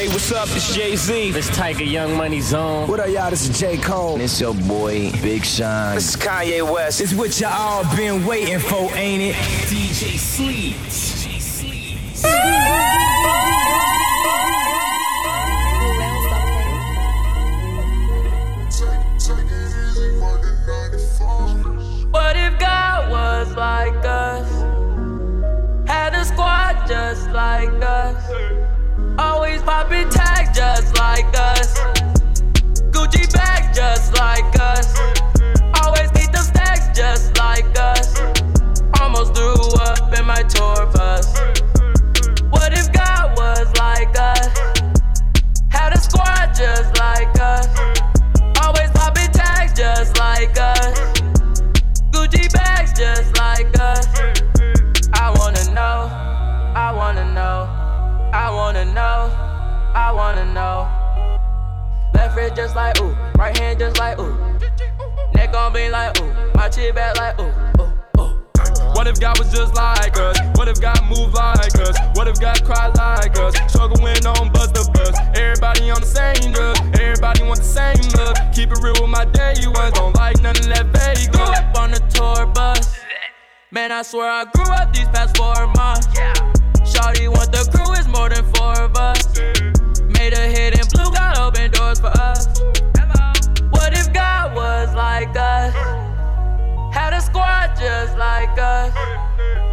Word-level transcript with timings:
Hey, 0.00 0.08
what's 0.08 0.32
up? 0.32 0.48
It's 0.52 0.74
Jay 0.74 0.96
Z. 0.96 1.28
It's 1.36 1.50
Tyga 1.50 1.86
Young 1.86 2.16
Money 2.16 2.40
Zone. 2.40 2.88
What 2.88 3.00
up, 3.00 3.10
y'all? 3.10 3.28
This 3.28 3.46
is 3.46 3.60
J. 3.60 3.76
Cole. 3.76 4.18
It's 4.18 4.40
your 4.40 4.54
boy, 4.54 5.12
Big 5.20 5.44
Sean. 5.44 5.94
This 5.94 6.14
is 6.14 6.16
Kanye 6.16 6.62
West. 6.62 7.02
It's 7.02 7.12
what 7.12 7.38
y'all 7.38 7.84
been 7.94 8.24
waiting 8.24 8.60
for, 8.60 8.90
ain't 8.94 9.22
it? 9.22 9.34
DJ 9.68 10.16
Sleeps. 10.16 11.26
What 22.10 22.36
if 22.38 22.58
God 22.58 23.10
was 23.10 23.54
like 23.54 24.02
us? 24.06 24.48
Had 25.86 26.14
a 26.14 26.24
squad 26.24 26.88
just 26.88 27.28
like 27.32 27.68
us. 27.82 28.29
Popping 29.70 30.10
tags 30.10 30.58
just 30.58 30.98
like 30.98 31.30
us. 31.38 31.78
Gucci 32.90 33.32
bag 33.32 33.72
just 33.72 34.12
like 34.18 34.58
us. 34.58 34.98
Always 35.80 36.12
need 36.12 36.32
them 36.32 36.42
stacks 36.42 36.88
just 36.98 37.38
like 37.38 37.78
us. 37.78 38.18
Almost 39.00 39.36
threw 39.36 39.54
up 39.82 40.12
in 40.18 40.26
my 40.26 40.42
tour 40.42 40.79
just 62.60 62.76
like 62.76 63.00
ooh, 63.00 63.16
right 63.38 63.56
hand 63.56 63.78
just 63.78 63.98
like 63.98 64.18
ooh. 64.18 64.36
Neck 65.34 65.54
on 65.54 65.72
me 65.72 65.88
like 65.88 66.20
ooh, 66.20 66.30
my 66.54 66.68
chin 66.68 66.94
back 66.94 67.16
like 67.16 67.40
ooh, 67.40 67.54
ooh, 67.80 68.20
ooh. 68.20 68.36
What 68.92 69.06
if 69.06 69.18
God 69.18 69.38
was 69.38 69.50
just 69.50 69.74
like 69.74 70.14
us? 70.18 70.36
What 70.56 70.68
if 70.68 70.78
God 70.78 71.00
moved 71.08 71.34
like 71.34 71.74
us? 71.76 71.96
What 72.16 72.28
if 72.28 72.38
God 72.38 72.62
cried 72.62 72.94
like 72.98 73.34
us? 73.38 73.56
Struggle 73.72 73.96
went 74.02 74.26
on 74.26 74.52
but 74.52 74.74
the 74.74 74.84
bus. 74.92 75.16
Everybody 75.34 75.88
on 75.88 76.02
the 76.02 76.06
same 76.06 76.52
drug. 76.52 76.76
Everybody 77.00 77.44
want 77.44 77.60
the 77.60 77.64
same 77.64 77.96
love. 78.18 78.36
Keep 78.52 78.72
it 78.72 78.78
real 78.82 78.92
with 79.00 79.08
my 79.08 79.24
day 79.24 79.54
ones. 79.64 79.94
Don't 79.94 80.14
like 80.16 80.42
none 80.42 80.58
of 80.58 80.66
that 80.66 80.84
Vegas. 80.92 81.28
Grew 81.28 81.40
up 81.40 81.78
on 81.78 81.92
the 81.92 82.00
tour 82.12 82.44
bus. 82.44 82.94
Man, 83.70 83.90
I 83.90 84.02
swear 84.02 84.28
I 84.28 84.44
grew 84.52 84.68
up 84.68 84.92
these 84.92 85.08
past 85.08 85.34
four 85.34 85.66
months. 85.80 86.08
Shawty 86.84 87.26
want 87.26 87.52
the 87.52 87.64
crew 87.72 87.94
is 87.94 88.06
more 88.06 88.28
than 88.28 88.44
four 88.52 88.78
of 88.84 88.94
us. 88.96 89.24
Made 90.18 90.34
a 90.34 90.44
hit 90.52 90.78
and 90.78 90.86
blue 90.90 91.10
got 91.10 91.39
for 92.00 92.08
us. 92.20 92.46
What 93.70 93.92
if 93.92 94.12
God 94.12 94.54
was 94.54 94.94
like 94.94 95.36
us? 95.36 95.74
Had 96.94 97.12
a 97.12 97.20
squad 97.20 97.76
just 97.78 98.16
like 98.16 98.58
us. 98.58 98.92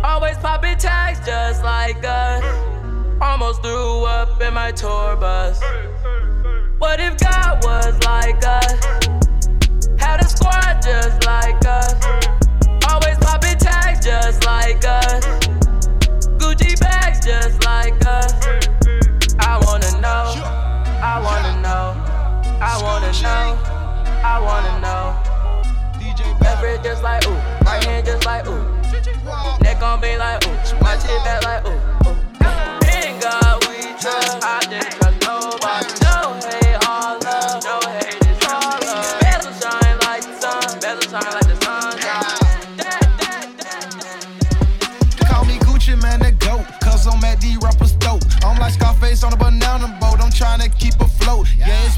Always 0.03 0.37
popping 0.37 0.77
tags 0.77 1.25
just 1.25 1.63
like 1.63 2.03
us. 2.03 2.43
Almost 3.21 3.63
threw 3.63 4.03
up 4.03 4.41
in 4.41 4.53
my 4.53 4.71
tour 4.71 5.15
bus. 5.15 5.61
What 6.79 6.99
if 6.99 7.17
God 7.17 7.63
was 7.63 7.97
like 8.03 8.45
us? 8.45 8.79
Had 9.97 10.19
a 10.19 10.27
squad 10.27 10.81
just 10.81 11.25
like 11.25 11.65
us. 11.65 12.36
Just 26.87 27.03
like 27.03 27.27
ooh, 27.27 27.33
right 27.65 27.83
hand 27.83 28.05
just 28.05 28.25
like 28.25 28.47
ooh. 28.47 28.63
Neck 29.61 29.81
on 29.81 29.99
me 29.99 30.15
like 30.17 30.47
ooh, 30.47 30.55
my 30.79 30.95
chin 30.95 31.21
back 31.25 31.43
like 31.43 31.67
ooh. 31.67 31.71
ooh. 32.07 32.15
In 32.95 33.19
God 33.19 33.59
we 33.67 33.91
trust. 33.99 34.39
I 34.41 34.63
didn't 34.69 34.95
trust 34.95 35.19
nobody. 35.27 35.91
No 36.07 36.39
hate, 36.47 36.79
all 36.87 37.19
love. 37.19 37.59
No 37.67 37.75
hate, 37.91 38.15
it's 38.23 38.47
all 38.47 38.79
love. 38.87 39.03
Shine 39.59 39.99
like 40.07 40.23
the 40.23 40.31
sun. 40.39 40.79
Shine 41.11 41.31
like 41.35 41.47
the 41.51 41.57
sun. 41.65 41.91
Call 45.27 45.43
me 45.43 45.55
Gucci, 45.59 46.01
man, 46.01 46.19
the 46.21 46.31
goat. 46.39 46.65
Cause 46.79 47.05
I'm 47.05 47.21
at 47.25 47.41
the 47.41 47.57
rapper's 47.61 47.91
dope. 47.99 48.23
I'm 48.45 48.57
like 48.59 48.71
Scarface 48.71 49.23
on 49.23 49.33
a 49.33 49.35
banana 49.35 49.89
boat. 49.99 50.21
I'm 50.21 50.31
trying 50.31 50.61
to 50.61 50.69
keep 50.69 50.95
afloat. 51.01 51.49
Yeah, 51.57 51.85
it's 51.85 51.97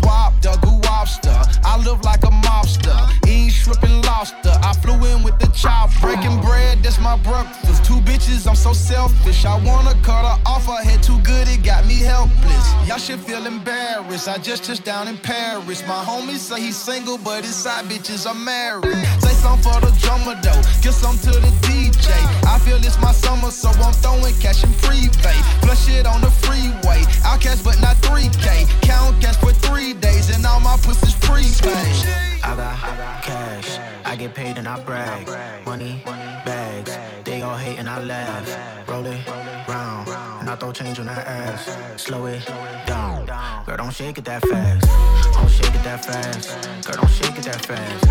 with. 5.63 6.01
Breaking 6.01 6.39
bread, 6.41 6.81
that's 6.81 6.99
my 6.99 7.17
breakfast. 7.17 7.83
Two 7.83 7.99
bitches, 8.01 8.47
I'm 8.47 8.55
so 8.55 8.73
selfish. 8.73 9.45
I 9.45 9.57
wanna 9.63 9.95
cut 10.01 10.23
her 10.23 10.41
off. 10.45 10.65
Her 10.65 10.83
head 10.83 11.03
too 11.03 11.19
good, 11.19 11.47
it 11.47 11.63
got 11.63 11.85
me 11.85 11.99
helpless. 11.99 12.65
Y'all 12.87 12.97
should 12.97 13.19
feel 13.19 13.45
embarrassed. 13.45 14.27
I 14.27 14.37
just 14.37 14.63
touched 14.63 14.85
down 14.85 15.07
in 15.07 15.17
Paris. 15.17 15.81
My 15.87 16.03
homie 16.03 16.37
say 16.37 16.61
he's 16.61 16.77
single, 16.77 17.17
but 17.17 17.43
his 17.43 17.55
side 17.55 17.85
bitches 17.85 18.25
are 18.25 18.33
married. 18.33 18.95
Say 19.19 19.33
something 19.33 19.71
for 19.71 19.79
the 19.81 19.91
drummer 19.99 20.39
though. 20.41 20.61
Give 20.81 20.93
some 20.93 21.17
to 21.19 21.31
the 21.31 21.51
DJ. 21.67 22.09
I 22.47 22.59
feel 22.59 22.77
it's 22.77 22.99
my 23.01 23.11
summer, 23.11 23.51
so 23.51 23.69
I'm 23.69 23.93
throwing 23.93 24.35
cash 24.39 24.63
in 24.63 24.71
freebie. 24.71 25.41
Flush 25.61 25.89
it 25.89 26.05
on 26.05 26.21
the 26.21 26.31
freeway. 26.31 27.03
I'll 27.25 27.37
cash, 27.37 27.61
but 27.61 27.79
not 27.81 27.97
3K. 27.97 28.67
Count 28.81 29.21
cash 29.21 29.37
for 29.37 29.51
three 29.51 29.93
days, 29.93 30.29
and 30.33 30.45
all 30.45 30.59
my 30.59 30.77
pussy's 30.77 31.15
prepaid. 31.15 32.29
I 32.41 32.55
got 32.55 33.23
cash, 33.23 33.79
I 34.09 34.15
get 34.15 34.33
paid 34.33 34.57
and 34.57 34.67
I 34.67 34.79
brag. 34.79 35.27
Money, 35.67 36.01
bags, 36.43 36.97
they 37.23 37.43
all 37.43 37.55
hate 37.55 37.77
and 37.77 37.87
I 37.87 38.01
laugh. 38.03 38.89
Roll 38.89 39.05
it 39.05 39.27
round, 39.67 40.07
and 40.39 40.49
I 40.49 40.55
throw 40.55 40.71
change 40.71 40.97
on 40.97 41.05
that 41.05 41.27
ass. 41.27 42.01
Slow 42.01 42.25
it 42.25 42.43
down, 42.87 43.27
girl, 43.67 43.77
don't 43.77 43.93
shake 43.93 44.17
it 44.17 44.25
that 44.25 44.41
fast. 44.47 44.87
Don't 45.35 45.47
shake 45.47 45.75
it 45.75 45.83
that 45.83 46.03
fast, 46.03 46.49
girl, 46.87 46.95
don't 46.95 47.09
shake 47.11 47.37
it 47.37 47.43
that 47.43 47.63
fast. 47.63 48.07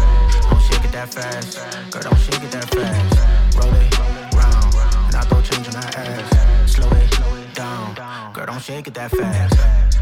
Don't 0.48 0.62
shake 0.62 0.84
it 0.84 0.92
that 0.92 1.12
fast, 1.12 1.58
girl, 1.90 2.02
don't 2.02 2.18
shake 2.20 2.44
it 2.44 2.52
that 2.52 2.68
fast. 2.70 3.56
Roll 3.56 3.74
it 3.74 3.98
round, 4.38 4.74
and 5.06 5.16
I 5.16 5.22
throw 5.22 5.42
change 5.42 5.66
on 5.66 5.74
that 5.80 5.98
ass. 5.98 6.72
Slow 6.72 6.90
it 6.92 7.54
down, 7.54 7.94
girl, 8.34 8.46
don't 8.46 8.62
shake 8.62 8.86
it 8.86 8.94
that 8.94 9.10
fast. 9.10 9.97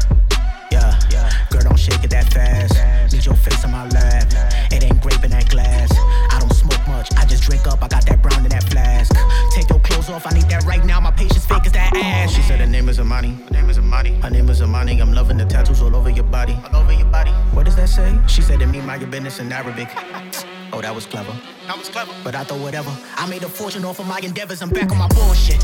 Girl, 1.57 1.69
don't 1.69 1.79
shake 1.79 2.03
it 2.03 2.11
that 2.11 2.31
fast. 2.31 2.77
Need 3.11 3.25
your 3.25 3.35
face 3.35 3.65
on 3.65 3.71
my 3.71 3.87
lap. 3.89 4.31
It 4.71 4.83
ain't 4.83 5.01
grape 5.01 5.23
in 5.23 5.31
that 5.31 5.49
glass. 5.49 5.89
I 6.29 6.37
don't 6.39 6.53
smoke 6.53 6.87
much, 6.87 7.09
I 7.17 7.25
just 7.25 7.41
drink 7.41 7.65
up. 7.65 7.81
I 7.81 7.87
got 7.87 8.05
that 8.05 8.21
brown 8.21 8.45
in 8.45 8.49
that 8.49 8.63
flask. 8.65 9.11
Take 9.55 9.67
your 9.67 9.79
clothes 9.79 10.07
off, 10.07 10.27
I 10.27 10.35
need 10.35 10.47
that 10.49 10.65
right 10.65 10.85
now. 10.85 10.99
My 10.99 11.09
patience 11.09 11.47
fake 11.47 11.65
as 11.65 11.71
that 11.71 11.95
ass. 11.95 12.31
She 12.31 12.43
said 12.43 12.59
her 12.59 12.67
name 12.67 12.89
is 12.89 12.99
Amani. 12.99 13.29
Her 13.29 13.49
name 13.53 13.69
is 13.71 13.79
Amani. 13.79 14.19
Her 14.21 14.29
name 14.29 14.47
is 14.49 14.61
Amani. 14.61 14.99
I'm 15.01 15.13
loving 15.13 15.37
the 15.37 15.45
tattoos 15.45 15.81
all 15.81 15.95
over 15.95 16.11
your 16.11 16.25
body. 16.25 16.55
All 16.71 16.81
over 16.81 16.93
your 16.93 17.07
body. 17.07 17.31
What 17.55 17.65
does 17.65 17.75
that 17.77 17.89
say? 17.89 18.15
She 18.27 18.43
said 18.43 18.59
to 18.59 18.67
me, 18.67 18.79
mind 18.81 19.01
your 19.01 19.09
business 19.09 19.39
in 19.39 19.51
Arabic. 19.51 19.89
Oh, 20.73 20.81
that 20.81 20.93
was 20.93 21.05
clever. 21.05 21.31
That 21.65 21.77
was 21.77 21.87
clever. 21.87 22.11
But 22.25 22.35
I 22.35 22.43
thought 22.43 22.59
whatever. 22.59 22.91
I 23.15 23.25
made 23.29 23.41
a 23.41 23.47
fortune 23.47 23.85
off 23.85 23.99
of 23.99 24.05
my 24.05 24.19
endeavors. 24.19 24.61
I'm 24.61 24.69
back 24.69 24.91
on 24.91 24.97
my 24.97 25.07
bullshit. 25.07 25.61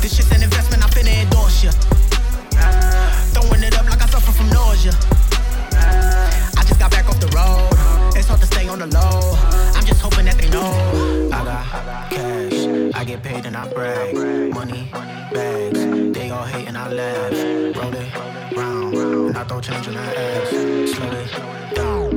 This 0.00 0.16
shit's 0.16 0.32
an 0.32 0.42
investment, 0.42 0.82
I'm 0.82 0.88
finna 0.88 1.22
endorse 1.22 1.64
ya. 1.64 1.70
Throwing 3.34 3.62
it 3.62 3.76
up 3.78 3.84
like 3.90 3.97
I 3.97 3.97
suffer 4.20 4.32
from 4.32 4.48
nausea. 4.50 4.92
I 6.56 6.64
just 6.66 6.80
got 6.80 6.90
back 6.90 7.08
off 7.08 7.20
the 7.20 7.28
road. 7.28 8.16
It's 8.16 8.26
hard 8.26 8.40
to 8.40 8.46
stay 8.46 8.68
on 8.68 8.78
the 8.80 8.86
low. 8.86 9.36
I'm 9.76 9.84
just 9.84 10.00
hoping 10.00 10.24
that 10.24 10.38
they 10.38 10.48
know. 10.50 11.30
I 11.32 11.44
got 11.44 12.10
cash, 12.10 12.67
I 12.98 13.04
get 13.04 13.22
paid 13.22 13.46
and 13.46 13.56
I 13.56 13.72
brag. 13.72 14.12
Money, 14.52 14.90
bags, 15.32 15.78
they 16.12 16.30
all 16.30 16.42
hate 16.42 16.66
and 16.66 16.76
I 16.76 16.92
laugh. 16.92 17.32
Roll 17.76 17.94
it 17.94 18.56
round, 18.56 18.94
and 18.96 19.38
I 19.38 19.44
throw 19.44 19.60
change 19.60 19.86
that 19.86 20.16
ass. 20.16 20.50
Slow 20.50 21.06
it 21.06 21.76
down. 21.76 22.08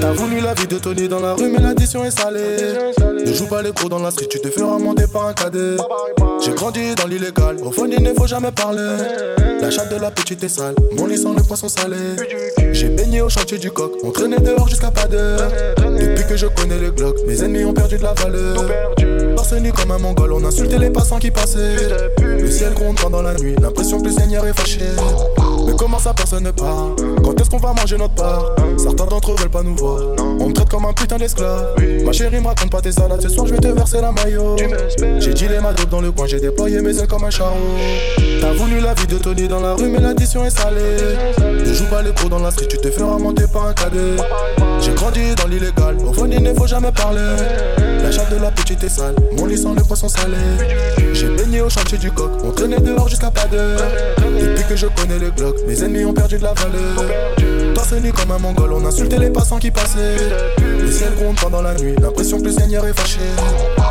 T'as 0.00 0.12
voulu 0.12 0.40
la 0.40 0.54
vie 0.54 0.66
de 0.66 0.78
Tony 0.78 1.08
dans 1.08 1.20
la 1.20 1.34
rue, 1.34 1.50
mais 1.50 1.58
l'addition 1.58 2.04
est 2.04 2.18
salée. 2.18 2.56
Ne 3.26 3.32
joue 3.32 3.46
pas 3.46 3.60
les 3.62 3.72
pros 3.72 3.88
dans 3.88 3.98
la 3.98 4.10
street, 4.10 4.28
tu 4.30 4.40
te 4.40 4.48
feras 4.48 4.78
monter 4.78 5.06
par 5.06 5.26
un 5.26 5.34
cadet. 5.34 5.76
J'ai 6.42 6.52
grandi 6.52 6.94
dans 6.94 7.06
l'illégal, 7.06 7.56
au 7.62 7.72
fond 7.72 7.86
il 7.86 8.02
ne 8.02 8.14
faut 8.14 8.26
jamais 8.26 8.52
parler. 8.52 8.96
La 9.60 9.70
chatte 9.70 9.92
de 9.92 10.00
la 10.00 10.10
petite 10.10 10.42
est 10.44 10.48
sale, 10.48 10.74
mon 10.96 11.06
lit 11.06 11.18
sent 11.18 11.34
le 11.36 11.42
poisson 11.42 11.68
salé. 11.68 11.96
J'ai 12.74 12.88
baigné 12.88 13.22
au 13.22 13.28
chantier 13.28 13.56
du 13.56 13.70
coq, 13.70 13.92
on 14.02 14.10
traînait 14.10 14.40
dehors 14.40 14.68
jusqu'à 14.68 14.90
pas 14.90 15.06
d'heure. 15.06 15.48
Depuis 15.78 16.26
que 16.26 16.36
je 16.36 16.46
connais 16.46 16.76
les 16.76 16.90
glocks, 16.90 17.18
mes 17.24 17.40
ennemis 17.40 17.64
ont 17.64 17.72
perdu 17.72 17.98
de 17.98 18.02
la 18.02 18.14
valeur. 18.14 18.64
Torse 19.36 19.52
nu 19.52 19.72
comme 19.72 19.92
un 19.92 19.98
mongol, 19.98 20.32
on 20.32 20.44
insultait 20.44 20.78
les 20.78 20.90
passants 20.90 21.20
qui 21.20 21.30
passaient. 21.30 21.76
Le 22.20 22.50
ciel 22.50 22.74
gronde 22.74 22.98
pendant 23.00 23.22
la 23.22 23.34
nuit, 23.34 23.54
l'impression 23.62 24.00
que 24.00 24.06
le 24.06 24.12
Seigneur 24.12 24.44
est 24.44 24.58
fâché. 24.58 24.80
Mais 25.66 25.72
comment 25.76 25.98
ça 25.98 26.12
personne 26.14 26.44
ne 26.44 26.50
parle 26.50 26.94
Quand 27.22 27.40
est-ce 27.40 27.50
qu'on 27.50 27.58
va 27.58 27.72
manger 27.72 27.96
notre 27.96 28.14
part 28.14 28.54
Certains 28.76 29.06
d'entre 29.06 29.32
eux 29.32 29.36
veulent 29.38 29.50
pas 29.50 29.62
nous 29.62 29.76
voir. 29.76 30.00
On 30.40 30.48
me 30.48 30.52
traite 30.52 30.68
comme 30.68 30.84
un 30.84 30.92
putain 30.92 31.16
d'esclave. 31.16 31.74
Ma 32.04 32.12
chérie 32.12 32.40
me 32.40 32.46
raconte 32.46 32.70
pas 32.70 32.80
tes 32.80 32.92
salades, 32.92 33.20
ce 33.20 33.28
soir 33.28 33.46
je 33.46 33.54
vais 33.54 33.60
te 33.60 33.68
verser 33.68 34.00
la 34.00 34.12
maillot. 34.12 34.56
J'ai 35.18 35.32
dit 35.32 35.48
les 35.48 35.60
ma 35.60 35.72
dope 35.72 35.88
dans 35.88 36.00
le 36.00 36.12
coin, 36.12 36.26
j'ai 36.26 36.40
déployé 36.40 36.80
mes 36.80 36.98
ailes 36.98 37.06
comme 37.06 37.24
un 37.24 37.30
charreau. 37.30 37.56
T'as 38.40 38.52
voulu 38.52 38.80
la 38.80 38.94
vie 38.94 39.06
de 39.06 39.16
Tony 39.18 39.48
dans 39.48 39.60
la 39.60 39.74
rue, 39.74 39.88
mais 39.88 40.00
l'addition 40.00 40.44
est 40.44 40.50
salée. 40.50 40.98
Ne 41.40 41.72
joue 41.72 41.86
pas 41.86 42.02
les 42.02 42.12
pros 42.12 42.28
dans 42.28 42.38
la 42.40 42.50
street, 42.50 42.68
tu 42.68 42.78
te 42.78 42.90
feras 42.90 43.18
monter 43.18 43.44
par 43.52 43.66
un 43.66 43.72
cadet. 43.72 44.16
J'ai 44.80 44.92
grandi 44.92 45.34
dans 45.34 45.46
l'illégal, 45.46 45.96
au 46.06 46.12
fond 46.12 46.28
il 46.30 46.42
ne 46.42 46.52
faut 46.52 46.66
jamais 46.66 46.92
parler. 46.92 47.20
La 48.02 48.10
chatte 48.10 48.30
de 48.30 48.36
la 48.36 48.50
petite 48.50 48.84
est 48.84 48.88
sale, 48.90 49.14
mon 49.38 49.46
lit 49.46 49.56
sent 49.56 49.68
le 49.74 49.82
poisson 49.82 50.08
salé. 50.08 50.36
J'ai 51.14 51.28
baigné 51.28 51.62
au 51.62 51.70
chantier 51.70 51.96
du 51.96 52.10
coq, 52.10 52.30
on 52.44 52.50
traînait 52.50 52.80
dehors 52.80 53.08
jusqu'à 53.08 53.30
pas 53.30 53.46
d'heure. 53.46 53.80
Depuis 54.18 54.64
que 54.68 54.76
je 54.76 54.86
connais 54.88 55.18
les 55.18 55.30
blocs, 55.30 55.53
mes 55.66 55.82
ennemis 55.82 56.04
ont 56.04 56.12
perdu 56.12 56.38
de 56.38 56.42
la 56.42 56.52
valeur. 56.54 57.74
Toi 57.74 58.00
nu 58.00 58.12
comme 58.12 58.30
un 58.32 58.38
mongol, 58.38 58.72
on 58.72 58.84
insultait 58.86 59.18
les 59.18 59.30
passants 59.30 59.58
qui 59.58 59.70
passaient. 59.70 60.16
Le 60.58 60.90
ciel 60.90 61.14
gronde 61.14 61.36
pendant 61.40 61.62
la 61.62 61.74
nuit, 61.74 61.94
l'impression 62.00 62.38
que 62.40 62.46
le 62.46 62.52
Seigneur 62.52 62.84
est 62.86 62.98
fâché. 62.98 63.20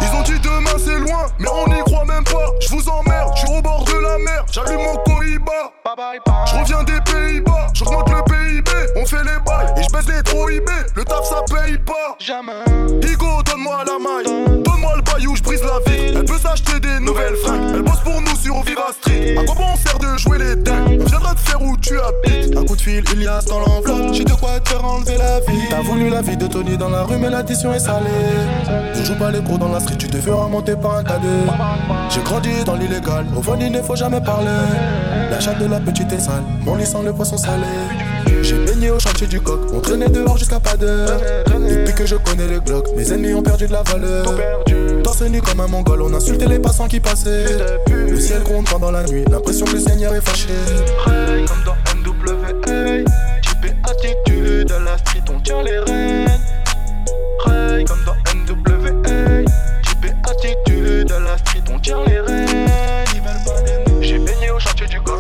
Ils 0.02 0.18
ont 0.18 0.24
dit 0.24 0.40
demain 0.44 0.78
c'est 0.78 1.00
loin, 1.00 1.28
mais 1.40 1.48
on 1.50 1.70
n'y 1.70 1.80
croit 1.84 2.06
même 2.06 2.24
pas. 2.24 2.52
Je 2.60 2.70
vous 2.70 2.90
emmerde, 2.90 3.32
je 3.36 3.46
suis 3.46 3.58
au 3.58 3.62
bord 3.62 3.86
de 3.86 4.02
la 4.02 4.18
mer, 4.18 4.46
j'allume 4.52 4.82
mon 4.84 4.98
Cohiba. 5.04 5.74
Je 5.96 6.60
reviens 6.60 6.84
des 6.84 7.00
Pays-Bas, 7.02 7.68
j'augmente 7.72 8.10
le 8.10 8.24
PIB, 8.24 8.72
on 8.96 9.06
fait 9.06 9.18
les 9.18 9.40
bails 9.46 9.72
et 9.78 9.84
je 9.84 9.90
baisse 9.92 10.08
les 10.08 10.24
trop 10.24 10.50
IB. 10.50 10.68
Le 10.96 11.04
taf 11.04 11.24
ça 11.24 11.44
paye 11.48 11.78
pas. 11.78 12.16
Jamais. 12.18 12.52
Digo, 13.00 13.44
donne-moi 13.46 13.84
la 13.86 14.00
maille, 14.00 14.64
donne-moi 14.64 14.94
le 14.96 15.02
bayou, 15.04 15.36
je 15.36 15.44
brise 15.44 15.62
la 15.62 15.92
vie. 15.92 16.14
Elle 16.16 16.26
peut 16.26 16.40
s'acheter 16.40 16.80
des 16.80 17.00
nouvelles 17.00 17.36
fringues, 17.44 17.74
elle 17.76 17.84
bosse 17.84 18.00
pour 18.00 18.20
nous 18.22 18.36
sur 18.38 18.60
Viva 18.64 18.88
Street. 19.00 19.36
À 19.38 19.44
quoi 19.46 19.54
bon 19.54 19.66
on 19.72 19.76
sert 19.76 20.00
de 20.00 20.18
jouer 20.18 20.40
les 20.40 20.56
dingues? 20.56 21.00
On 21.00 21.06
viendra 21.06 21.36
te 21.36 21.42
faire 21.42 21.62
où 21.62 21.78
tu 21.78 22.00
habites. 22.00 22.58
Un 22.58 22.66
coup 22.66 22.76
de 22.76 22.82
fil, 22.82 23.04
il 23.14 23.22
y 23.22 23.28
a 23.28 23.40
dans 23.42 23.60
l'enveloppe. 23.60 24.14
J'ai 24.14 24.24
de 24.24 24.34
quoi 24.34 24.60
te 24.60 24.70
faire 24.70 24.84
enlever 24.84 25.18
la 25.18 25.42
vie. 25.42 25.68
T'as 25.70 25.82
voulu 25.82 26.10
la 26.10 26.22
vie 26.22 26.38
de 26.38 26.48
Tony 26.48 26.76
dans 26.76 26.90
la 26.90 27.04
rue, 27.04 27.18
mais 27.18 27.30
l'addition 27.30 27.72
est 27.72 27.80
salée. 27.80 28.10
Ne 28.96 29.04
joue 29.04 29.16
pas 29.16 29.30
les 29.30 29.42
gros 29.42 29.60
dans 29.60 29.70
la 29.70 29.80
street, 29.80 29.98
tu 30.00 30.08
te 30.08 30.18
feras 30.18 30.48
monter 30.48 30.76
par 30.76 30.96
un 30.96 31.04
cadet. 31.04 31.28
J'ai 32.10 32.22
grandi 32.22 32.64
dans 32.64 32.76
l'illégal, 32.76 33.28
au 33.38 33.44
fond 33.44 33.58
il 33.60 33.72
ne 33.72 33.82
faut 33.82 33.96
jamais 33.96 34.22
parler. 34.22 34.50
La 35.30 35.40
chatte 35.40 35.60
de 35.60 35.66
la 35.66 35.80
petite 35.84 36.12
est 36.14 36.20
sale, 36.20 36.44
mon 36.62 36.76
lit 36.76 36.86
sent 36.86 37.04
le 37.04 37.14
poisson 37.14 37.38
salé. 37.38 37.66
J'ai 38.42 38.58
baigné 38.66 38.90
au 38.90 39.00
chantier 39.00 39.28
du 39.28 39.40
coq, 39.40 39.60
on 39.74 39.80
traînait 39.80 40.10
dehors 40.10 40.38
jusqu'à 40.38 40.60
pas 40.60 40.76
d'heure. 40.76 41.20
Depuis 41.48 41.94
que 41.94 42.06
je 42.06 42.16
connais 42.16 42.48
les 42.48 42.60
glocks, 42.60 42.88
mes 42.96 43.12
ennemis 43.12 43.34
ont 43.34 43.42
perdu 43.42 43.68
de 43.68 43.74
la 43.74 43.84
valeur. 43.84 44.26
Torse 45.04 45.22
nu 45.24 45.42
comme 45.42 45.60
un 45.60 45.68
mongol, 45.68 46.02
on 46.02 46.14
insultait 46.14 46.48
les 46.48 46.60
passants 46.60 46.88
qui 46.88 47.00
passaient. 47.00 47.46
Le 47.88 48.20
ciel 48.20 48.44
gronde 48.44 48.68
pendant 48.70 48.92
la 48.92 49.04
nuit, 49.04 49.24
l'impression 49.30 49.66
que 49.66 49.74
le 49.74 49.80
Seigneur 49.80 50.14
est 50.14 50.22
fâché. 50.22 50.50
Comme 51.06 51.64
dans 51.66 51.76
NWA, 51.96 52.52
type 53.42 53.74
attitude 53.84 54.72
à 54.72 54.80
la 54.80 54.98
street, 54.98 55.24
on 55.34 55.40
tient 55.40 55.64
les 55.64 55.80
rênes. 55.80 56.28
Comme 57.86 58.04
dans 58.06 58.16
NWA, 58.34 58.92
type 59.84 60.06
attitude 60.30 61.12
à 61.12 61.20
la 61.20 61.38
street, 61.38 61.64
on 61.74 61.80
tient 61.80 62.04
les 62.06 62.20
rênes. 62.20 62.48
J'ai 64.02 64.20
baigné 64.20 64.52
au 64.52 64.60
chantier 64.60 64.88
du 64.88 65.00
coq, 65.02 65.18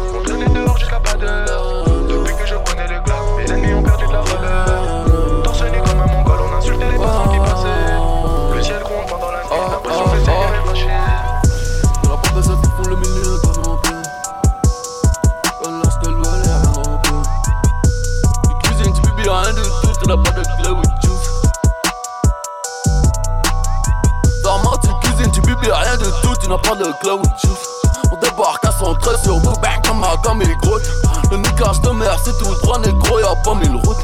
on 0.74 0.78
jusqu'à 0.78 1.00
pas 1.00 1.16
d'heure. 1.16 1.84
Depuis 2.08 2.36
que 2.36 2.46
je 2.46 2.56
connais 2.56 2.88
les 2.88 3.00
glaces, 3.02 3.30
mes 3.38 3.52
ennemis 3.52 3.74
ont 3.74 3.84
perdu 3.84 4.08
de 4.08 4.12
la 4.12 4.22
valeur. 4.22 5.44
Torse 5.44 5.64
nu 5.64 5.81
comme 5.81 6.02
un 6.02 6.06
mongol, 6.06 6.40
on 6.42 6.58
insultait 6.58 6.92
les 6.92 6.98
passants 6.98 7.28
qui 7.30 7.40
passaient. 7.40 8.56
Le 8.56 8.64
ciel 8.64 8.80
gronde 8.84 9.06
pendant 9.10 9.31
la 9.31 9.44
nuit, 9.44 9.50
l'impression 9.72 10.04
que 10.06 10.16
le 10.16 10.24
Seigneur 10.24 10.54
est 10.54 10.68
fâché. 10.68 10.88
La 12.04 12.10
porte 12.10 12.36
de 12.36 12.42
cette 12.42 12.52
font 12.52 12.90
le 12.90 12.96
milieu 12.96 13.24
de 13.24 13.60
mon 13.68 13.78
peu. 13.78 14.02
Lorsque 15.84 16.06
le 16.06 16.16
volet 16.16 16.50
a 16.50 16.58
un 16.58 16.98
peu. 16.98 17.22
Tu 18.50 18.68
cuisines, 18.68 18.94
tu 18.94 19.30
rien 19.30 19.54
du 19.54 19.62
tout, 19.62 19.94
tu 20.02 20.08
n'as 20.08 20.18
pas 20.18 20.31
de 20.31 20.44
clé 20.62 20.72
with 20.72 20.92
juice. 21.02 21.30
Dormant, 24.44 24.78
tu 24.81 24.90
cuisines, 25.02 25.31
tu 25.31 25.42
rien 25.42 25.98
du 25.98 26.06
tout, 26.22 26.36
tu 26.42 26.50
n'as 26.50 26.58
pas 26.58 26.75
de 26.75 26.86
clé 27.02 27.12
with 27.12 27.40
juice. 27.40 27.82
On 28.13 28.18
débarque 28.18 28.63
à 28.63 28.71
son 28.71 28.94
trait 28.94 29.18
sur 29.24 29.39
vous, 29.39 29.54
bang 29.60 29.81
comme 29.83 30.04
un 30.04 30.15
comme 30.18 30.39
il 30.44 30.56
grotte. 30.57 30.83
Le 31.31 31.38
niquage 31.38 31.81
de 31.81 31.89
mer, 31.89 32.15
c'est 32.24 32.38
tout 32.38 32.54
droit, 32.62 32.77
négro, 32.77 33.19
y'a 33.19 33.33
pas 33.44 33.56
mille 33.56 33.75
routes. 33.83 33.98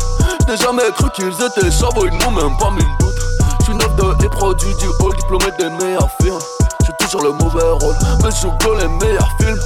J'n'ai 0.47 0.57
jamais 0.57 0.81
cru 0.97 1.11
qu'ils 1.11 1.27
étaient 1.27 1.69
chavots, 1.69 2.07
ils 2.07 2.17
n'ont 2.17 2.31
même 2.31 2.57
pas 2.57 2.71
mille 2.71 2.97
doutes. 2.99 3.13
J'suis 3.61 3.75
neuf 3.75 3.95
de 3.97 4.23
les 4.23 4.29
produits 4.29 4.73
du 4.77 4.87
hall, 4.87 5.15
diplômé 5.15 5.45
des 5.59 5.69
meilleurs 5.69 6.09
films. 6.19 6.39
J'suis 6.81 6.93
toujours 6.97 7.21
le 7.21 7.33
mauvais 7.33 7.69
rôle, 7.69 7.95
mais 8.23 8.31
j'joue 8.31 8.51
que 8.57 8.81
les 8.81 8.87
meilleurs 8.87 9.29
films. 9.39 9.59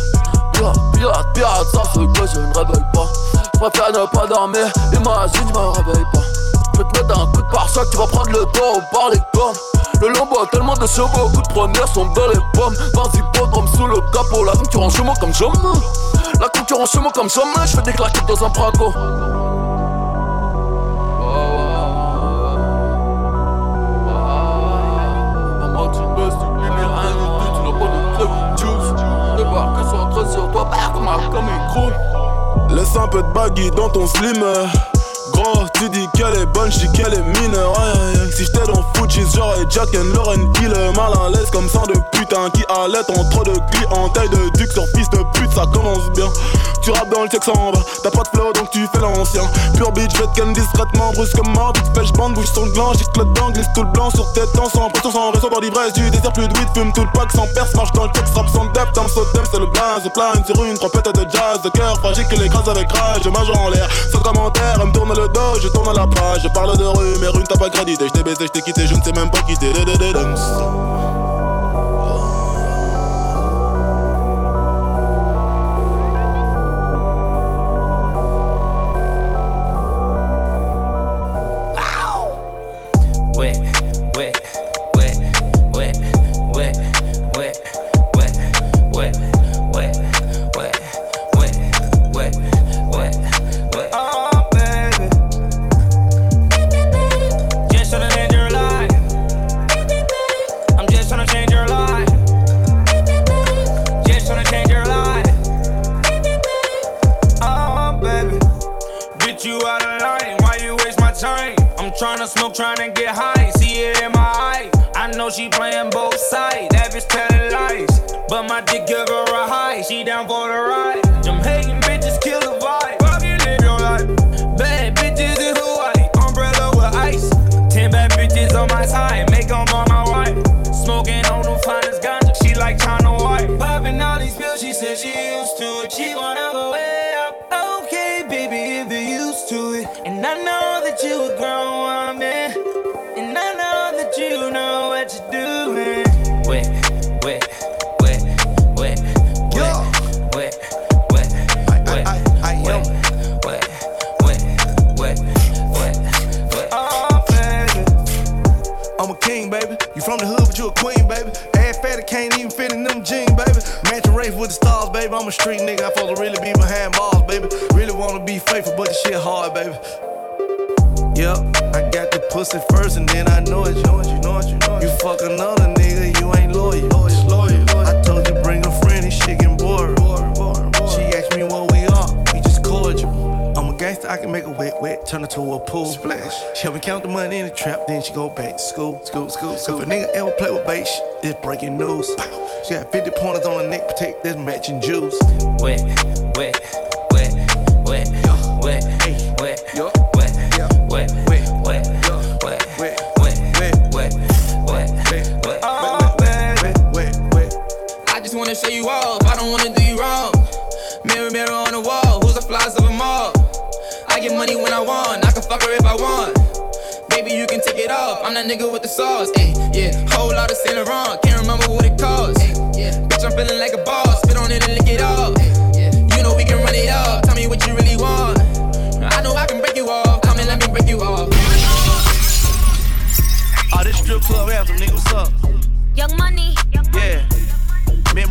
Pirate, 0.51 0.75
pirate, 0.93 1.27
pirate, 1.33 1.67
ça 1.71 1.83
ce 1.93 1.99
que 1.99 2.27
je 2.27 2.39
ne 2.41 2.53
révèle 2.53 2.85
pas. 2.93 3.07
J'préfère 3.55 3.91
ne 3.93 4.05
pas 4.07 4.27
dormir, 4.27 4.67
imagine, 4.91 5.47
j'me 5.47 5.85
réveille 5.85 6.05
pas. 6.11 6.19
J'vais 6.73 6.83
te 6.85 6.99
mettre 6.99 7.19
un 7.19 7.25
coup 7.27 7.41
de 7.41 7.51
pare-choc, 7.51 7.89
tu 7.91 7.97
vas 7.97 8.07
prendre 8.07 8.31
le 8.31 8.45
dos 8.45 8.81
par 8.91 9.09
les 9.11 9.19
cornes. 9.33 9.55
Le 10.01 10.07
lambeau 10.09 10.39
a 10.41 10.47
tellement 10.47 10.73
de 10.73 10.87
chevaux, 10.87 11.29
coup 11.29 11.41
de 11.41 11.53
première 11.53 11.87
sont 11.87 12.05
dans 12.05 12.27
les 12.27 12.39
pommes. 12.53 12.73
Vas-y, 12.73 13.21
podrome 13.37 13.67
sous 13.67 13.87
le 13.87 13.99
capot, 14.11 14.43
la 14.43 14.53
concurrence 14.53 14.95
chez 14.95 15.03
moi 15.03 15.13
comme 15.19 15.33
jamais. 15.33 15.53
La 16.39 16.49
concurrence 16.49 16.91
chez 16.91 16.99
moi 16.99 17.11
comme 17.13 17.29
jamais, 17.29 17.67
j'fais 17.67 17.81
des 17.83 17.93
claquettes 17.93 18.25
dans 18.25 18.43
un 18.43 18.49
braco. 18.49 18.93
Laisse 32.69 32.95
un 32.95 33.07
peu 33.07 33.21
de 33.21 33.27
baggy 33.33 33.69
dans 33.71 33.89
ton 33.89 34.07
slim. 34.07 34.43
Tu 35.83 35.89
dis 35.89 36.07
qu'elle 36.13 36.33
est 36.39 36.45
bonne, 36.45 36.71
j'dis 36.71 36.89
qu'elle 36.93 37.13
est 37.13 37.41
mineure. 37.41 37.77
Aïe, 37.77 37.91
aïe, 37.91 38.21
aïe. 38.21 38.31
Si 38.31 38.45
j'étais 38.45 38.65
dans 38.71 38.85
Fujis, 38.93 39.27
j'aurais 39.35 39.65
Jack 39.69 39.89
and 39.95 40.15
Lauren 40.15 40.39
Hill. 40.61 40.71
Mal 40.95 41.11
à 41.11 41.29
l'aise 41.29 41.49
comme 41.51 41.67
sang 41.67 41.83
de 41.87 41.95
putain 42.17 42.49
qui 42.51 42.63
allait 42.69 43.03
en 43.09 43.29
trop 43.29 43.43
de 43.43 43.51
clients. 43.69 44.07
Taille 44.13 44.29
de 44.29 44.49
duc 44.57 44.71
sur 44.71 44.85
fils 44.95 45.09
de 45.09 45.17
pute, 45.33 45.51
ça 45.51 45.65
commence 45.73 46.09
bien. 46.15 46.29
Tu 46.81 46.91
rappes 46.91 47.09
dans 47.09 47.23
le 47.23 47.29
texte 47.29 47.49
en 47.49 47.71
bas, 47.71 47.79
t'as 48.01 48.11
pas 48.11 48.23
de 48.23 48.27
flow 48.29 48.51
donc 48.51 48.69
tu 48.71 48.85
fais 48.93 48.99
l'ancien. 48.99 49.43
Pure 49.75 49.91
bitch, 49.93 50.11
j'vais 50.15 50.27
te 50.27 50.53
discrètement, 50.53 51.11
brusquement. 51.13 51.71
Vite 51.75 51.97
fait, 51.97 52.05
j'bande, 52.05 52.33
bouge 52.33 52.51
sur 52.51 52.65
le 52.65 52.71
gland, 52.71 52.91
dent, 53.35 53.51
glisse 53.51 53.67
tout 53.73 53.83
le 53.83 53.91
blanc 53.91 54.09
sur 54.09 54.31
tes 54.33 54.45
temps. 54.53 54.69
Sans 54.69 54.89
pression, 54.89 55.11
sans 55.11 55.31
raison, 55.31 55.49
dans 55.49 55.59
l'ivresse 55.59 55.93
du 55.93 56.09
désert, 56.09 56.33
plus 56.33 56.47
de 56.47 56.53
weed, 56.57 56.67
fume 56.75 56.91
tout 56.91 57.03
le 57.03 57.11
pack 57.13 57.31
sans 57.31 57.47
perce. 57.47 57.73
Marche 57.75 57.91
dans 57.93 58.05
le 58.05 58.11
texte, 58.11 58.35
rap 58.35 58.47
sans 58.49 58.65
depth, 58.65 58.97
un 58.97 59.07
saut 59.07 59.25
c'est 59.33 59.59
le 59.59 59.67
blaze. 59.67 60.03
Plane 60.13 60.43
sur 60.45 60.63
une 60.63 60.77
trompette 60.77 61.15
de 61.15 61.29
jazz, 61.29 61.61
de 61.63 61.69
cœur 61.69 61.97
fragile 61.99 62.27
que 62.27 62.35
l'écrase 62.35 62.67
avec 62.67 62.91
rage. 62.91 63.25
Mage 63.27 63.49
en 63.49 63.69
l'air, 63.69 63.87
sans 64.11 64.19
commentaire, 64.19 64.77
elle 64.81 64.87
me 64.87 64.91
tourne 64.91 65.13
le 65.13 65.27
dos, 65.29 65.59
je 65.61 65.69
la 65.93 66.07
page. 66.07 66.43
Je 66.43 66.47
parle 66.49 66.77
de 66.77 67.19
mais 67.19 67.27
rue 67.27 67.43
t'as 67.43 67.57
pas 67.57 67.69
crédité. 67.69 68.07
J't'ai 68.07 68.23
baisé, 68.23 68.47
j't'ai 68.47 68.61
quitté, 68.61 68.87
je 68.87 68.95
ne 68.95 69.01
sais 69.01 69.11
même 69.13 69.29
pas 69.29 69.41
quitter. 69.41 69.71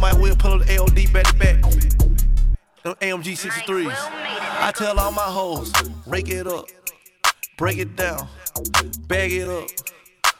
Mike 0.02 0.18
Will 0.18 0.35
pull 0.35 0.54
up 0.54 0.66
the 0.66 0.66
AOD 0.66 1.12
back 1.12 1.26
to 1.26 1.35
back. 1.35 1.62
Them 2.82 2.97
AMG 3.00 3.38
63s. 3.38 3.94
I 3.94 4.73
tell 4.75 4.99
all 4.99 5.12
my 5.12 5.23
hoes, 5.23 5.73
rake 6.09 6.28
it 6.28 6.49
up, 6.49 6.66
break 7.56 7.78
it 7.78 7.94
down, 7.94 8.26
bag 9.06 9.30
it 9.30 9.49
up. 9.49 9.68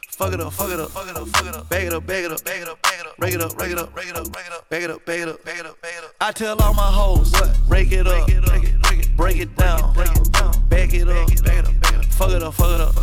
Fuck 0.09 0.33
it 0.33 0.40
up, 0.40 0.52
fuck 0.52 0.71
it 0.73 0.81
up, 0.81 0.90
fuck 0.90 1.09
it 1.09 1.16
up, 1.16 1.28
fuck 1.28 1.47
it 1.47 1.54
up, 1.54 1.69
bag 1.69 1.87
it 1.87 1.92
up, 1.92 2.04
bag 2.04 2.25
it 2.25 2.33
up, 2.33 2.45
bag 2.45 2.62
it 2.62 2.69
up, 2.69 2.83
bag 2.83 3.00
it 3.00 3.07
up, 3.07 3.19
rake 3.21 3.35
it 3.35 3.40
up, 3.40 3.57
rake 3.57 3.71
it 3.71 3.78
up, 3.78 3.97
rake 3.97 4.09
it 4.09 4.16
up, 4.16 4.35
rake 4.35 4.47
it 4.47 4.52
up, 4.52 4.69
bag 4.69 4.83
it 4.83 4.90
up, 4.90 5.04
bag 5.07 5.21
it 5.21 5.28
up, 5.28 5.45
bag 5.45 5.59
it 5.61 5.66
up, 5.66 5.81
bag 5.81 5.95
it 5.97 6.04
up. 6.04 6.11
I 6.21 6.33
tell 6.33 6.61
all 6.61 6.75
my 6.75 6.83
hoes, 6.83 7.33
rake 7.69 7.92
it 7.92 8.09
up, 8.09 8.26
break 8.26 8.64
it, 8.64 9.16
break 9.16 9.37
it 9.38 9.57
down, 9.57 9.95
break 9.95 10.11
it 10.11 10.33
down, 10.33 10.69
bag 10.69 10.92
it 10.92 11.09
up, 11.09 11.28
bag 11.45 11.59
it 11.59 11.66
up, 11.69 11.81
bag 11.81 11.95
it 11.95 11.99
up, 11.99 12.04
fuck 12.07 12.31
it 12.33 12.42
up, 12.42 12.54
fuck 12.54 12.71
it 12.75 12.81
up, 12.81 12.95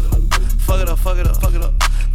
fuck 0.59 0.81
it 0.81 0.89
up, 0.89 0.99
fuck 0.99 1.17
it 1.17 1.27
up, 1.27 1.37
fuck 1.41 1.53
it 1.53 1.61
up, 1.61 1.83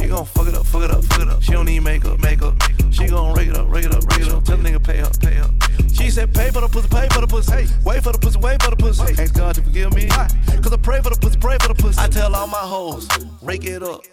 She 0.00 0.08
gon' 0.08 0.24
fuck 0.24 0.48
it 0.48 0.54
up, 0.54 0.64
fuck 0.64 0.82
it 0.82 0.90
up, 0.90 1.04
fuck 1.04 1.20
it 1.20 1.28
up. 1.28 1.42
She 1.42 1.52
don't 1.52 1.66
need 1.66 1.80
makeup, 1.80 2.18
makeup. 2.20 2.54
She 2.90 3.06
gon' 3.06 3.34
rake 3.34 3.48
it 3.48 3.56
up, 3.56 3.70
rake 3.70 3.84
it 3.84 3.94
up, 3.94 4.02
rake 4.10 4.26
it 4.26 4.32
up. 4.32 4.42
Tell 4.44 4.56
the 4.56 4.68
nigga 4.68 4.82
pay 4.82 5.00
up, 5.00 5.20
pay 5.20 5.38
up. 5.38 5.50
She 5.92 6.08
said 6.08 6.32
pay 6.32 6.50
for 6.50 6.62
the 6.62 6.68
pussy, 6.68 6.88
pay 6.88 7.06
for 7.08 7.20
the 7.20 7.26
pussy. 7.26 7.52
Hey, 7.52 7.66
wait 7.84 8.02
for 8.02 8.12
the 8.12 8.18
pussy, 8.18 8.38
wait 8.38 8.62
for 8.62 8.70
the 8.70 8.76
pussy. 8.76 9.22
Ask 9.22 9.34
God 9.34 9.54
to 9.56 9.62
forgive 9.62 9.92
me. 9.94 10.08
Cause 10.08 10.72
I 10.72 10.78
pray 10.78 11.02
for 11.02 11.10
the 11.10 11.18
pussy, 11.20 11.38
pray 11.38 11.58
for 11.60 11.68
the 11.68 11.74
pussy. 11.74 12.00
I 12.00 12.08
tell 12.08 12.34
all 12.34 12.46
my 12.46 12.56
hoes, 12.56 13.06
rake 13.42 13.64
it 13.64 13.82
up, 13.82 14.04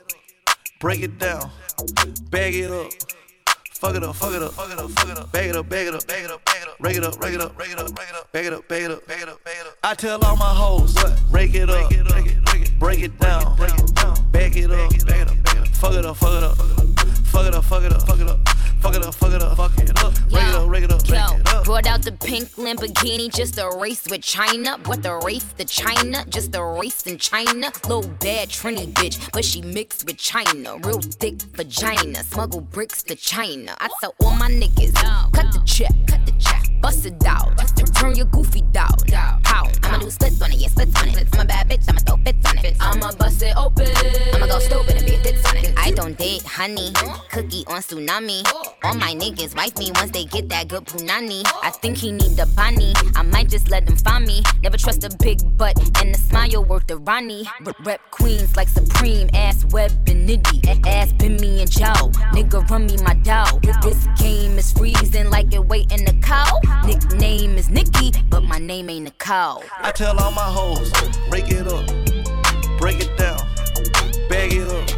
break 0.81 1.01
it 1.01 1.17
down, 1.19 1.49
bag 2.29 2.53
it 2.55 2.69
up. 2.69 2.91
Fuck 3.79 3.95
it 3.95 4.03
up, 4.03 4.15
fuck 4.15 4.33
it 4.33 4.41
up, 4.41 4.51
fuck 4.53 4.71
it 4.71 4.79
up, 4.79 4.89
fuck 4.89 5.07
it 5.07 5.17
up, 5.17 5.31
bag 5.31 5.49
it 5.49 5.55
up, 5.55 5.69
bag 5.69 5.87
it 5.87 5.93
up, 5.93 6.05
bag 6.07 6.25
it 6.25 6.31
up, 6.31 6.43
bag 6.43 6.57
it 6.63 6.67
up, 6.67 6.75
rake 6.81 6.97
it 6.97 7.03
up, 7.03 7.21
rake 7.21 7.33
it 7.33 7.41
up, 7.41 7.57
rake 7.57 7.71
it 7.71 7.79
up, 7.79 7.97
rake 7.97 8.09
it 8.09 8.15
up, 8.15 8.31
bag 8.31 8.45
it 8.45 8.53
up, 8.53 8.67
bag 8.67 8.83
it 8.83 8.91
up, 8.91 9.07
bag 9.07 9.21
it 9.21 9.29
up, 9.29 9.43
bag 9.43 9.55
it 9.61 9.67
up. 9.67 9.77
I 9.83 9.93
tell 9.93 10.21
all 10.25 10.35
my 10.35 10.53
hoes, 10.53 10.95
rake 11.31 11.53
it 11.53 11.69
up, 11.69 11.89
break 11.89 11.99
it 11.99 12.03
down, 12.03 12.07
break 12.07 12.25
it 12.25 12.33
down, 12.33 12.43
bag 12.43 12.55
it 12.55 12.56
up, 12.56 12.56
break 12.79 13.01
it 13.01 13.17
down, 13.19 13.57
back 13.57 14.55
it 14.55 14.71
up, 14.71 14.91
fuck 15.73 15.93
it 15.93 16.05
up, 16.05 16.17
fuck 16.17 16.33
it 16.33 16.43
up, 16.43 16.55
fuck 16.55 17.47
it 17.47 17.53
up, 17.53 17.63
fuck 17.63 17.83
it 17.83 17.93
up, 17.93 18.03
fuck 18.03 18.19
it 18.19 18.27
up. 18.27 18.37
Fuck 18.79 18.95
it 18.95 19.03
up. 19.03 20.13
Break 20.29 20.43
it 20.43 20.53
up, 20.53 20.67
break 20.67 20.83
it 20.83 20.91
up, 20.91 21.03
break 21.07 21.19
it 21.19 21.53
up. 21.53 21.65
Brought 21.65 21.87
out 21.87 22.03
the 22.03 22.11
pink 22.11 22.49
Lamborghini 22.51 23.33
just 23.33 23.55
to 23.55 23.69
race 23.81 24.05
with 24.09 24.21
China. 24.21 24.77
What 24.85 25.01
the 25.01 25.15
race 25.25 25.45
to 25.57 25.65
China? 25.65 26.23
Just 26.29 26.55
a 26.55 26.63
race 26.63 27.05
in 27.07 27.17
China. 27.17 27.71
Little 27.83 28.07
bad 28.19 28.49
Trini 28.49 28.87
bitch, 28.93 29.31
but 29.31 29.43
she 29.43 29.61
mixed 29.61 30.05
with 30.05 30.17
China. 30.17 30.77
Real 30.83 31.01
thick 31.01 31.41
vagina. 31.41 32.23
Smuggle 32.23 32.61
bricks 32.61 33.01
to 33.03 33.15
China. 33.15 33.75
I 33.79 33.89
tell 33.99 34.13
all 34.21 34.35
my 34.35 34.49
niggas, 34.49 34.93
cut 35.33 35.51
the 35.51 35.61
check, 35.65 35.93
cut 36.07 36.25
the 36.25 36.33
check 36.33 36.66
bust 36.81 37.05
it 37.05 37.25
out. 37.25 37.53
Turn 37.93 38.15
your 38.15 38.25
goofy 38.27 38.61
down. 38.71 38.93
How? 39.43 39.67
I'ma 39.83 39.97
do 39.97 40.09
splits 40.09 40.41
on 40.41 40.51
it, 40.51 40.57
yeah, 40.57 40.67
splits 40.67 41.01
on 41.01 41.09
it. 41.09 41.27
I'm 41.33 41.39
a 41.39 41.45
bad 41.45 41.69
bitch, 41.69 41.85
I'ma 41.89 41.99
throw 41.99 42.17
fits 42.17 42.49
on 42.49 42.57
it. 42.59 42.75
I'ma 42.79 43.11
bust 43.13 43.41
it 43.41 43.55
open. 43.57 43.87
I'ma 44.33 44.45
go 44.45 44.59
stupid 44.59 44.97
and 44.97 45.05
be 45.05 45.15
a 45.15 45.19
fits 45.19 45.45
on 45.49 45.57
it. 45.57 45.73
I 45.77 45.91
don't 45.91 46.17
date 46.17 46.43
honey, 46.43 46.91
cookie 47.31 47.63
on 47.67 47.81
tsunami. 47.81 48.45
All 48.83 48.93
my 48.93 49.13
niggas 49.15 49.55
wife 49.55 49.77
me 49.77 49.91
once 49.95 50.11
they 50.11 50.25
get 50.25 50.49
that 50.49 50.67
good 50.67 50.85
punani. 50.85 51.43
I 51.63 51.71
think 51.71 51.97
he 51.97 52.11
need 52.11 52.35
the 52.35 52.45
bunny. 52.55 52.93
I 53.15 53.23
might 53.23 53.49
just 53.49 53.69
let 53.69 53.85
them 53.85 53.95
find 53.95 54.25
me. 54.25 54.43
Never 54.61 54.77
trust 54.77 55.03
a 55.03 55.09
big 55.17 55.39
butt 55.57 55.77
and 56.01 56.13
the 56.13 56.19
smile 56.19 56.63
worth 56.65 56.85
the 56.87 56.97
Ronnie. 56.97 57.45
Rep 57.83 58.01
queens 58.11 58.55
like 58.55 58.67
Supreme, 58.67 59.29
ass 59.33 59.65
web 59.71 59.91
and 60.07 60.29
nitty. 60.29 60.85
Ass 60.85 61.13
been 61.13 61.37
me 61.37 61.61
and 61.61 61.71
Joe. 61.71 62.11
Nigga 62.33 62.69
run 62.69 62.85
me 62.85 62.97
my 62.97 63.15
dough. 63.15 63.59
This 63.81 64.07
game 64.19 64.57
is 64.57 64.71
freezing 64.73 65.29
like 65.29 65.53
it 65.53 65.65
waiting 65.65 66.05
to 66.05 66.13
cow. 66.19 66.59
Nickname 66.85 67.57
is 67.57 67.69
Nikki, 67.69 68.11
but 68.29 68.43
my 68.43 68.59
name 68.59 68.89
ain't 68.89 69.07
a 69.07 69.11
cow. 69.11 69.61
I 69.81 69.91
tell 69.91 70.19
all 70.19 70.31
my 70.31 70.41
hoes, 70.41 70.91
rake 71.31 71.49
it 71.49 71.67
up, 71.67 71.85
break 72.79 72.99
it 73.01 73.17
down, 73.17 73.39
bag 74.29 74.53
it 74.53 74.67
up, 74.67 74.89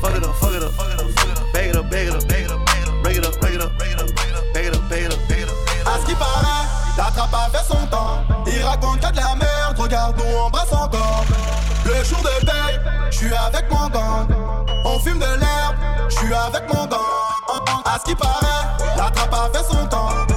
fuck 0.00 0.14
it 0.16 0.24
up, 0.24 0.34
fuck 0.36 0.54
it 0.54 0.62
up, 0.62 0.72
fuck 0.72 0.92
it 0.92 1.00
up, 1.00 1.10
fuck 1.10 1.28
it 1.28 1.38
up, 1.38 1.52
bag 1.52 1.68
it 1.68 1.76
up, 1.76 1.90
bag 1.90 2.06
it 2.06 2.14
up, 2.14 2.28
bag 2.28 2.44
it 2.44 2.50
up, 2.50 2.64
bag 2.66 2.76
it 2.84 2.86
up, 2.88 3.04
rake 3.04 3.16
it 3.16 3.24
up, 3.24 3.40
rake 3.42 3.54
it 3.54 3.62
up, 3.62 3.72
rake 3.80 3.92
it 3.92 4.00
up, 4.00 4.10
rake 4.10 4.30
it 4.30 4.36
up, 4.36 4.54
bag 4.54 4.66
it 4.66 4.74
up, 4.74 4.88
bag 4.88 5.04
it 5.04 5.04
up, 5.04 5.04
bag 5.04 5.04
it 5.04 5.12
up, 5.12 5.28
bag 5.28 5.40
it 5.40 5.48
up. 5.48 5.56
À 5.86 5.98
ce 6.00 6.06
qui 6.06 6.14
paraît, 6.14 6.66
la 6.96 7.04
trappe 7.04 7.34
a 7.34 7.50
fait 7.50 7.64
son 7.66 7.86
temps. 7.86 8.22
Il 8.46 8.62
raconte 8.62 9.00
que 9.00 9.10
de 9.10 9.16
la 9.16 9.34
merde, 9.34 9.78
regarde 9.78 10.16
nous 10.18 10.36
on 10.46 10.50
brasse 10.50 10.72
encore. 10.72 11.24
Le 11.84 12.04
jour 12.04 12.20
de 12.20 12.46
paye, 12.46 12.80
je 13.10 13.16
suis 13.16 13.34
avec 13.34 13.70
mon 13.70 13.88
gang. 13.88 14.28
On 14.84 14.98
fume 14.98 15.18
de 15.18 15.24
l'herbe, 15.24 15.76
je 16.08 16.16
suis 16.16 16.34
avec 16.34 16.72
mon 16.72 16.86
gang. 16.86 17.00
À 17.84 17.98
ce 17.98 18.04
qui 18.04 18.14
paraît, 18.14 18.66
la 18.96 19.10
trappe 19.10 19.34
a 19.34 19.58
fait 19.58 19.64
son 19.64 19.86
temps. 19.86 20.29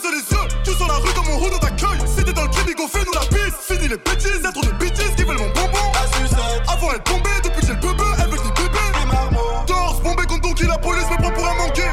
Baisse 0.00 0.12
les 0.12 0.36
yeux. 0.36 0.48
Tu 0.64 0.72
sur 0.74 0.86
la 0.86 0.94
rue 0.94 1.12
comme 1.14 1.26
mon 1.26 1.38
roue 1.38 1.50
dans 1.50 1.58
t'accueille. 1.58 2.00
Si 2.06 2.24
t'es 2.24 2.32
dans 2.32 2.42
le 2.42 2.48
clinique, 2.48 2.78
fais-nous 2.90 3.12
la 3.12 3.20
piste. 3.20 3.58
Fini 3.60 3.88
les 3.88 3.96
bêtises, 3.96 4.42
trop 4.52 4.62
de 4.62 4.72
bêtises 4.72 5.14
qui 5.16 5.24
veulent 5.24 5.38
mon 5.38 5.48
bonbon. 5.50 5.78
Avant 6.68 6.92
elle 6.92 7.02
tombait, 7.02 7.40
depuis 7.42 7.60
que 7.60 7.66
j'ai 7.66 7.74
le 7.74 7.80
bébé, 7.80 8.04
elle 8.18 8.28
veut 8.30 8.38
du 8.38 8.52
bébé. 8.62 8.78
Torse, 9.66 10.00
bombé 10.00 10.24
contre 10.26 10.42
Donkey, 10.42 10.66
la 10.66 10.78
police 10.78 11.08
me 11.10 11.16
prend 11.16 11.30
pour 11.30 11.46
un 11.46 11.54
manqué. 11.54 11.84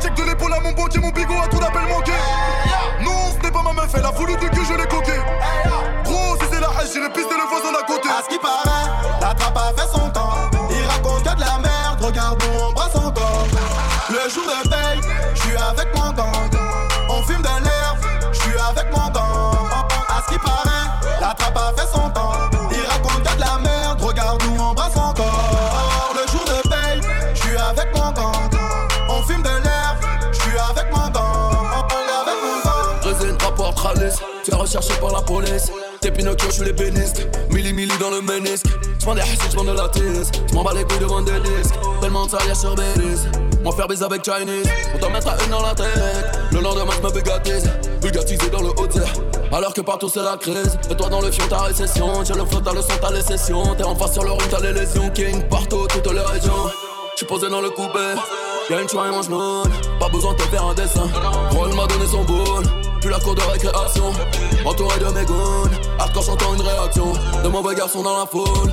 Check 0.00 0.14
de 0.14 0.22
l'épaule 0.24 0.52
à 0.52 0.60
mon 0.60 0.72
banquier, 0.72 1.00
mon 1.00 1.10
bigot 1.10 1.34
a 1.42 1.48
trop 1.48 1.60
d'appels 1.60 1.88
manqués. 1.88 2.12
Non, 3.02 3.32
ce 3.36 3.42
n'est 3.42 3.50
pas 3.50 3.62
ma 3.62 3.72
meuf, 3.72 3.90
elle 3.94 4.04
a 4.04 4.10
voulu 4.10 4.36
du 4.36 4.48
que 4.50 4.64
je 4.64 4.74
l'ai 4.74 4.86
coqué. 4.86 5.18
Gros, 6.04 6.36
si 6.40 6.46
c'est 6.52 6.60
la 6.60 6.68
hache, 6.68 6.92
j'irai 6.92 7.10
pister 7.12 7.34
le 7.34 7.48
voisin 7.48 7.72
d'à 7.72 7.82
côté. 7.86 8.08
À 8.08 8.22
ce 8.22 8.28
qui 8.28 8.38
paraît, 8.38 8.90
la 9.20 9.34
trappe 9.34 9.56
a 9.56 9.72
fait 9.80 9.88
son 9.90 10.08
temps. 10.10 10.50
Il 10.70 10.86
raconte 10.86 11.22
que 11.22 11.34
de 11.34 11.40
la 11.40 11.58
merde, 11.58 12.00
regarde 12.00 12.42
nous 12.42 12.60
on 12.60 12.72
brasse 12.72 12.94
encore. 12.96 13.46
Le 14.10 14.30
jour 14.30 14.44
de 14.44 14.70
T'es 34.44 34.54
recherché 34.54 34.92
par 35.00 35.10
la 35.10 35.22
police. 35.22 35.72
T'es 36.00 36.10
Pinocchio, 36.10 36.50
je 36.50 36.54
suis 36.54 36.64
l'ébéniste. 36.64 37.26
Milli 37.50 37.72
milli 37.72 37.96
dans 37.98 38.10
le 38.10 38.20
ménisque. 38.20 38.66
J'vends 39.00 39.14
des 39.14 39.22
hassids, 39.22 39.50
j'vends 39.52 39.64
de 39.64 39.72
la 39.72 39.88
tisse. 39.88 40.30
J'm'en 40.50 40.62
bats 40.62 40.74
les 40.74 40.84
couilles 40.84 40.98
devant 40.98 41.22
des 41.22 41.40
disques. 41.40 41.74
Tellement 42.02 42.26
de 42.26 42.32
y'a 42.46 42.54
sur 42.54 42.74
Belize. 42.74 43.26
Moi 43.62 43.74
faire 43.74 43.88
baiser 43.88 44.04
avec 44.04 44.22
Chinese. 44.22 44.66
On 44.94 44.98
t'en 44.98 45.08
mettra 45.08 45.34
une 45.42 45.50
dans 45.50 45.62
la 45.62 45.74
tête. 45.74 45.86
Le 46.52 46.60
lendemain, 46.60 46.92
j'me 47.00 47.10
bugatise. 47.10 47.70
Bugatisé 48.02 48.50
dans 48.50 48.60
le 48.60 48.68
haut 48.68 48.88
Alors 49.50 49.72
que 49.72 49.80
partout 49.80 50.10
c'est 50.10 50.22
la 50.22 50.36
crise. 50.36 50.78
Et 50.90 50.94
toi 50.94 51.08
dans 51.08 51.22
le 51.22 51.30
fion, 51.30 51.46
ta 51.48 51.62
récession. 51.62 52.22
J'ai 52.24 52.34
le 52.34 52.44
flot, 52.44 52.60
t'as 52.60 52.74
le 52.74 52.82
son, 52.82 52.98
t'as 53.00 53.12
les 53.12 53.22
sessions. 53.22 53.74
T'es 53.76 53.84
en 53.84 53.94
face 53.94 54.12
sur 54.12 54.24
le 54.24 54.32
ring, 54.32 54.48
t'as 54.50 54.60
les 54.60 54.74
lésions. 54.74 55.08
King 55.10 55.42
partout, 55.48 55.86
toutes 55.88 56.12
les 56.12 56.20
régions. 56.20 56.70
J'suis 57.14 57.26
posé 57.26 57.48
dans 57.48 57.62
le 57.62 57.70
coupé. 57.70 58.14
Y'a 58.68 58.82
une 58.82 58.88
choix 58.88 59.08
et 59.08 59.10
mange 59.10 59.28
Pas 59.98 60.08
besoin 60.10 60.34
de 60.34 60.38
te 60.38 60.42
faire 60.44 60.66
un 60.66 60.74
dessin. 60.74 61.08
Roll 61.52 61.74
m'a 61.74 61.86
donné 61.86 62.06
son 62.06 62.24
boule. 62.24 62.64
Puis 63.04 63.12
la 63.12 63.20
cour 63.20 63.34
de 63.34 63.42
récréation. 63.42 64.12
Entouré 64.64 64.98
de 64.98 65.04
mes 65.12 65.26
goons. 65.26 65.68
Hardcore 65.98 66.22
j'entends 66.22 66.54
une 66.54 66.62
réaction. 66.62 67.12
De 67.42 67.48
mauvais 67.48 67.74
garçons 67.74 68.02
dans 68.02 68.16
la 68.16 68.24
foule. 68.24 68.72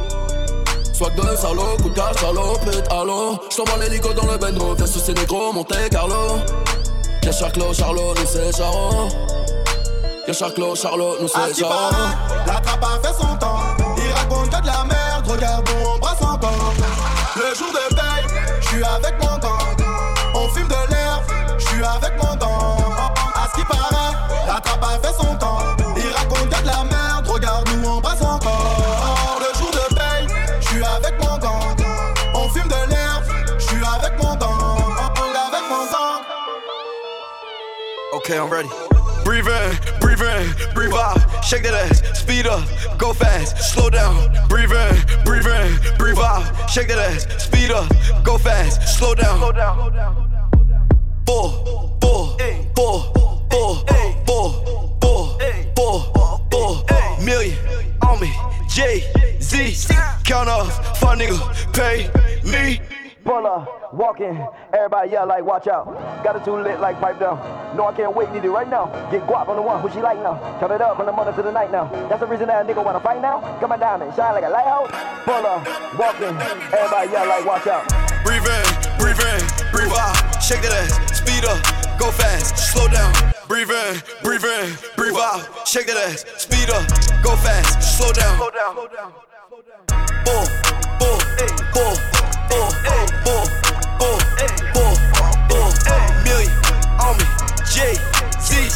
Swag 0.94 1.14
de 1.16 1.36
salaud, 1.36 1.76
coup 1.82 1.90
de 1.90 1.96
cash, 1.96 2.16
salaud, 2.16 2.58
pute, 2.64 2.90
allô. 2.90 3.38
J't'envoie 3.50 3.84
l'hélico 3.84 4.14
dans 4.14 4.32
le 4.32 4.38
bendo. 4.38 4.74
Viens 4.76 4.88
sous 4.88 5.00
ces 5.00 5.14
négros, 5.14 5.52
Monte 5.52 5.76
Carlo. 5.90 6.40
Y'a 7.24 7.32
Charclo, 7.34 7.74
Charlot, 7.74 8.14
nous 8.16 8.26
c'est 8.26 8.56
Charo. 8.56 9.10
Y'a 10.26 10.34
Charclo, 10.34 10.76
Charlot, 10.76 11.18
nous 11.20 11.28
c'est 11.28 11.60
Charo. 11.60 11.92
La 12.48 12.54
trappe 12.62 12.86
a 12.86 13.06
fait 13.06 13.14
son 13.14 13.36
temps. 13.36 13.60
Il 13.98 14.14
raconte 14.14 14.50
que 14.50 14.62
de 14.62 14.68
la 14.68 14.86
merde. 14.86 15.28
Regarde 15.28 15.68
on 15.86 16.00
brasse 16.00 16.22
encore. 16.22 16.74
Le 17.36 17.54
jour 17.54 17.68
de 17.68 17.96
paye, 17.96 18.44
j'suis 18.62 18.82
avec 18.82 19.22
mon 19.22 19.38
gang 19.40 19.82
on 20.34 20.48
fume 20.50 20.68
de 20.68 20.74
l'herbe, 20.74 21.00
son 25.17 25.36
temps. 25.36 25.60
Il 25.95 26.12
raconte 26.13 26.50
de 26.50 26.67
la 26.67 26.83
merde, 26.83 27.27
regarde 27.27 27.69
nous 27.69 27.89
on 27.89 28.01
passe 28.01 28.21
encore. 28.21 29.39
Le 29.39 29.57
jour 29.57 29.71
de 29.71 29.95
paye, 29.95 30.27
je 30.60 30.67
suis 30.67 30.83
avec 30.83 31.19
mon 31.19 31.38
gang. 31.38 31.75
On 32.33 32.50
fume 32.50 32.67
de 32.67 32.89
l'herbe, 32.89 33.24
je 33.57 33.63
suis 33.65 33.83
avec 33.83 34.21
mon 34.21 34.36
gang. 34.36 34.93
Avec 35.00 35.63
mon 35.69 35.86
gang. 35.91 36.21
Okay, 38.13 38.38
I'm 38.38 38.50
ready. 38.50 38.69
Breathe 39.24 39.48
in, 39.48 39.77
breathe 40.00 40.21
in, 40.21 40.74
breathe 40.74 40.93
out. 40.93 41.19
Shake 41.43 41.63
that 41.63 41.74
ass, 41.74 42.01
speed 42.19 42.48
up, 42.48 42.63
go 42.98 43.13
fast, 43.13 43.57
slow 43.71 43.89
down. 43.89 44.15
Breathe 44.50 44.71
in, 44.71 45.24
breathe 45.24 45.45
in, 45.45 45.98
breathe 45.98 46.17
out. 46.17 46.43
Shake 46.69 46.88
that 46.88 46.98
ass, 46.98 47.27
speed 47.38 47.71
up, 47.71 47.88
go 48.24 48.38
fast, 48.38 48.98
slow 48.98 49.13
down. 49.13 49.39
Four, 51.27 51.50
four, 52.01 52.38
four, 52.75 53.13
four, 53.51 53.86
on 58.12 58.20
me. 58.20 58.32
Jay 58.68 59.03
Z, 59.39 59.94
count 60.24 60.50
off, 60.50 61.00
fuck 61.00 61.18
nigga, 61.18 61.39
pay 61.74 62.12
me. 62.44 62.80
Pull 63.24 63.46
walking, 63.94 64.46
everybody 64.74 65.12
yell 65.12 65.27
like, 65.27 65.44
watch 65.44 65.68
out. 65.68 65.86
Got 66.24 66.38
it 66.38 66.44
too 66.44 66.58
lit 66.58 66.80
like 66.80 67.00
pipe 67.00 67.20
down. 67.20 67.38
No, 67.77 67.86
I 67.86 67.94
can't 67.94 68.15
wait, 68.15 68.32
need 68.32 68.44
it 68.44 68.50
right 68.50 68.68
now. 68.68 68.86
Get 69.12 69.22
guap 69.27 69.48
on 69.48 69.56
the 69.56 69.62
one, 69.62 69.80
who 69.82 69.89
she 69.91 70.01
like 70.01 70.18
now. 70.18 70.39
Count 70.60 70.72
it 70.72 70.82
up 70.82 70.98
from 70.98 71.06
the 71.06 71.12
morning 71.12 71.36
to 71.36 71.41
the 71.41 71.51
night 71.51 71.72
now. 71.72 71.86
That's 72.10 72.20
the 72.20 72.27
reason 72.27 72.48
that 72.48 72.65
a 72.65 72.68
nigga 72.68 72.84
wanna 72.84 73.00
fight 73.00 73.22
now. 73.22 73.39
Come 73.60 73.72
on 73.72 73.80
down 73.80 74.01
and 74.01 74.13
shine 74.15 74.34
like 74.34 74.44
a 74.44 74.50
lighthouse. 74.50 74.89
Pull 75.24 75.44
walking, 76.00 76.36
everybody 76.74 77.12
yell 77.12 77.27
like, 77.27 77.46
watch 77.46 77.68
out. 77.68 77.88
Breathe 78.25 78.41
in, 78.41 78.65
breathe 78.98 79.22
in, 79.22 79.41
breathe 79.72 79.94
out. 79.94 80.18
Shake 80.41 80.62
that 80.63 80.74
ass, 80.74 81.18
speed 81.18 81.46
up, 81.46 81.62
go 82.00 82.10
fast, 82.12 82.58
slow 82.74 82.88
down. 82.88 83.31
Breathe 83.52 83.70
in, 83.70 84.02
breathe 84.24 84.46
in, 84.46 84.78
breathe 84.96 85.18
out. 85.18 85.68
Shake 85.68 85.88
that 85.88 85.98
ass, 86.08 86.24
speed 86.38 86.70
up, 86.72 86.88
go 87.22 87.36
fast, 87.36 87.84
slow 87.84 88.08
down. 88.14 88.38
Slow 88.40 88.48
down. 88.48 89.12
Four, 90.24 90.48
four, 91.04 91.20
four, 91.76 91.92
four, 92.48 92.72
four, 92.88 93.04
four, 93.28 93.44
four, 94.72 94.96
four, 95.52 96.00
million 96.24 96.48
on 96.96 97.20
me. 97.20 97.28
Jay 97.68 98.00
Z, 98.40 98.72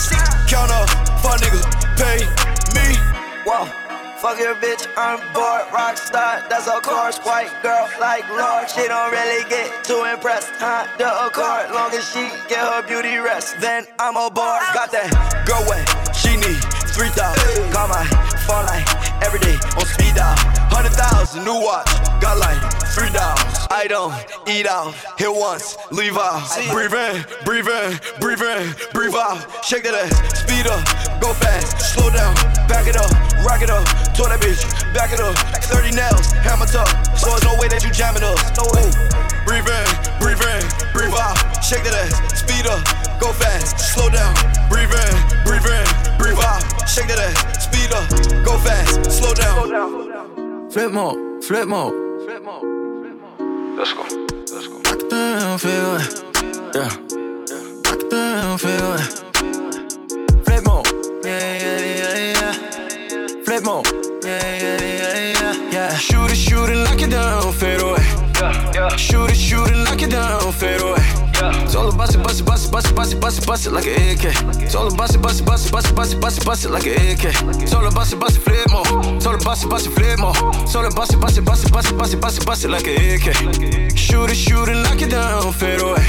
count 0.52 0.70
up, 0.76 0.92
fuck 1.24 1.40
nigga, 1.40 1.64
pay 1.96 2.28
me. 2.76 3.00
Wow. 3.48 3.85
Fuck 4.26 4.40
your 4.40 4.56
bitch, 4.56 4.90
I'm 4.98 5.22
bored. 5.38 5.70
Rockstar, 5.70 6.50
that's 6.50 6.66
a 6.66 6.82
course. 6.82 7.20
White 7.20 7.54
girl 7.62 7.88
like 8.02 8.28
Lord, 8.34 8.68
she 8.68 8.88
don't 8.88 9.12
really 9.12 9.48
get 9.48 9.70
too 9.86 10.02
impressed. 10.02 10.50
Huh? 10.58 10.90
The 10.98 11.06
accord, 11.30 11.70
long 11.70 11.94
as 11.94 12.10
she 12.10 12.26
get 12.50 12.66
her 12.66 12.82
beauty 12.82 13.18
rest, 13.18 13.62
then 13.62 13.86
I'm 14.00 14.18
a 14.18 14.26
aboard. 14.26 14.66
Got 14.74 14.90
that 14.98 15.14
girl 15.46 15.62
wet, 15.70 15.86
she 16.18 16.42
need 16.42 16.58
3,000. 16.98 17.70
Call 17.70 17.86
my 17.86 18.02
phone 18.50 18.66
like 18.66 18.90
every 19.22 19.38
day 19.46 19.62
on 19.78 19.86
speed 19.86 20.18
dial. 20.18 20.34
100,000 20.74 21.46
new 21.46 21.62
watch, 21.62 21.86
got 22.18 22.42
like 22.42 22.58
three 22.95 23.12
dollars. 23.12 23.67
I 23.69 23.88
don't 23.91 24.15
eat 24.47 24.65
out, 24.65 24.95
hit 25.19 25.27
once, 25.27 25.75
leave 25.91 26.15
out. 26.15 26.39
Breathe 26.71 26.95
in, 26.95 27.27
breathe 27.43 27.67
in, 27.67 27.99
breathe 28.23 28.41
in, 28.41 28.71
breathe 28.95 29.13
out. 29.13 29.43
Shake 29.67 29.84
that 29.84 29.99
ass, 29.99 30.15
speed 30.39 30.63
up, 30.63 30.79
go 31.19 31.36
fast, 31.36 31.75
slow 31.91 32.08
down, 32.08 32.34
back 32.71 32.88
it 32.88 32.95
up, 32.95 33.12
rock 33.43 33.60
it 33.60 33.69
up. 33.69 33.84
Told 34.15 34.31
that 34.31 34.39
bitch, 34.39 34.63
back 34.95 35.12
it 35.12 35.19
up. 35.19 35.36
30 35.67 35.91
nails, 35.91 36.31
hammer 36.39 36.65
tough. 36.65 36.88
So 37.19 37.36
there's 37.36 37.43
no 37.43 37.60
way 37.60 37.67
that 37.67 37.84
you 37.84 37.91
jamming 37.91 38.23
us. 38.23 38.39
No 38.55 38.63
way. 38.71 38.88
Breathe 39.43 39.67
in, 39.67 39.88
breathe 40.23 40.39
in, 40.39 40.63
breathe 40.95 41.13
out. 41.19 41.36
Shake 41.60 41.84
that 41.84 41.99
ass, 41.99 42.15
speed 42.31 42.63
up, 42.63 42.79
go 43.19 43.36
fast, 43.36 43.75
slow 43.91 44.08
down. 44.08 44.31
Breathe 44.71 44.88
in, 44.88 45.13
breathe 45.43 45.67
in, 45.67 45.86
breathe 46.15 46.39
out. 46.39 46.63
Shake 46.88 47.12
that 47.12 47.19
ass, 47.19 47.67
speed 47.67 47.91
up, 47.91 48.08
go 48.47 48.55
fast, 48.63 49.12
slow 49.12 49.36
down. 49.36 50.71
Flip 50.71 50.91
mode, 50.95 51.43
flip 51.43 51.67
mode. 51.67 51.93
Flip 52.23 52.43
mode. 52.43 52.75
Let's 53.78 53.94
go, 53.94 54.04
let's 54.04 54.68
go. 54.68 54.82
Back 54.84 55.10
down, 55.10 55.58
feel 55.60 55.96
it. 55.98 56.24
Yeah. 56.74 56.90
Back 57.84 58.10
down, 58.10 58.58
feel 58.58 58.94
it. 58.94 59.02
Flip 60.46 60.64
mode. 60.66 60.88
Yeah, 61.26 61.58
yeah, 61.62 61.80
yeah, 62.00 62.34
yeah. 62.40 63.44
Flip 63.44 63.64
mode. 63.66 63.88
Yeah, 64.24 64.58
yeah, 64.58 64.82
yeah, 64.82 65.34
yeah, 65.34 65.72
yeah. 65.72 65.98
Shoot 65.98 66.32
it, 66.32 66.36
shoot 66.36 66.70
it, 66.70 66.78
knock 66.86 67.02
it 67.02 67.12
down, 67.12 67.52
fade 67.52 67.82
away. 67.82 68.04
Yeah, 68.40 68.72
yeah. 68.74 68.96
Shoot 68.96 69.32
it, 69.32 69.36
shoot 69.36 69.68
it, 69.70 69.78
knock 69.84 70.02
it 70.02 70.10
down, 70.10 70.52
fade 70.54 70.82
away. 70.82 71.25
It's 71.76 71.84
all 71.84 71.94
about 71.94 72.16
it, 72.16 72.24
bust 72.24 72.40
it, 72.40 72.46
bust 72.46 72.68
it, 72.68 72.72
bust 72.72 72.88
it, 72.90 72.96
bust 72.96 73.14
it, 73.14 73.20
bust 73.20 73.38
it, 73.38 73.46
bust 73.46 73.68
it 73.68 73.72
like 73.72 73.86
an 73.86 74.12
AK. 74.12 74.62
It's 74.64 74.76
all 74.76 74.88
about 74.88 75.14
it, 75.14 75.22
bust 75.22 75.42
it, 75.42 75.46
bust 75.46 75.68
it, 75.68 75.74
bust 75.74 75.90
it, 75.90 75.94
bust 75.94 76.14
it, 76.14 76.22
bust 76.22 76.38
it, 76.38 76.46
bust 76.46 76.64
it 76.64 76.70
like 76.70 76.86
an 76.86 76.94
AK. 76.94 77.26
It's 77.62 77.74
all 77.74 77.86
about 77.86 78.14
it, 78.14 78.18
bust 78.18 78.38
it, 78.38 78.40
flip 78.40 78.72
more. 78.72 79.18
It's 79.18 79.26
all 79.26 79.36
about 79.36 79.62
it, 79.62 79.70
bust 79.70 79.88
it, 79.88 79.90
flip 79.90 80.18
more. 80.18 80.32
It's 80.64 80.74
all 80.74 80.86
about 80.86 81.14
it, 81.14 81.20
bust 81.20 81.38
it, 81.38 81.44
bust 81.44 81.66
it, 81.66 81.74
bust 81.74 81.92
it, 81.92 81.98
bust 81.98 82.14
it, 82.14 82.22
bust 82.22 82.38
it, 82.40 82.46
bust 82.46 82.64
it 82.64 82.70
like 82.70 82.88
an 82.88 82.96
AK. 82.96 83.92
Shoot 83.98 84.30
it, 84.30 84.36
shoot 84.36 84.70
it, 84.70 84.84
knock 84.84 85.02
it 85.02 85.12
down, 85.12 85.52
fade 85.52 85.82
away. 85.82 86.02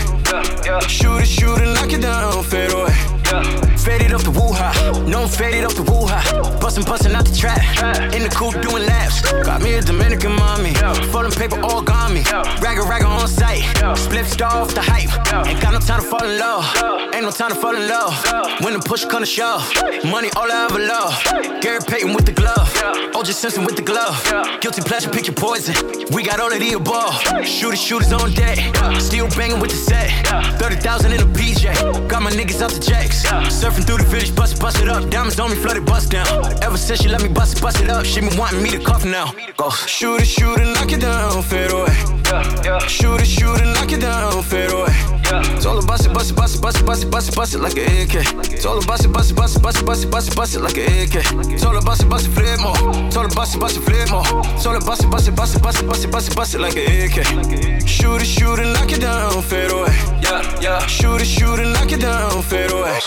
Shoot 0.86 1.22
it, 1.22 1.26
shoot 1.26 1.58
it, 1.58 1.74
knock 1.74 1.92
it 1.92 2.00
down, 2.00 2.44
fade 2.44 2.70
away. 2.70 3.15
Yeah. 3.32 3.42
Faded 3.76 4.12
off 4.12 4.24
the 4.24 4.30
woo-ha, 4.30 4.70
no 5.06 5.22
I'm 5.22 5.28
faded 5.28 5.64
off 5.64 5.74
the 5.74 5.82
woo-ha. 5.82 6.20
Bustin', 6.60 6.84
bustin' 6.84 7.14
out 7.14 7.24
the 7.24 7.34
trap, 7.34 7.58
in 8.14 8.22
the 8.22 8.28
coupe 8.28 8.60
doing 8.62 8.84
laps. 8.86 9.22
Got 9.44 9.62
me 9.62 9.74
a 9.74 9.82
Dominican 9.82 10.32
mommy, 10.32 10.74
folding 11.12 11.32
paper 11.32 11.60
all 11.60 11.82
got 11.82 12.10
me. 12.12 12.22
Ragga 12.62 12.82
ragga 12.82 13.06
on 13.06 13.28
site, 13.28 13.62
split 13.98 14.26
star 14.26 14.62
off 14.62 14.74
the 14.74 14.82
hype. 14.82 15.10
Ain't 15.46 15.60
got 15.60 15.72
no 15.72 15.78
time 15.78 16.02
to 16.02 16.06
fall 16.06 16.24
in 16.24 16.38
love, 16.38 16.64
ain't 17.14 17.24
no 17.24 17.30
time 17.30 17.50
to 17.50 17.56
fall 17.56 17.76
in 17.76 17.88
love. 17.88 18.14
When 18.60 18.72
the 18.72 18.80
push 18.80 19.04
come 19.04 19.20
to 19.20 19.26
shove, 19.26 19.62
money 20.04 20.30
all 20.36 20.50
I 20.50 20.66
ever 20.66 20.80
love. 20.80 21.14
Gary 21.62 21.80
Payton 21.86 22.12
with 22.14 22.26
the 22.26 22.32
glove, 22.32 22.68
OJ 23.14 23.32
Simpson 23.32 23.64
with 23.64 23.76
the 23.76 23.82
glove. 23.82 24.16
Guilty 24.60 24.82
pleasure, 24.82 25.10
pick 25.10 25.26
your 25.26 25.34
poison. 25.34 25.74
We 26.10 26.22
got 26.24 26.40
all 26.40 26.52
of 26.52 26.58
the 26.58 26.72
above. 26.72 27.14
Shooters, 27.46 27.80
shooters 27.80 28.12
on 28.12 28.32
deck, 28.34 28.58
still 29.00 29.28
banging 29.30 29.60
with 29.60 29.70
the 29.70 29.76
set. 29.76 30.10
30,000 30.58 31.12
in 31.12 31.20
a 31.20 31.26
PJ, 31.26 32.08
got 32.08 32.22
my 32.22 32.30
niggas 32.30 32.62
out 32.62 32.70
the 32.70 32.80
jacks. 32.80 33.25
Surfing 33.50 33.84
through 33.84 33.98
the 33.98 34.04
village, 34.04 34.34
bust 34.34 34.54
it, 34.54 34.60
bust 34.60 34.80
it 34.80 34.88
up. 34.88 35.08
Diamonds 35.10 35.38
on 35.40 35.50
me, 35.50 35.56
flooded, 35.56 35.84
bust 35.84 36.10
down. 36.10 36.26
Ever 36.62 36.78
since 36.78 37.02
she 37.02 37.08
let 37.08 37.22
me 37.22 37.28
bust 37.28 37.56
it, 37.56 37.62
bust 37.62 37.80
it 37.80 37.90
up, 37.90 38.04
she 38.04 38.20
been 38.20 38.36
wanting 38.36 38.62
me 38.62 38.70
to 38.70 38.78
cuff 38.78 39.04
now. 39.04 39.32
Go. 39.56 39.70
Shoot 39.70 40.22
it, 40.22 40.26
shoot 40.26 40.58
it, 40.58 40.66
knock 40.74 40.92
it 40.92 41.00
down, 41.00 41.42
fade 41.42 41.70
away. 41.70 41.94
Shoot 42.88 43.20
it, 43.20 43.26
shoot 43.26 43.60
it, 43.60 43.66
knock 43.74 43.90
it 43.90 44.00
down, 44.00 44.42
fade 44.42 44.70
away. 44.70 45.05
It's 45.28 45.66
all 45.66 45.78
about 45.78 46.06
it, 46.06 46.12
bust 46.14 46.30
it, 46.30 46.36
bust 46.36 46.54
it, 46.54 46.62
bust 46.62 46.78
it, 46.78 46.86
bust 46.86 47.02
it, 47.02 47.10
bust 47.10 47.28
it, 47.28 47.34
bust 47.34 47.54
it 47.54 47.58
like 47.58 47.76
an 47.76 47.84
AK. 48.02 48.52
It's 48.52 48.64
all 48.64 48.78
about 48.78 49.04
it, 49.04 49.12
bust 49.12 49.30
it, 49.30 49.36
bust 49.36 49.56
it, 49.56 49.62
bust 49.62 49.78
it, 49.78 49.84
bust 49.84 50.04
it, 50.04 50.10
bust 50.10 50.28
it, 50.28 50.36
bust 50.36 50.54
it 50.54 50.60
like 50.60 50.76
an 50.76 50.84
AK. 50.84 51.52
It's 51.52 51.64
all 51.64 51.76
about 51.76 52.00
it, 52.00 52.08
bust 52.08 52.28
it, 52.28 52.30
flip 52.30 52.60
more. 52.60 52.76
It's 53.06 53.16
all 53.16 53.26
about 53.26 53.52
it, 53.52 53.60
bust 53.60 53.76
it, 53.76 53.80
flip 53.80 54.10
more. 54.10 54.22
It's 54.54 54.66
all 54.66 54.76
about 54.76 55.02
it, 55.02 55.10
bust 55.10 55.26
it, 55.28 55.34
bust 55.34 55.56
it, 55.56 55.62
bust 55.62 55.80
it, 55.80 55.86
bust 55.86 56.04
it, 56.04 56.10
bust 56.12 56.30
it, 56.30 56.36
bust 56.36 56.54
it 56.54 56.60
like 56.60 56.76
an 56.76 56.86
AK. 56.86 57.88
Shoot 57.88 58.22
it, 58.22 58.26
shoot 58.26 58.60
it, 58.60 58.72
knock 58.72 58.92
it 58.92 59.00
down, 59.00 59.42
fade 59.42 59.72
away. 59.72 59.94
Yeah, 60.22 60.60
yeah. 60.60 60.86
Shoot 60.86 61.20
it, 61.20 61.26
shoot 61.26 61.58
it, 61.58 61.72
knock 61.72 61.90
it 61.90 62.00
down, 62.00 62.42
fade 62.42 62.70
away. 62.70 62.98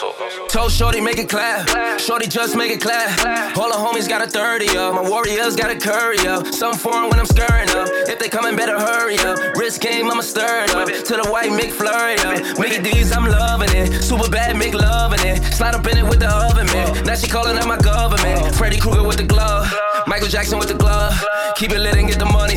Told 0.50 0.72
Shorty 0.72 1.00
make 1.00 1.20
it 1.20 1.30
clap. 1.30 2.00
Shorty 2.00 2.28
just 2.28 2.56
make 2.56 2.72
it 2.72 2.82
clap. 2.82 3.58
All 3.58 3.70
the 3.70 3.78
homies 3.78 4.10
got 4.10 4.22
a 4.22 4.28
30 4.28 4.78
up. 4.78 4.96
My 4.96 5.08
warriors 5.08 5.56
got 5.56 5.70
a 5.70 5.76
curry 5.76 6.20
up. 6.28 6.48
Some 6.48 6.74
foreign 6.74 7.10
when 7.10 7.20
I'm 7.20 7.26
scurrying 7.26 7.70
up. 7.70 7.88
If 8.10 8.20
they 8.20 8.30
coming, 8.30 8.56
better 8.56 8.80
hurry 8.80 9.18
up. 9.20 9.38
Wrist 9.56 9.80
game, 9.82 10.10
I'ma 10.10 10.22
stir 10.22 10.66
it 10.66 10.76
up. 10.76 10.88
To 10.88 11.16
the 11.22 11.30
white 11.30 11.52
McFlurry 11.52 12.09
up. 12.20 12.60
Mickey 12.60 12.82
D's, 12.82 13.12
I'm 13.12 13.26
loving 13.26 13.70
it. 13.76 14.02
Super 14.02 14.30
bad, 14.30 14.56
make 14.58 14.74
loving 14.74 15.20
it. 15.26 15.44
Slide 15.54 15.76
up 15.76 15.86
in 15.88 15.98
it 15.98 16.04
with 16.04 16.20
the 16.20 16.30
oven, 16.30 16.66
man. 16.68 17.04
Now 17.06 17.16
she 17.16 17.28
calling 17.28 17.58
out 17.58 17.68
my 17.68 17.78
government. 17.78 18.56
Freddy 18.56 18.78
Krueger 18.80 19.04
with 19.04 19.18
the 19.18 19.24
glove. 19.24 19.72
Michael 20.08 20.28
Jackson 20.30 20.58
with 20.60 20.68
the 20.70 20.74
glove. 20.76 21.14
Keep 21.56 21.72
it 21.72 21.80
lit 21.80 21.96
and 21.96 22.08
get 22.08 22.20
the 22.20 22.26
money. 22.26 22.56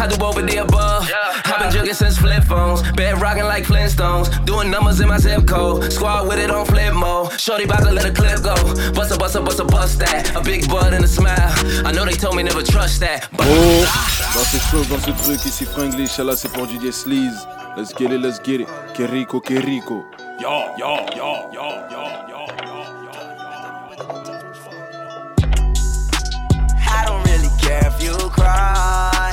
I 0.00 0.06
do 0.08 0.22
over 0.24 0.42
the 0.42 0.56
above. 0.58 1.08
I've 1.44 1.60
been 1.60 1.70
jugging 1.70 1.94
since 1.94 2.18
flip 2.18 2.44
phones. 2.44 2.82
Bed 2.92 3.20
rocking 3.20 3.44
like 3.44 3.64
Flintstones. 3.64 4.28
Doing 4.44 4.70
numbers 4.70 5.00
in 5.00 5.08
my 5.08 5.18
zip 5.18 5.46
code. 5.46 5.92
Squad 5.92 6.26
with 6.28 6.38
it 6.38 6.50
on 6.50 6.64
flip 6.66 6.94
mode. 6.94 7.38
Shorty 7.38 7.64
about 7.64 7.84
to 7.84 7.92
let 7.92 8.04
a 8.04 8.10
clip 8.12 8.42
go. 8.42 8.54
Bust 8.92 9.12
a 9.14 9.18
bust 9.18 9.36
a 9.36 9.40
bust 9.40 9.60
a 9.60 9.64
bust 9.64 9.98
that. 10.00 10.34
A 10.34 10.40
big 10.40 10.68
butt 10.68 10.92
and 10.94 11.04
a 11.04 11.08
smile. 11.08 11.52
I 11.86 11.92
know 11.92 12.04
they 12.04 12.12
told 12.12 12.36
me 12.36 12.42
never 12.42 12.62
trust 12.62 13.00
that. 13.00 13.28
But 13.36 13.46
Oh, 13.50 13.84
dans 14.34 14.44
ces 14.44 14.58
choses, 14.70 14.88
dans 14.88 14.98
ce 14.98 15.10
truc, 15.24 15.44
ici 15.46 15.64
Franglish, 15.64 16.18
là 16.18 16.34
c'est 16.36 16.52
pour 16.52 16.66
DJ 16.66 16.90
Sleaze. 16.92 17.46
Let's 17.78 17.92
get 17.92 18.10
it, 18.10 18.18
let's 18.18 18.40
get 18.40 18.60
it. 18.60 18.66
Keriko, 18.66 19.40
Keriko. 19.40 20.04
Yo, 20.40 20.74
yo, 20.76 21.06
yo, 21.14 21.48
yo, 21.52 21.86
yo, 21.88 22.26
yo, 22.28 22.46
I 26.90 27.04
don't 27.06 27.24
really 27.24 27.48
care 27.60 27.86
if 27.86 28.02
you 28.02 28.16
cry. 28.30 29.32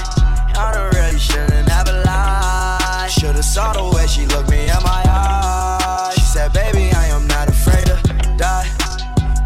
I 0.56 0.72
don't 0.76 0.94
really 0.94 1.18
shouldn't 1.18 1.72
ever 1.72 2.04
lie. 2.06 3.08
Should've 3.10 3.44
saw 3.44 3.74
the 3.74 3.96
way 3.98 4.06
she 4.06 4.28
looked 4.28 4.52
me 4.52 4.62
in 4.62 4.84
my 4.84 5.04
eyes. 5.10 6.14
She 6.14 6.22
said, 6.22 6.54
baby, 6.54 6.92
I 6.94 7.08
am 7.08 7.26
not 7.26 7.50
afraid 7.50 7.88
to 7.88 7.96
die. 8.38 8.70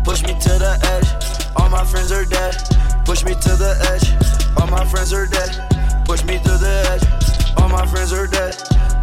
Push 0.04 0.24
me 0.24 0.34
to 0.34 0.60
the 0.60 0.78
edge. 0.92 1.08
All 1.56 1.70
my 1.70 1.86
friends 1.86 2.12
are 2.12 2.26
dead. 2.26 2.54
Push 3.06 3.24
me 3.24 3.32
to 3.32 3.56
the 3.56 3.80
edge. 3.94 4.60
All 4.60 4.68
my 4.68 4.84
friends 4.84 5.14
are 5.14 5.26
dead. 5.26 6.04
Push 6.04 6.26
me 6.26 6.38
to 6.40 6.58
the 6.58 6.84
edge. 6.92 7.06
All 7.58 7.70
my 7.70 7.86
friends 7.86 8.12
are 8.12 8.28
dead. 8.28 8.58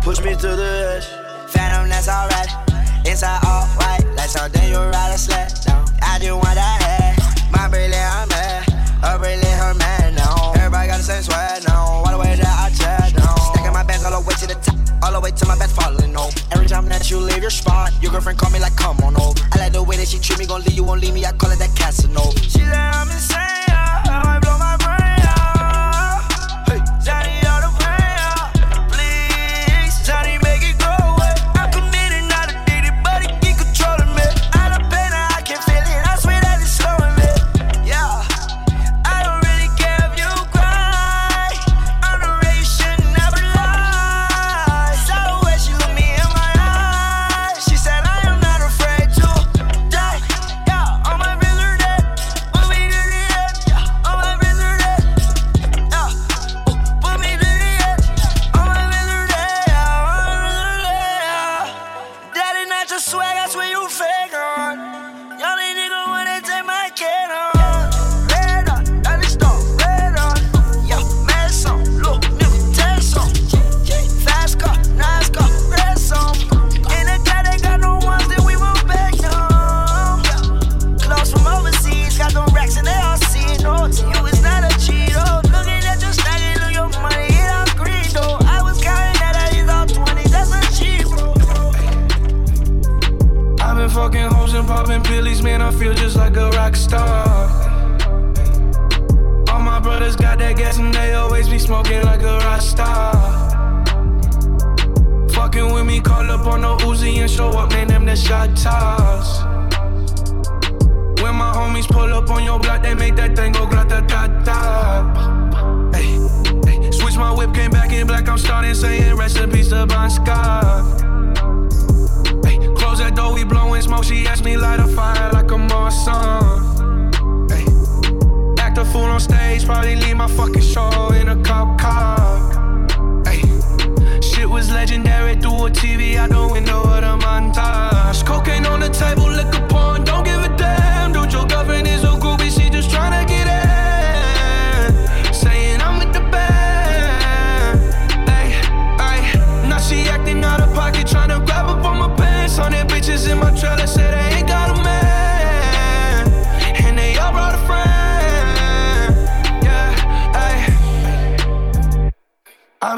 Push 0.07 0.21
me 0.21 0.37
to 0.37 0.55
the 0.55 1.03
edge. 1.03 1.51
Phantom, 1.51 1.88
that's 1.88 2.07
alright. 2.07 2.47
Inside 3.05 3.42
all 3.42 3.66
white, 3.75 4.07
like 4.14 4.31
something 4.31 4.62
you 4.71 4.79
ride 4.79 5.11
a 5.11 5.19
sled 5.19 5.51
down. 5.66 5.85
I 6.01 6.21
just 6.23 6.31
want 6.31 6.55
that 6.55 6.79
head. 6.79 7.19
My 7.51 7.66
brilliant, 7.66 8.14
I'm 8.14 8.29
mad. 8.29 8.71
Her 9.03 9.19
brilliant, 9.19 9.59
her 9.59 9.75
man 9.75 10.14
now. 10.14 10.53
Everybody 10.55 10.87
got 10.87 10.99
the 10.99 11.03
same 11.03 11.25
swag 11.25 11.66
now. 11.66 12.07
All 12.07 12.12
the 12.12 12.19
way 12.19 12.37
that 12.37 12.47
I 12.47 12.71
chat 12.71 13.19
down. 13.19 13.37
Stacking 13.51 13.73
my 13.73 13.83
bands 13.83 14.05
all 14.05 14.14
the 14.14 14.23
way 14.23 14.35
to 14.38 14.47
the 14.47 14.55
top. 14.55 14.79
All 15.03 15.11
the 15.11 15.19
way 15.19 15.33
to 15.33 15.45
my 15.45 15.59
bed 15.59 15.71
falling 15.71 16.16
over. 16.16 16.38
Every 16.53 16.69
time 16.69 16.87
that 16.87 17.11
you 17.11 17.19
leave 17.19 17.42
your 17.42 17.51
spot, 17.51 17.90
your 18.01 18.12
girlfriend 18.12 18.38
call 18.38 18.53
me 18.53 18.61
like, 18.61 18.77
come 18.77 19.01
on 19.01 19.19
over. 19.19 19.42
I 19.55 19.59
like 19.59 19.73
the 19.73 19.83
way 19.83 19.97
that 19.97 20.07
she 20.07 20.21
treat 20.21 20.38
me, 20.38 20.47
gon' 20.47 20.62
leave 20.62 20.79
you, 20.79 20.85
won't 20.85 21.01
leave 21.01 21.14
me. 21.14 21.27
I 21.27 21.33
call 21.33 21.51
it 21.51 21.59
that 21.59 21.75
Casanova. 21.75 22.38
She 22.38 22.62
said 22.62 22.71
I'm 22.71 23.11
insane. 23.11 23.42
I 23.42 24.38
blow 24.38 24.55
my 24.55 24.79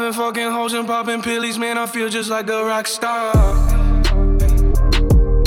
been 0.09 0.15
fucking 0.15 0.51
hoes 0.51 0.73
and 0.73 0.87
popping 0.87 1.21
pillies, 1.21 1.59
man. 1.59 1.77
I 1.77 1.85
feel 1.87 2.09
just 2.09 2.31
like 2.31 2.49
a 2.49 2.65
rock 2.65 2.87
star. 2.87 3.37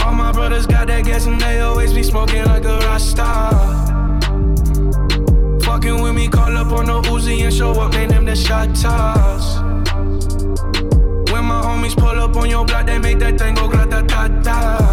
All 0.04 0.14
my 0.14 0.32
brothers 0.32 0.68
got 0.68 0.88
that 0.88 1.04
gas 1.04 1.26
and 1.26 1.42
they 1.42 1.62
always 1.62 1.94
be 1.94 2.04
smoking 2.04 2.44
like 2.46 2.66
a 2.66 2.78
rock 2.80 3.00
star. 3.00 3.52
Fucking 5.62 6.02
with 6.04 6.14
me, 6.14 6.28
call 6.28 6.56
up 6.58 6.72
on 6.74 6.86
the 6.86 7.02
Uzi 7.10 7.42
and 7.44 7.54
show 7.54 7.72
up, 7.72 7.94
man. 7.94 8.10
Them 8.10 8.26
the 8.26 8.36
shot 8.36 8.76
toss. 8.76 9.62
When 11.32 11.46
my 11.46 11.62
homies 11.66 11.96
pull 11.96 12.20
up 12.20 12.36
on 12.36 12.50
your 12.50 12.66
block, 12.66 12.86
they 12.86 13.00
make 13.00 13.18
that 13.20 13.40
thing 13.40 13.56
go 13.56 13.68
grata 13.68 14.06
ta 14.08 14.28
ta. 14.44 14.91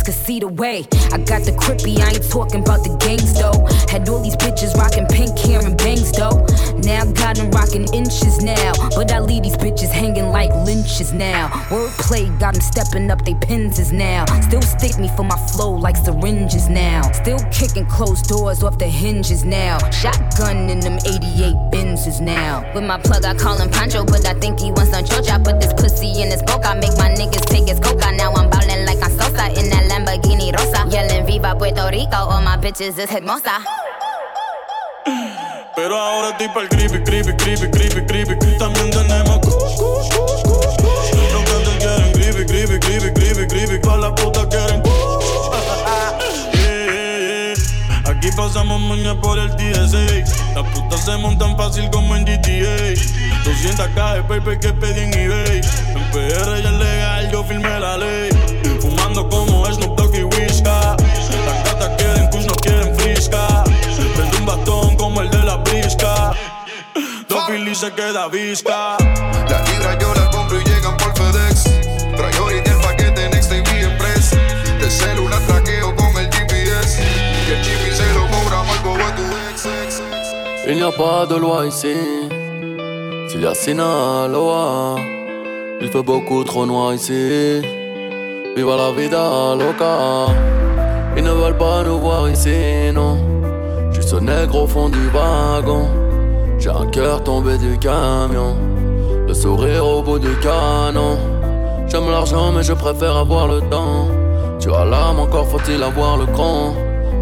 Bitches 0.00 0.04
could 0.04 0.26
see 0.26 0.40
the 0.40 0.48
way. 0.48 0.86
I 1.12 1.18
got 1.18 1.44
the 1.44 1.52
crippy, 1.52 1.98
I 1.98 2.12
ain't 2.12 2.30
talking 2.30 2.60
about 2.62 2.84
the 2.84 2.96
gangs 2.98 3.34
though. 3.34 3.66
Had 3.90 4.08
all 4.08 4.22
these 4.22 4.36
bitches 4.36 4.74
rocking 4.74 5.06
pink 5.06 5.38
hair 5.38 5.60
and 5.64 5.76
bangs 5.76 6.12
though. 6.12 6.46
Now 6.82 7.04
got 7.12 7.36
them 7.36 7.50
rocking 7.50 7.86
inches 7.92 8.42
now. 8.42 8.72
But 8.94 9.12
I 9.12 9.20
leave 9.20 9.42
these 9.42 9.56
bitches 9.56 9.90
hanging 9.90 10.28
like 10.28 10.50
lynches 10.64 11.12
now. 11.12 11.48
Wordplay 11.68 12.28
got 12.38 12.54
them 12.54 12.62
stepping 12.62 13.10
up 13.10 13.24
they 13.24 13.34
pins 13.34 13.92
now. 13.92 14.24
Still 14.42 14.62
stick 14.62 14.98
me 14.98 15.08
for 15.16 15.24
my 15.24 15.36
flow 15.52 15.72
like 15.72 15.96
syringes 15.96 16.68
now. 16.68 17.02
Still 17.12 17.38
kicking 17.50 17.86
closed 17.86 18.26
doors 18.28 18.62
off 18.62 18.78
the 18.78 18.86
hinges 18.86 19.44
now. 19.44 19.78
Shotgun 19.90 20.70
in 20.70 20.80
them 20.80 20.98
88 21.06 21.54
Benzes 21.72 22.20
now. 22.20 22.64
With 22.74 22.84
my 22.84 22.98
plug, 22.98 23.24
I 23.24 23.34
call 23.34 23.58
him 23.58 23.70
Pancho, 23.70 24.04
but 24.04 24.26
I 24.26 24.34
think 24.34 24.60
he 24.60 24.70
wants 24.72 24.90
some 24.90 25.04
chocha. 25.04 25.30
I 25.30 25.38
put 25.38 25.60
this 25.60 25.72
pussy 25.72 26.22
in 26.22 26.30
his 26.30 26.42
boca, 26.42 26.74
make 26.74 26.96
my 26.96 27.10
niggas 27.10 27.46
take 27.46 27.68
his 27.68 27.80
coca. 27.80 28.12
Now 28.12 28.32
I'm 28.32 28.48
ballin' 28.50 28.86
like 28.86 29.02
I'm 29.02 29.10
Sosa 29.10 29.48
in 29.58 29.68
that. 29.70 29.89
Yelling 30.90 31.24
Viva 31.24 31.54
Puerto 31.56 31.88
Rico, 31.88 32.16
all 32.16 32.42
my 32.42 32.56
bitches 32.56 32.98
is 32.98 33.08
hermosa. 33.08 33.62
Pero 35.76 35.96
ahora 35.96 36.30
estoy 36.30 36.48
pa'l 36.48 36.68
creepy, 36.68 37.04
creepy, 37.04 37.32
creepy, 37.36 37.70
creepy, 37.70 38.04
creepy. 38.06 38.34
También 38.58 38.90
tenemos. 38.90 39.38
Los 39.46 39.78
que 41.46 41.78
quieren 41.78 42.12
creepy, 42.12 42.44
creepy, 42.44 42.80
creepy, 42.80 43.12
creepy, 43.14 43.46
creepy. 43.46 43.78
Todas 43.80 44.00
las 44.00 44.10
putas 44.20 44.46
quieren 44.46 44.82
Aquí 48.04 48.30
pasamos 48.36 48.80
mañana 48.80 49.14
por 49.20 49.38
el 49.38 49.54
TSA. 49.54 50.24
Las 50.56 50.66
putas 50.74 51.04
se 51.04 51.16
montan 51.18 51.56
fácil 51.56 51.88
como 51.90 52.16
en 52.16 52.24
GTA. 52.24 52.94
200k 53.44 54.14
de 54.14 54.22
paper 54.24 54.58
que 54.58 54.72
pedí 54.72 55.02
en 55.02 55.14
eBay. 55.14 55.60
En 55.94 56.02
PR 56.10 56.60
ya 56.62 56.68
es 56.68 56.74
legal, 56.74 57.30
yo 57.30 57.44
firmé 57.44 57.78
la 57.78 57.96
ley. 57.96 58.28
Fumando 58.80 59.28
como 59.28 59.62
Whisca. 59.62 59.86
Las 59.86 59.99
kush, 62.30 62.46
no 62.46 62.54
quieren 62.54 62.94
frisca. 62.96 63.64
Prende 64.16 64.36
un 64.38 64.46
bastón 64.46 64.96
como 64.96 65.20
el 65.20 65.30
de 65.30 65.42
la 65.44 65.56
brisca. 65.56 66.32
Dos 67.28 67.44
Philly 67.46 67.74
se 67.74 67.92
queda 67.92 68.28
visca. 68.28 68.96
La 69.48 69.62
libra 69.64 69.98
yo 69.98 70.14
la 70.14 70.30
compro 70.30 70.60
y 70.60 70.64
llegan 70.64 70.96
por 70.96 71.14
FedEx. 71.16 71.64
Priority 72.16 72.70
el 72.70 72.76
paquete 72.80 73.28
Next 73.30 73.50
TV 73.50 73.82
Express. 73.82 74.30
De 74.80 74.90
celular 74.90 75.40
traqueo 75.46 75.94
con 75.96 76.16
el 76.16 76.28
GPS. 76.30 77.02
Y 77.48 77.52
el 77.52 77.62
chip 77.62 77.92
se 77.92 78.12
lo 78.14 78.26
cobra 78.28 78.62
mal 78.62 78.78
bobo 78.84 79.04
a 79.04 79.14
tu 79.14 79.22
ex, 79.50 79.66
ex, 79.66 80.00
ex. 80.00 80.68
Il 80.68 80.76
n'y 80.76 80.82
a 80.82 80.90
pas 80.90 81.26
de 81.26 81.36
loi 81.36 81.66
ici. 81.66 81.96
S'il 83.28 83.42
y 83.42 83.46
a 83.46 83.54
Sinaloa, 83.54 84.96
il 85.80 85.88
fait 85.88 86.02
beaucoup 86.02 86.42
trop 86.44 86.66
noir 86.66 86.94
ici. 86.94 87.62
Viva 88.56 88.76
la 88.76 88.90
vida 88.90 89.54
loca. 89.54 90.34
Ils 91.20 91.26
ne 91.26 91.32
veulent 91.32 91.58
pas 91.58 91.82
nous 91.82 91.98
voir 91.98 92.30
ici, 92.30 92.90
non. 92.94 93.18
Je 93.92 94.00
suis 94.00 94.22
nègre 94.22 94.62
au 94.62 94.66
fond 94.66 94.88
du 94.88 95.06
wagon. 95.08 95.86
J'ai 96.58 96.70
un 96.70 96.86
cœur 96.86 97.22
tombé 97.22 97.58
du 97.58 97.78
camion. 97.78 98.56
Le 99.28 99.34
sourire 99.34 99.86
au 99.86 100.02
bout 100.02 100.18
du 100.18 100.34
canon. 100.38 101.18
J'aime 101.88 102.10
l'argent, 102.10 102.52
mais 102.52 102.62
je 102.62 102.72
préfère 102.72 103.14
avoir 103.18 103.48
le 103.48 103.60
temps. 103.68 104.08
Tu 104.58 104.72
as 104.72 104.86
l'âme, 104.86 105.20
encore 105.20 105.46
faut-il 105.46 105.82
avoir 105.82 106.16
le 106.16 106.24
cran. 106.24 106.72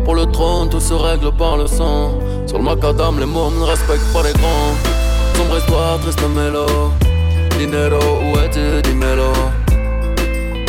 Pour 0.04 0.14
le 0.14 0.26
trône, 0.26 0.68
tout 0.68 0.78
se 0.78 0.94
règle 0.94 1.32
par 1.32 1.56
le 1.56 1.66
sang. 1.66 2.12
Sur 2.46 2.58
le 2.58 2.64
macadam, 2.64 3.18
les 3.18 3.26
mots 3.26 3.50
ne 3.50 3.64
respectent 3.64 4.12
pas 4.12 4.22
les 4.22 4.32
grands. 4.34 4.74
Sombre 5.34 5.58
histoire, 5.58 5.98
triste 6.02 6.22
mélo. 6.36 6.66
Dinero, 7.58 7.98
où 7.98 8.38
es-tu, 8.38 8.80
dis-mélo. 8.80 9.32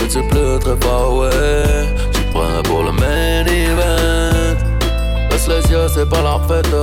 Ne 0.03 0.09
suis 0.09 0.23
plus 0.29 0.57
très 0.61 0.75
far 0.77 1.11
away. 1.11 2.18
Pour 2.31 2.83
le 2.83 2.91
main 2.91 3.45
event. 3.45 4.57
Baisse 5.29 5.47
les 5.47 5.71
yeux, 5.71 5.87
c'est 5.93 6.09
pas 6.09 6.21
la 6.21 6.39
fête. 6.47 6.73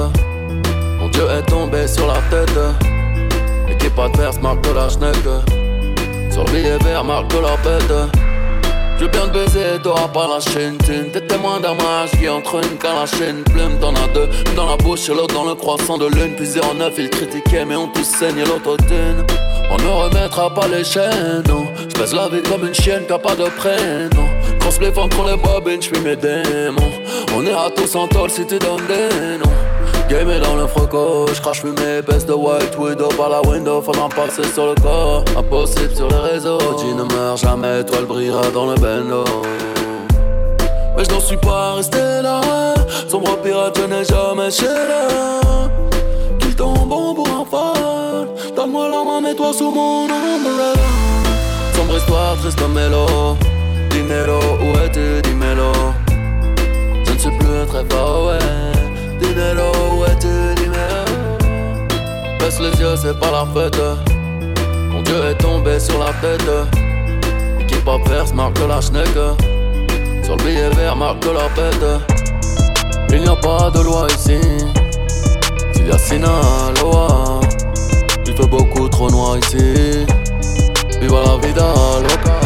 Mon 0.98 1.09
Dieu 1.09 1.24
est 1.30 1.42
tombé 1.42 1.87
sur 1.87 2.06
la 2.06 2.20
tête. 2.30 2.59
Équipe 3.68 3.98
adverse 3.98 4.38
marque 4.40 4.66
la 4.74 4.88
schneck. 4.88 5.16
Sur 6.30 6.44
le 6.44 6.85
vert 6.85 7.04
marque 7.04 7.32
la 7.32 7.56
bête. 7.62 8.12
Je 8.98 9.04
veux 9.04 9.11
bien 9.11 9.28
te 9.28 9.35
baiser, 9.35 9.78
t'auras 9.82 10.09
pas 10.09 10.26
la 10.26 10.40
chaîne 10.40 10.78
T'es 10.78 11.20
témoin 11.20 11.61
d'un 11.61 11.74
mariage 11.74 12.12
qui 12.18 12.26
entre 12.30 12.56
une 12.56 12.78
chaîne 13.18 13.42
Plume, 13.44 13.78
t'en 13.78 13.94
as 13.94 14.09
deux, 14.14 14.26
une 14.48 14.54
dans 14.54 14.70
la 14.70 14.76
bouche 14.78 15.11
et 15.11 15.14
l'autre 15.14 15.35
dans 15.35 15.44
le 15.44 15.54
croissant 15.54 15.98
de 15.98 16.06
lune 16.06 16.35
Puis 16.35 16.48
09, 16.78 16.94
il 16.96 17.11
critiquait 17.11 17.66
mais 17.66 17.76
on 17.76 17.88
tous 17.88 18.04
saigne 18.04 18.42
l'autotune 18.46 19.26
On 19.70 19.76
ne 19.76 19.88
remettra 19.88 20.54
pas 20.54 20.66
les 20.68 20.82
chaînes, 20.82 21.42
non 21.46 21.66
J'pèse 21.90 22.14
la 22.14 22.28
vie 22.30 22.42
comme 22.42 22.66
une 22.66 22.74
chienne 22.74 23.04
qui 23.06 23.12
a 23.12 23.18
pas 23.18 23.37
de 23.37 23.44
prénom 23.50 24.25
Cross 24.66 24.81
les 24.81 24.90
contre 24.90 25.24
les 25.31 25.37
bobines, 25.37 25.81
j'fuis 25.81 26.00
mes 26.00 26.16
démons 26.16 26.90
On 27.37 27.46
est 27.46 27.52
à 27.52 27.70
tous 27.70 27.94
en 27.94 28.09
tôle 28.09 28.31
si 28.31 28.44
tu 28.44 28.59
donnes 28.59 28.85
des 28.88 29.38
noms 29.38 29.52
Game 30.09 30.29
est 30.29 30.40
dans 30.40 30.57
le 30.57 30.66
froco, 30.66 31.24
j'crache 31.33 31.61
fumée, 31.61 32.02
baisse 32.05 32.26
de 32.26 32.33
white 32.33 32.76
widow 32.76 33.07
par 33.16 33.29
la 33.29 33.42
window, 33.42 33.81
faudra 33.81 34.09
passer 34.09 34.42
sur 34.52 34.66
le 34.66 34.74
corps. 34.74 35.24
Impossible 35.37 35.94
sur 35.94 36.09
les 36.09 36.33
réseaux, 36.33 36.59
tu 36.81 36.87
ne 36.87 37.05
meurs 37.05 37.37
jamais, 37.37 37.85
toi 37.85 37.98
elle 38.00 38.07
brillera 38.07 38.50
dans 38.52 38.66
le 38.66 38.74
bendo. 38.74 39.22
Mais 40.96 41.05
je 41.05 41.11
n'en 41.11 41.20
suis 41.20 41.37
pas 41.37 41.74
resté 41.74 41.98
là, 41.98 42.40
sombre 43.09 43.37
pirate, 43.42 43.79
je 43.79 43.85
n'ai 43.85 44.05
jamais 44.05 44.50
chez. 44.50 44.66
Qu'il 46.40 46.57
tombe 46.57 46.88
bon 46.88 47.14
pour 47.14 47.29
un 47.29 47.44
fan, 47.44 48.26
donne-moi 48.57 48.88
la 48.88 49.05
main, 49.05 49.20
mets-toi 49.20 49.52
sous 49.52 49.70
mon 49.70 50.07
umbrella. 50.07 50.72
Sombre 51.76 51.98
histoire, 51.98 52.37
triste 52.40 52.62
mélo, 52.74 53.37
dinero, 54.07 54.38
où 54.61 54.79
es-tu, 54.79 55.21
dis-mélo. 55.23 55.73
Je 57.05 57.12
ne 57.12 57.19
suis 57.19 57.31
plus 57.31 57.66
très 57.66 57.85
fort, 57.90 58.29
ouais. 58.29 58.38
Dinero, 59.21 59.73
ouais, 59.99 60.16
tu 60.21 60.62
dinero. 60.62 61.05
Baisse 62.38 62.61
les 62.61 62.81
yeux, 62.81 62.97
c'est 62.97 63.19
pas 63.19 63.31
la 63.31 63.45
fête. 63.53 63.81
Mon 64.90 65.03
Dieu 65.03 65.16
est 65.31 65.35
tombé 65.35 65.81
sur 65.81 65.99
la 65.99 66.12
tête. 66.21 66.49
Équipe 67.61 67.88
adverse 67.88 68.33
marque 68.33 68.59
la 68.69 68.81
schneck. 68.81 69.14
Sur 70.23 70.37
le 70.37 70.45
billet 70.45 70.71
vert 70.71 70.97
marque 70.97 71.25
la 71.25 71.49
pète. 71.55 71.87
Il 73.11 73.23
n'y 73.23 73.29
a 73.29 73.37
pas 73.37 73.71
de 73.71 73.81
loi 73.81 74.07
ici. 74.16 74.38
Y 75.87 75.90
a 75.92 75.99
Sinaloa, 75.99 77.40
il 78.27 78.35
fait 78.35 78.47
beaucoup 78.49 78.88
trop 78.88 79.09
noir 79.09 79.38
ici. 79.38 80.05
Viva 81.01 81.21
la 81.25 81.37
vida 81.37 81.64
loca. 82.03 82.45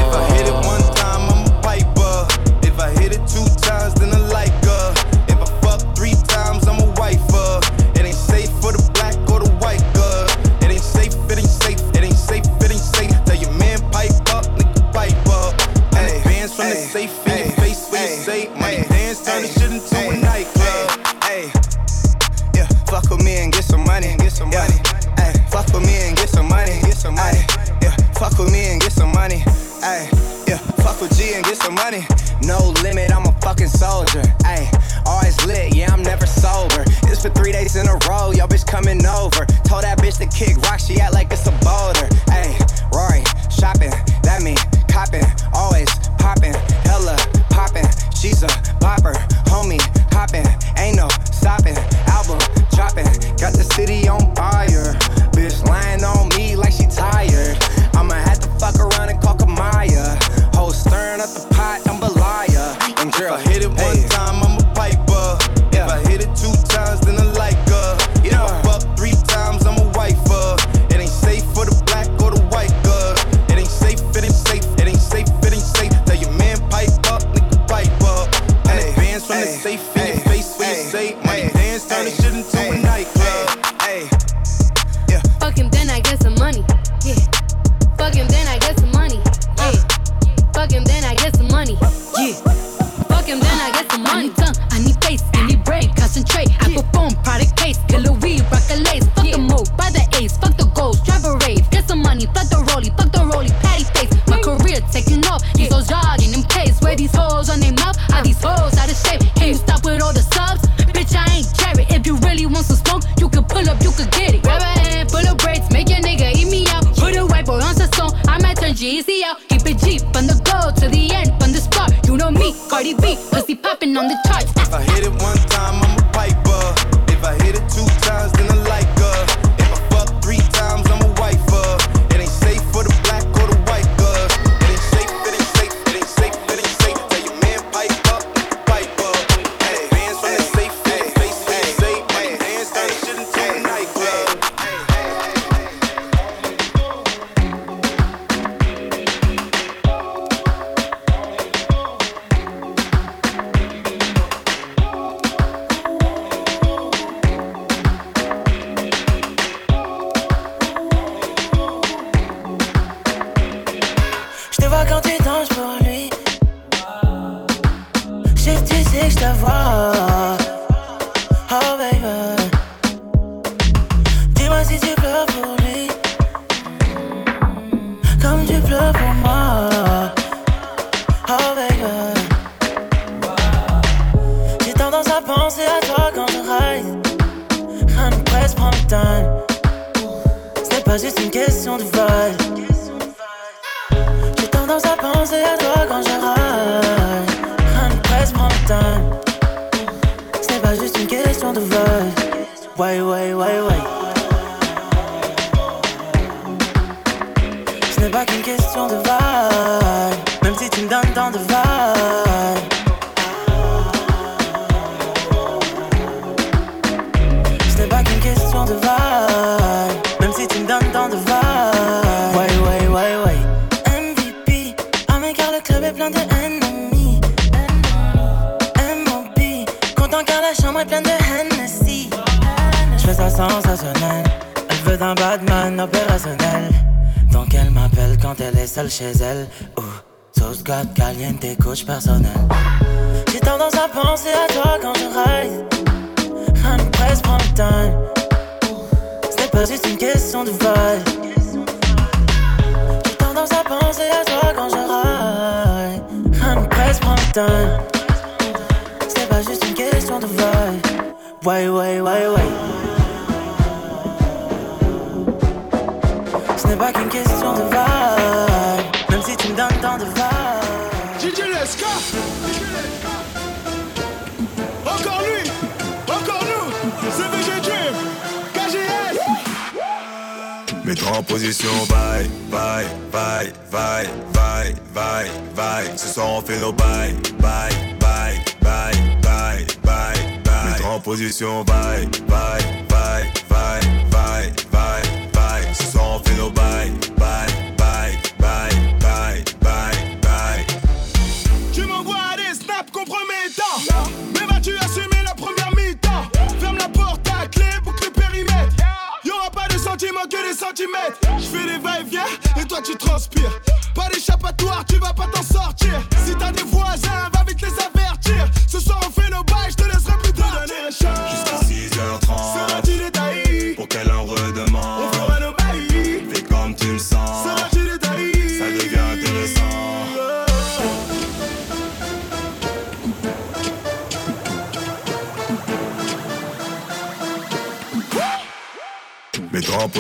Some 24.41 24.49
money. 24.49 24.81
Hey, 25.21 25.35
fuck 25.53 25.67
with 25.75 25.85
me 25.85 25.93
and 26.09 26.17
get 26.17 26.31
some 26.31 26.49
money. 26.49 26.81
Get 26.81 26.97
some 26.97 27.15
money. 27.15 27.45
Yeah, 27.83 27.95
fuck 28.17 28.39
with 28.39 28.51
me 28.51 28.73
and 28.73 28.81
get 28.81 28.93
some 28.93 29.13
money. 29.13 29.45
Hey, 29.85 30.09
yeah, 30.49 30.57
fuck 30.81 30.99
with 30.99 31.13
G 31.19 31.35
and 31.35 31.45
get 31.45 31.59
some 31.59 31.75
money. 31.75 32.07
No 32.41 32.73
limit, 32.83 33.13
I'm 33.13 33.27
a 33.27 33.33
fucking 33.45 33.69
soldier. 33.69 34.23
Hey, 34.43 34.71
always 35.05 35.37
lit, 35.45 35.77
yeah, 35.77 35.93
I'm 35.93 36.03
never 36.03 36.25
sober. 36.25 36.85
It's 37.13 37.21
for 37.21 37.29
three 37.29 37.53
days 37.53 37.77
in 37.77 37.87
a 37.87 37.97
row, 38.09 38.33
yo 38.33 38.47
bitch 38.47 38.67
coming 38.67 39.05
over. 39.05 39.45
Told 39.69 39.85
that 39.85 39.99
bitch 39.99 40.17
to 40.25 40.27
kick 40.33 40.57
rock, 40.65 40.81
she 40.81 40.99
act 41.01 41.13
like 41.13 41.31
it's 41.31 41.47
a 41.47 41.53
boulder. 41.61 42.09
Hey, 42.33 42.57
Rory, 42.97 43.23
shopping, 43.53 43.93
that 44.25 44.41
mean 44.41 44.57
copping, 44.89 45.29
always 45.53 45.91
popping, 46.17 46.55
hella 46.89 47.17
popping. 47.51 47.87
She's 48.15 48.43
a 48.43 48.49
bopper, 48.81 49.15
homie, 49.47 49.81
hopping, 50.13 50.47
ain't 50.79 50.97
no 50.97 51.09
stopping. 51.33 51.77
Album 52.07 52.39
dropping, 52.75 53.07
got 53.37 53.53
the 53.53 53.67
city 53.75 54.09
on 54.09 54.35
fire. 54.35 54.95
Bitch 55.33 55.65
lying 55.67 56.05
on 56.05 56.29
me 56.37 56.57
like 56.57 56.73
she 56.73 56.87
tired. 56.87 57.57
I'ma 57.95 58.15
have 58.15 58.41
to 58.41 58.49
fuck 58.59 58.77
around 58.79 59.09
and 59.11 59.21
call 59.21 59.37
Kamaya. 59.37 60.17
Whole 60.55 60.73
stern 60.73 61.21
up 61.21 61.31
the 61.31 61.47
pot, 61.55 61.81
I'm 61.89 62.01
Belaya. 62.01 62.77
And 63.01 63.13
girl, 63.13 63.37
hit 63.37 63.63
it 63.63 63.69
one 63.69 64.09
time, 64.09 64.20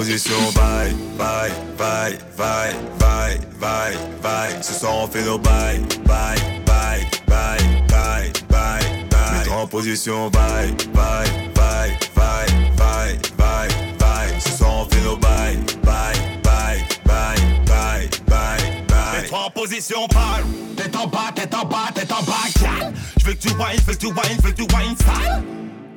position, 0.00 0.50
bye, 0.54 0.94
bye, 1.18 1.52
bye, 1.76 2.16
bye, 2.34 2.74
bye, 2.98 3.38
bye, 3.60 3.94
bye. 4.22 4.62
Ce 4.62 4.72
soir 4.72 4.96
on 4.96 5.06
fait 5.06 5.22
nos 5.22 5.38
bye, 5.38 5.78
bye, 6.06 6.36
bye, 6.64 7.06
bye, 7.26 7.58
bye, 7.86 8.32
bye, 8.48 8.80
bye. 9.10 9.32
Mets-toi 9.32 9.56
en 9.56 9.66
position, 9.66 10.30
bye, 10.30 10.72
bye, 10.94 11.28
bye, 11.54 11.98
bye, 12.14 12.46
bye, 12.78 13.18
bye, 13.36 13.68
bye. 13.98 14.40
Ce 14.40 14.56
soir 14.56 14.70
on 14.72 14.84
fait 14.86 15.02
nos 15.02 15.18
bye, 15.18 15.58
bye, 15.84 16.14
bye, 16.44 16.82
bye, 17.04 17.36
bye, 17.66 18.08
bye, 18.26 18.58
bye. 18.88 19.20
Mets-toi 19.20 19.38
en 19.38 19.50
position, 19.50 20.06
bye. 20.06 20.42
T'es 20.78 20.96
en 20.96 21.08
bas, 21.08 21.30
t'es 21.34 21.54
en 21.54 21.66
bas, 21.66 21.90
t'es 21.94 22.10
en 22.10 22.22
bas, 22.22 22.94
Je 23.18 23.26
veux 23.26 23.34
que 23.34 23.38
tu 23.38 23.48
wine, 23.48 23.76
je 23.76 23.82
veux 23.82 23.92
que 23.92 23.98
tu 23.98 24.06
wine, 24.06 24.38
je 24.38 24.46
veux 24.46 24.52
que 24.52 24.62
tu 24.62 24.76
wine, 24.76 24.96
style. 24.96 25.42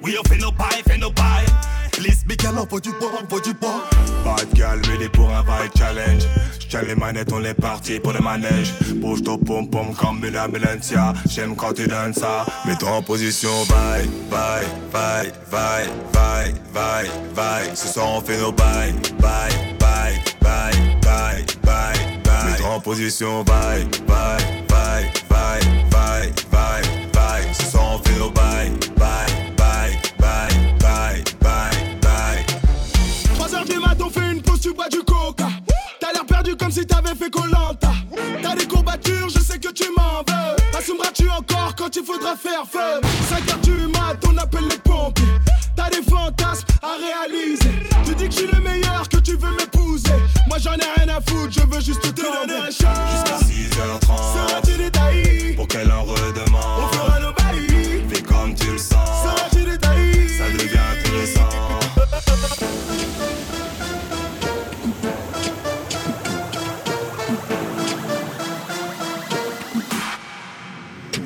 We 0.04 0.18
are 0.18 0.24
finna 0.24 0.51
buy, 0.58 0.82
finna 0.86 1.10
buy. 1.16 1.45
Please, 1.93 2.24
big 2.26 2.39
girl, 2.39 2.58
envoie 2.60 2.82
du 2.82 2.91
bois, 2.99 3.12
envoie 3.22 3.39
du 3.39 3.54
bois. 3.54 3.84
Vibe 4.26 4.54
gal, 4.54 4.82
mêlé 4.89 5.08
pour 5.08 5.30
un 5.34 5.41
vibe 5.43 5.72
challenge. 5.78 6.24
J'tiens 6.60 6.82
les 6.82 6.95
manettes, 6.95 7.32
on 7.32 7.41
est 7.43 7.54
parti 7.54 7.99
pour 7.99 8.12
le 8.12 8.20
manège. 8.20 8.74
Bouge 8.95 9.24
ton 9.24 9.38
pom 9.38 9.70
pom 9.70 9.93
comme 9.95 10.20
Mila 10.20 10.47
Melancia. 10.49 11.14
J'aime 11.30 11.56
quand 11.56 11.74
tu 11.74 11.88
donnes 11.88 12.14
ça. 12.14 12.45
Mets-toi 12.66 12.89
en 12.91 13.01
position, 13.01 13.64
bye, 13.70 14.06
bye, 14.30 14.66
bye, 14.91 15.32
bye, 15.49 15.88
bye, 16.12 16.54
bye, 16.74 17.10
bye. 17.34 17.76
Ce 17.76 17.88
soir, 17.88 18.08
on 18.10 18.22
fait 18.22 18.38
nos 18.39 18.51
bye, 18.51 18.91
bye, 19.20 19.51
bye, 19.80 20.20
bye, 20.41 20.74
bye, 21.01 21.45
bye, 21.64 21.95
bye. 22.26 22.51
Mets-toi 22.51 22.70
en 22.70 22.80
position, 22.82 23.43
bye, 23.43 23.86
bye, 24.06 24.38
bye, 24.68 25.12
bye, 25.30 25.62
bye, 25.91 26.34
bye, 26.51 26.82
bye. 27.14 27.54
Ce 27.54 27.72
soir, 27.72 27.93
on 27.93 27.99
fait 27.99 28.20
nos 28.20 28.32
bye, 28.32 28.70
bye. 28.97 29.42
t'avais 36.86 37.15
fait 37.15 37.29
Colanta. 37.29 37.91
T'as 38.41 38.55
des 38.55 38.65
courbatures, 38.65 39.29
je 39.29 39.39
sais 39.39 39.59
que 39.59 39.69
tu 39.69 39.86
m'en 39.97 40.19
veux. 40.27 40.77
Assumeras-tu 40.77 41.29
encore 41.29 41.75
quand 41.77 41.95
il 41.95 42.03
faudra 42.03 42.36
faire 42.36 42.65
feu? 42.69 43.01
5 43.29 43.49
heures 43.51 43.61
tu 43.61 43.71
mat, 43.71 44.17
on 44.27 44.38
appelle 44.38 44.67
les 44.69 44.77
pompiers. 44.77 45.25
T'as 45.75 45.89
des 45.89 46.03
fantasmes 46.03 46.65
à 46.81 46.95
réaliser. 46.97 47.71
Tu 48.05 48.15
dis 48.15 48.25
que 48.25 48.31
je 48.31 48.38
suis 48.39 48.47
le 48.51 48.59
meilleur, 48.59 49.07
que 49.09 49.17
tu 49.17 49.36
veux 49.36 49.51
m'épouser. 49.51 50.11
Moi 50.47 50.57
j'en 50.59 50.73
ai 50.75 50.89
rien 50.97 51.15
à 51.15 51.21
foutre, 51.21 51.51
je 51.51 51.61
veux 51.61 51.81
juste 51.81 52.01
te 52.01 52.21
donner 52.21 52.55
un 52.55 52.65
chance. 52.65 52.97
Jusqu'à 53.11 53.38
6h30. 53.38 54.47
Seras-tu 54.47 54.77
détaillé 54.77 55.53
pour 55.53 55.67
qu'elle 55.67 55.91
en 55.91 56.03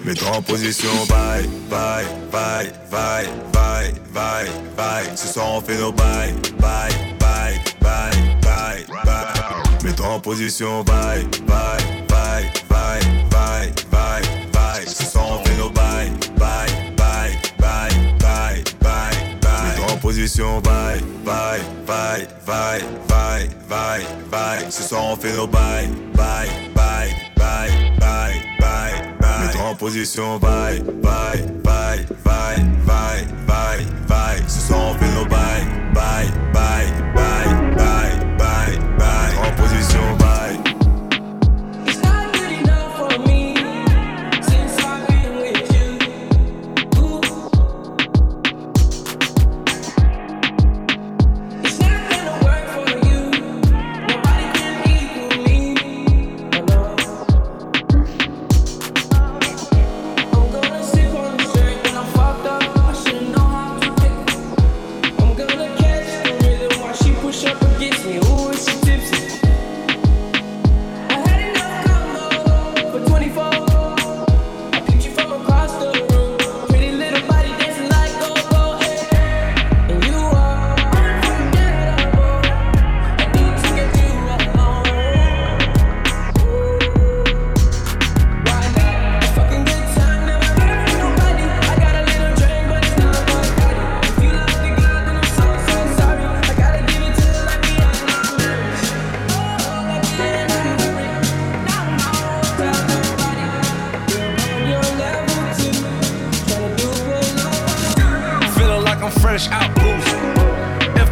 Mets-toi 0.08 0.38
en 0.38 0.42
position, 0.42 1.06
bye, 1.10 1.46
bye, 1.70 2.06
bye, 2.32 2.72
bye, 2.90 3.28
bye, 3.52 3.92
bye, 4.14 4.50
bye. 4.78 5.16
Ce 5.18 5.28
soir 5.28 5.52
on 5.56 5.60
fait 5.62 5.78
nos 5.78 5.92
bye, 5.92 6.34
bye, 6.62 6.90
bye, 7.20 7.60
bye, 7.82 8.12
bye, 8.42 8.86
bye. 9.04 9.84
Mets-toi 9.84 10.08
en 10.08 10.20
position, 10.22 10.82
bye, 10.86 11.26
bye, 11.46 11.84
bye, 12.08 12.50
bye, 12.70 13.02
bye, 13.30 13.74
bye, 13.92 14.22
bye. 14.54 14.86
Ce 14.86 15.04
soir 15.12 15.30
on 15.30 15.44
fait 15.44 15.58
nos 15.58 15.72
bye, 15.72 16.10
bye, 16.38 16.70
bye, 16.96 17.34
bye, 17.60 17.90
bye, 18.22 18.64
bye, 18.80 19.14
bye. 19.42 19.66
Mets-toi 19.66 19.92
en 19.92 19.98
position, 19.98 20.62
bye, 20.62 21.02
bye, 21.26 21.60
bye, 21.86 22.26
bye, 22.46 22.82
bye, 23.10 23.50
bye, 23.68 24.06
bye. 24.32 24.72
Ce 24.72 24.84
soir 24.84 25.04
on 25.04 25.18
fait 25.18 25.34
nos 25.36 25.48
bye, 25.48 25.90
bye, 26.16 26.48
bye, 26.74 27.14
bye, 27.36 27.70
bye, 28.00 28.42
bye, 28.62 29.17
en 29.60 29.76
position, 29.76 30.40
bye, 30.40 30.80
bye, 31.02 31.42
bye, 31.64 32.06
bye, 32.24 32.58
bye, 32.86 33.26
bye, 33.46 33.86
bye. 34.08 34.42
Ce 34.48 34.68
soir 34.68 34.92
on 34.92 34.94
fait 34.98 35.12
nos 35.14 35.26
bye, 35.26 35.66
bye, 35.94 36.28
bye, 36.54 36.88
bye, 37.16 37.76
bye, 37.76 38.38
bye, 38.38 38.78
bye. 38.98 39.48
En 39.48 39.56
position, 39.56 40.18
bye. 40.18 40.77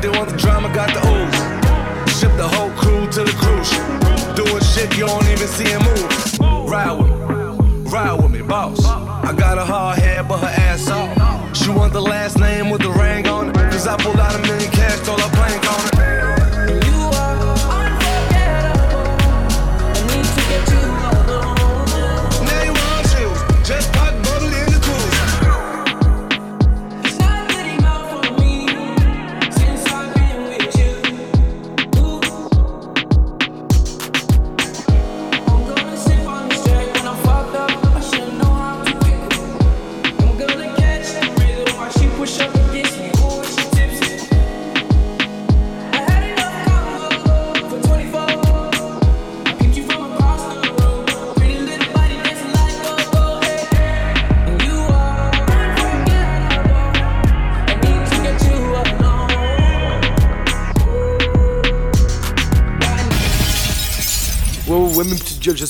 They 0.05 0.17
want 0.17 0.29
the 0.29 0.37
drama, 0.37 0.71
got 0.73 0.89
the 0.93 1.01
ooze. 1.01 2.19
Ship 2.19 2.31
the 2.37 2.47
whole 2.47 2.69
crew 2.71 3.07
to 3.09 3.23
the 3.23 3.35
cruise. 3.41 3.71
Doing 4.35 4.61
shit 4.61 4.95
you 4.97 5.07
don't 5.07 5.25
even 5.25 5.47
see 5.47 5.65
him 5.65 5.81
move. 5.81 6.69
Ride 6.69 6.91
with 6.91 7.09
me, 7.09 7.89
ride 7.89 8.13
with 8.21 8.31
me, 8.31 8.41
boss. 8.41 8.85
I 8.85 9.33
got 9.35 9.57
a 9.57 9.65
hard 9.65 9.97
head, 9.99 10.27
but 10.27 10.39
her 10.39 10.53
ass 10.69 10.89
off. 10.89 11.57
She 11.57 11.69
want 11.69 11.93
the 11.93 12.01
last 12.01 12.37
name 12.37 12.69
with 12.69 12.81
the 12.81 12.91
ring 12.91 13.27
on 13.27 13.49
it. 13.49 13.55
Cause 13.55 13.87
I 13.87 13.97
pulled 13.97 14.19
out 14.19 14.35
a 14.35 14.41
million 14.43 14.71
cash, 14.71 14.99
stole 14.99 15.17
her 15.17 15.34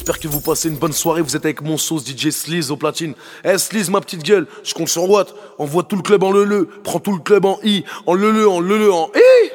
j'espère 0.06 0.20
que 0.20 0.28
vous 0.28 0.40
passez 0.40 0.70
une 0.70 0.76
bonne 0.76 0.94
soirée. 0.94 1.24
Vous 1.24 1.36
êtes 1.36 1.46
avec 1.46 1.64
mon 1.64 1.78
sauce 1.78 2.06
DJ 2.06 2.30
Sleaze 2.30 2.70
au 2.70 2.78
platine. 2.78 3.16
Eh, 3.44 3.56
ma 3.90 4.02
petite 4.02 4.22
gueule, 4.22 4.46
je 4.64 4.72
compte 4.76 4.88
sur 4.88 5.10
Watt. 5.10 5.34
Envoie 5.58 5.82
tout 5.82 5.96
le 5.96 6.04
club 6.04 6.22
en 6.22 6.32
le-le. 6.32 6.70
Prends 6.84 7.00
tout 7.00 7.14
le 7.14 7.18
club 7.18 7.44
en 7.46 7.58
I. 7.64 7.84
En 8.06 8.14
le-le, 8.14 8.48
en 8.48 8.60
le-le, 8.60 8.94
en 8.94 9.10
I. 9.16 9.55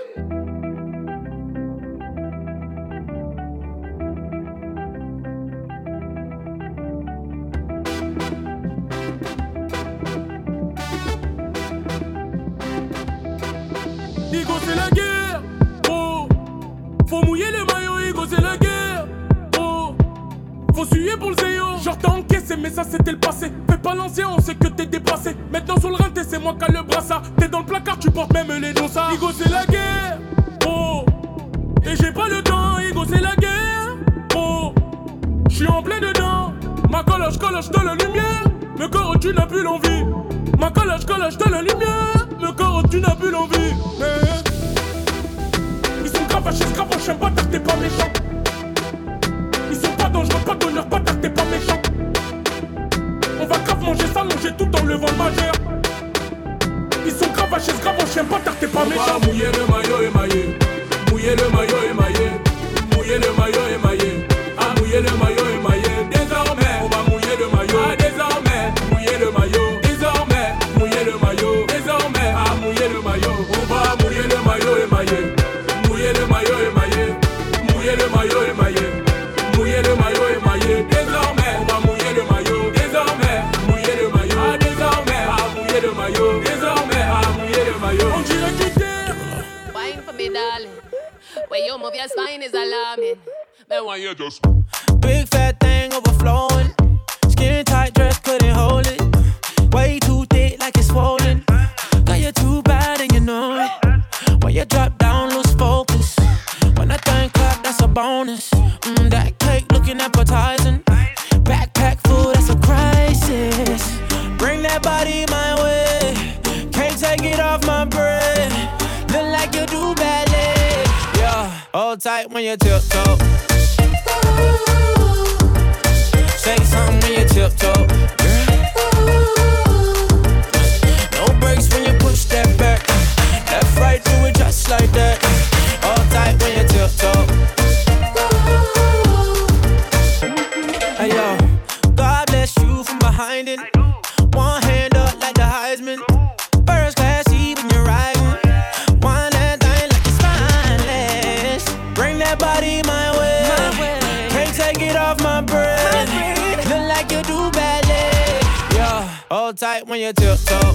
tight 159.80 159.88
when 159.88 160.00
you 160.00 160.12
tiptoe. 160.12 160.74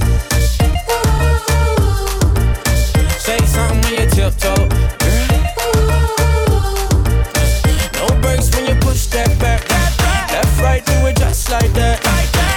Say 3.20 3.38
something 3.46 3.82
when 3.82 3.94
you 3.94 4.10
tiptoe. 4.10 4.68
No 7.94 8.22
breaks 8.22 8.50
when 8.56 8.68
you 8.68 8.76
push 8.82 9.06
that 9.08 9.36
back. 9.40 9.70
Left, 10.32 10.62
right, 10.62 10.86
do 10.86 10.94
it 11.08 11.18
just 11.18 11.50
like 11.52 11.72
that. 11.74 12.00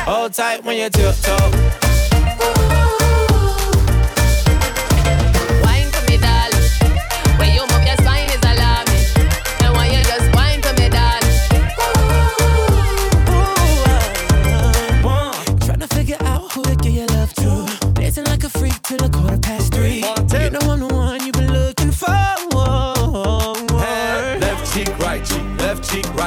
Hold 0.06 0.32
tight 0.32 0.64
when 0.64 0.76
you 0.76 0.88
tiptoe. 0.90 1.87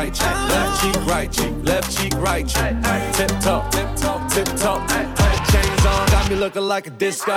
Right 0.02 0.14
cheek, 0.14 0.36
left 0.49 0.82
cheek, 0.82 1.06
right 1.06 1.32
cheek, 1.32 1.54
left 1.64 1.97
cheek, 1.97 2.14
right 2.16 2.47
cheek. 2.47 2.74
Tip 3.14 3.39
top, 3.39 3.72
tip 3.72 3.95
top, 3.95 4.32
tip 4.32 4.47
top. 4.58 4.89
Chains 5.52 5.86
on, 5.86 6.08
got 6.08 6.30
me 6.30 6.36
looking 6.36 6.64
like 6.64 6.88
a 6.88 6.89
disco. 6.89 7.34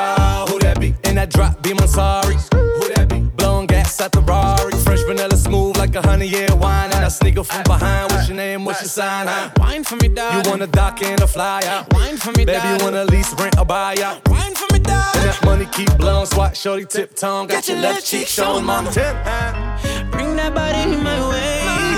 Who 0.49 0.59
that 0.61 0.81
be? 0.81 0.95
In 1.05 1.17
that 1.17 1.31
drop, 1.31 1.63
be 1.63 1.75
my 1.75 1.87
sorry. 1.87 2.37
Who 2.53 2.89
that 2.95 3.09
be? 3.11 3.21
Blowing 3.37 3.67
gas 3.67 4.01
at 4.01 4.13
the 4.13 4.21
Rari. 4.21 4.73
Fresh 4.85 5.03
vanilla 5.03 5.37
smooth 5.37 5.77
like 5.77 5.95
a 5.95 6.03
honey 6.03 6.27
year 6.27 6.49
wine. 6.57 6.91
And 6.93 7.05
I 7.05 7.09
sneak 7.09 7.37
up 7.37 7.47
from 7.47 7.65
behind. 7.65 8.13
What's 8.13 8.29
your 8.29 8.37
name? 8.37 8.65
What's 8.65 8.81
your 8.81 8.89
sign? 8.89 9.27
Huh? 9.27 9.51
Wine 9.59 9.85
for 9.85 9.97
me, 9.97 10.09
dog. 10.09 10.47
You 10.47 10.51
wanna 10.51 10.67
dock 10.67 11.03
in 11.03 11.23
a 11.23 11.27
fly 11.27 11.63
out? 11.67 11.93
Wine 11.93 12.17
for 12.17 12.33
me, 12.33 12.45
Baby, 12.45 12.67
you 12.69 12.77
wanna 12.85 13.05
lease, 13.05 13.35
rent, 13.35 13.59
or 13.59 13.67
buy 13.67 13.97
out? 14.03 14.27
Wine 14.29 14.55
for 14.55 14.73
me, 14.73 14.79
dog. 14.79 15.17
And 15.17 15.29
that 15.29 15.41
money 15.45 15.67
keep 15.67 15.95
blowing, 15.99 16.27
swat 16.27 16.57
shorty 16.57 16.87
tip 16.87 17.15
tongue. 17.15 17.47
Got 17.49 17.57
Get 17.57 17.69
your 17.69 17.79
left 17.79 18.07
cheek 18.07 18.27
showing, 18.27 18.65
mama. 18.65 18.91
mama. 18.97 20.11
Bring 20.11 20.37
that 20.37 20.55
body 20.55 20.97
my 20.97 21.29
way. 21.29 21.94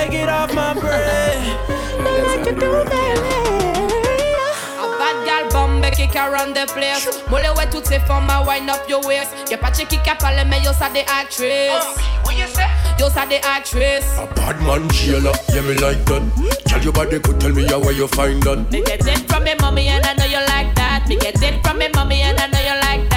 Can't 0.00 0.12
take 0.12 0.22
it 0.22 0.28
off 0.30 0.54
my 0.54 0.72
breath. 0.72 1.68
Like 1.98 2.46
you 2.46 2.52
do 2.58 2.70
A 2.72 2.84
bad 4.96 5.16
gal 5.26 5.44
bombe 5.52 5.90
qui 5.92 6.08
around 6.16 6.54
the 6.54 6.66
place. 6.72 7.06
Molle 7.30 7.52
ouais 7.56 7.68
toutes 7.70 7.86
ces 7.86 7.98
femmes 8.00 8.30
à 8.30 8.42
wind 8.42 8.70
up 8.70 8.88
your 8.88 9.04
waist. 9.04 9.28
Y'a 9.50 9.58
pas 9.58 9.70
de 9.70 9.82
qui 9.84 9.98
a 10.08 10.14
parlé 10.14 10.44
mais 10.48 10.60
yo 10.62 10.72
ça 10.72 10.88
des 10.88 11.00
actrices. 11.00 11.98
What 12.24 12.32
you 12.32 12.46
say? 12.46 12.64
Yo 12.98 13.10
ça 13.10 13.26
des 13.26 13.40
actrices. 13.44 14.16
Bad 14.36 14.58
man 14.62 14.90
Sheila, 14.90 15.32
yeah 15.52 15.60
me 15.60 15.74
like 15.74 16.02
that. 16.06 16.22
Tell 16.64 16.82
your 16.82 16.94
body 16.94 17.20
could 17.20 17.38
tell 17.38 17.52
me 17.52 17.66
how 17.66 17.80
where 17.80 17.92
you 17.92 18.08
find 18.08 18.42
that. 18.44 18.72
Me 18.72 18.82
get 18.82 19.06
it 19.06 19.30
from 19.30 19.44
me 19.44 19.54
mommy 19.60 19.88
and 19.88 20.06
I 20.06 20.14
know 20.14 20.24
you 20.24 20.40
like 20.48 20.74
that. 20.76 21.06
Me 21.08 21.16
get 21.16 21.42
it 21.42 21.62
from 21.62 21.76
me 21.76 21.88
mommy 21.94 22.22
and 22.22 22.40
I 22.40 22.46
know 22.46 22.58
you 22.58 22.80
like 22.80 23.02
that. 23.02 23.09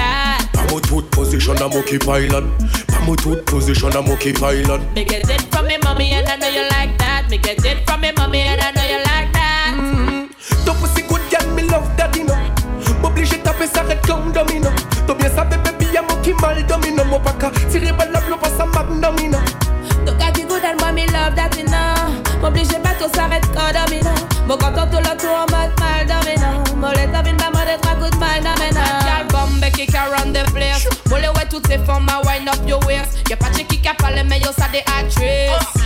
Pamo 0.84 1.00
tooth 1.00 1.10
position 1.10 1.56
a 1.56 1.68
monkey 1.68 1.98
pilot. 1.98 2.44
Pamo 2.88 3.16
tooth 3.16 3.44
position 3.46 3.96
a 3.96 4.02
monkey 4.02 4.32
pilot. 4.32 4.80
Me 4.94 5.04
get 5.04 5.28
it 5.30 5.40
from 5.50 5.66
me 5.66 5.78
mommy 5.82 6.12
and 6.12 6.28
I 6.28 6.36
know 6.36 6.48
you 6.48 6.68
like 6.70 6.96
that. 6.98 7.26
Me 7.30 7.38
get 7.38 7.64
it 7.64 7.86
from 7.86 8.00
me 8.02 8.12
mommy 8.16 8.40
and 8.40 8.60
I 8.60 8.70
know 8.72 8.84
you 8.84 8.98
like 8.98 9.32
that. 9.32 9.74
Mm-hmm. 9.76 10.64
Ton 10.64 10.76
pussy 10.76 11.02
good 11.08 11.22
girl, 11.30 11.54
me 11.54 11.62
love 11.62 11.88
that, 11.96 12.14
you 12.16 12.24
know. 12.24 12.36
M'oblige 13.00 13.42
taper 13.42 13.66
ça 13.66 13.82
red 13.82 14.00
comme 14.06 14.32
domino. 14.32 14.70
T'as 15.06 15.14
bien 15.14 15.30
ça, 15.30 15.44
baby, 15.44 15.86
y'a 15.92 16.02
mon 16.02 16.16
qui 16.22 16.32
mal 16.34 16.64
domino. 16.66 17.04
Mon 17.04 17.20
paca, 17.20 17.50
tiré 17.70 17.92
par 17.92 18.10
la 18.10 18.20
blow, 18.20 18.36
pas 18.36 18.50
ça 18.50 18.66
magnomino. 18.66 19.38
Toca 20.04 20.30
qui 20.32 20.42
good 20.42 20.64
and 20.64 20.78
moi 20.80 20.92
me 20.92 21.06
love 21.06 21.34
that 21.34 21.56
you 21.56 21.64
know. 21.64 22.40
M'oblige 22.42 22.76
pas 22.82 22.94
tout 23.00 23.10
s'arrête 23.14 23.46
quand 23.54 23.72
domino. 23.72 24.10
Mon 24.46 24.56
content 24.58 24.86
tout 24.90 24.98
le 24.98 25.16
tour 25.16 25.32
en 25.32 25.46
mode 25.50 25.72
mal 25.80 26.06
domino. 26.06 26.62
Molette 26.76 27.10
vin 27.10 27.36
pas 27.36 27.50
mode 27.50 27.80
trois 27.80 27.94
coups 27.94 28.10
de 28.10 28.16
mal 28.18 28.33
the 30.34 30.44
place. 30.52 30.86
Molle 31.08 31.30
ouais 31.36 31.46
toutes 31.48 31.66
ces 31.66 31.78
femmes 31.78 32.08
à 32.08 32.20
wind 32.26 32.48
up 32.48 32.68
your 32.68 32.84
waist. 32.86 33.18
Y'a 33.30 33.36
pas 33.36 33.50
de 33.50 33.62
qui 33.62 33.80
a 33.88 33.94
parlé 33.94 34.22
mais 34.24 34.40
yo 34.40 34.50
ça 34.56 34.68
des 34.72 34.82
actrices. 34.98 35.82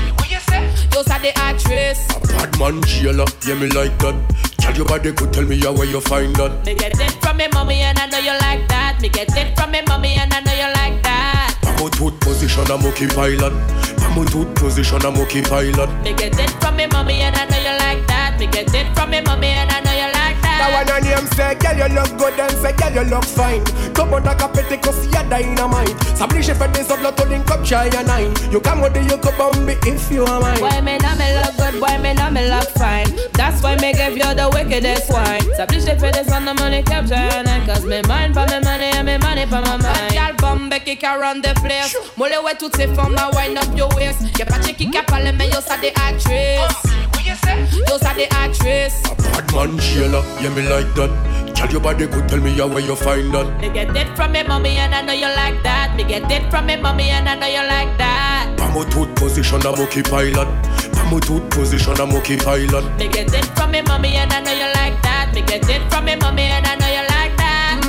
Yo 0.94 1.03
ça 1.07 1.18
des 1.20 1.32
actrices. 1.49 2.09
Bad 2.36 2.59
man 2.59 2.80
Sheila, 2.86 3.24
yeah 3.46 3.55
me 3.55 3.68
like 3.68 3.96
that. 3.99 4.14
Tell 4.59 4.74
your 4.74 4.86
body 4.86 5.12
could 5.12 5.32
tell 5.32 5.44
me 5.44 5.61
how 5.61 5.72
where 5.72 5.86
you 5.86 6.01
find 6.01 6.34
that. 6.36 6.64
Me 6.64 6.74
get 6.74 6.99
it 6.99 7.12
from 7.22 7.36
me 7.36 7.46
mommy 7.53 7.82
and 7.82 7.99
I 7.99 8.07
know 8.07 8.18
you 8.18 8.32
like 8.40 8.66
that. 8.68 9.01
Me 9.01 9.09
get 9.09 9.28
it 9.36 9.57
from 9.57 9.70
me 9.70 9.80
mommy 9.86 10.14
and 10.14 10.32
I 10.32 10.40
know 10.40 10.53
you 10.53 10.72
like 10.74 11.03
that. 11.03 11.55
Pamo 11.62 11.88
tooth 11.90 12.18
position 12.20 12.70
a 12.70 12.76
monkey 12.78 13.07
pilot. 13.07 13.53
Pamo 14.01 14.24
tooth 14.24 14.55
position 14.57 15.05
a 15.05 15.11
monkey 15.11 15.42
pilot. 15.42 15.90
Me 16.03 16.12
get 16.14 16.38
it 16.38 16.51
from 16.61 16.76
me 16.76 16.86
mommy 16.86 17.20
and 17.20 17.36
I 17.36 17.44
know 17.46 17.59
you 17.59 17.78
like 17.78 18.07
that. 18.09 18.36
Me 18.38 18.46
get 18.46 18.74
it 18.74 18.86
from 18.96 19.11
me 19.11 19.20
mommy 19.20 19.49
and 19.49 19.70
I 19.70 19.80
know 19.80 19.92
you 19.92 20.11
like 20.12 20.40
that. 20.42 20.59
Now 20.59 20.74
when 20.76 20.86
your 20.88 21.01
name 21.01 21.28
say, 21.39 21.55
girl 21.55 21.78
you 21.78 21.95
look 21.95 22.11
good 22.18 22.41
and 22.41 22.57
say, 22.59 22.72
girl 22.74 22.93
you 22.93 23.05
look 23.07 23.24
fine. 23.24 23.64
Come 23.95 24.14
on, 24.14 24.24
like 24.24 24.43
a 24.43 24.49
petty 24.49 24.76
cause 24.78 25.07
you're 25.07 25.22
dynamite. 25.30 25.95
S'oblige 26.18 26.53
fait 26.53 26.68
des 26.72 26.91
autres, 26.91 27.14
to 27.14 27.24
link 27.28 27.51
up 27.51 27.64
shy 27.64 27.89
and 27.97 28.07
nine. 28.09 28.34
You 28.51 28.61
come 28.61 28.80
with 28.82 28.95
the 28.95 29.03
you 29.03 29.18
come 29.18 29.41
on 29.41 29.64
me 29.64 29.74
if 29.86 30.11
you 30.11 30.24
are 30.24 30.41
mine. 30.41 30.59
Boy, 30.59 30.80
me 30.82 30.99
know 30.99 31.14
me 31.14 31.28
look 31.39 31.55
good, 31.57 31.80
boy, 31.80 31.97
me 32.03 32.12
know 32.14 32.30
me 32.30 32.43
look 32.51 32.68
fine. 32.74 33.11
That's 33.34 33.62
why 33.62 33.76
me 33.76 33.93
give 33.93 34.16
you 34.18 34.34
the 34.34 34.51
wickedest 34.53 35.11
wine. 35.11 35.47
S'oblige 35.57 35.95
fait 36.01 36.12
des 36.12 36.32
on 36.32 36.45
the 36.45 36.55
money 36.55 36.82
capture 36.82 37.14
and 37.14 37.49
I 37.49 37.64
cause 37.64 37.84
me 37.86 38.03
mind 38.03 38.34
for 38.34 38.47
me 38.51 38.59
money 38.64 38.91
and 38.99 39.07
me 39.07 39.18
money 39.18 39.47
for 39.47 39.62
my 39.62 39.76
mind. 39.78 40.12
Gal 40.12 40.34
bombe 40.39 40.74
qui 40.84 40.99
around 41.07 41.43
the 41.45 41.55
place. 41.62 41.95
Molle 42.16 42.39
ouais 42.45 42.57
toutes 42.59 42.76
ces 42.76 42.89
femmes 42.89 43.16
à 43.16 43.30
wind 43.36 43.59
up 43.59 43.70
your 43.76 43.95
waist. 43.95 44.22
Y'a 44.39 44.47
pas 44.47 44.59
de 44.59 44.72
qui 44.72 44.91
a 44.97 45.03
parlé 45.05 45.32
mais 45.32 45.47
yo 45.47 45.61
ça 45.61 45.76
des 45.80 45.93
actrices. 45.95 46.99
Yo 47.25 47.99
ça 47.99 48.14
des 48.14 48.29
actrices. 48.45 49.03
Bad 49.33 49.53
man 49.55 49.81
Sheila, 49.81 50.23
yeah 50.41 50.51
me 50.51 50.62
like 50.62 50.93
that. 50.95 51.11
Tell 51.55 51.71
your 51.71 51.81
body 51.81 52.07
could 52.07 52.29
tell 52.29 52.41
me 52.41 52.53
how 52.57 52.69
where 52.69 52.81
you 52.81 52.95
find 52.95 53.33
that. 53.35 53.61
Me 53.61 53.69
get 53.69 53.97
it 53.97 54.09
from 54.16 54.33
me 54.33 54.43
mommy 54.45 54.77
and 54.77 54.95
I 54.95 55.03
know 55.03 55.12
you 55.12 55.27
like 55.27 55.62
that. 55.64 55.95
Me 55.97 56.05
get 56.05 56.31
it 56.31 56.49
from 56.51 56.66
me 56.66 56.77
mommy 56.77 57.11
and 57.11 57.29
I 57.29 57.35
know 57.35 57.47
you 57.47 57.66
like 57.66 57.97
that. 57.99 58.55
Pamo 58.57 58.85
tooth 58.91 59.14
position 59.16 59.61
a 59.66 59.77
monkey 59.77 60.03
pilot. 60.03 60.49
Pamo 60.93 61.19
tooth 61.21 61.49
position 61.51 61.99
a 62.01 62.07
monkey 62.07 62.37
pilot. 62.37 62.85
Me 62.99 63.09
get 63.09 63.33
it 63.35 63.45
from 63.57 63.73
me 63.73 63.83
mommy 63.83 64.14
and 64.16 64.33
I 64.33 64.41
know 64.41 64.53
you 64.53 64.71
like 64.75 65.03
that. 65.03 65.33
Me 65.35 65.43
get 65.43 65.69
it 65.69 65.83
from 65.91 66.05
me 66.05 66.14
mommy 66.16 66.43
and 66.43 66.66
I 66.66 66.77
know 66.77 66.87
you 66.87 67.03
like 67.09 67.37
that. 67.37 67.81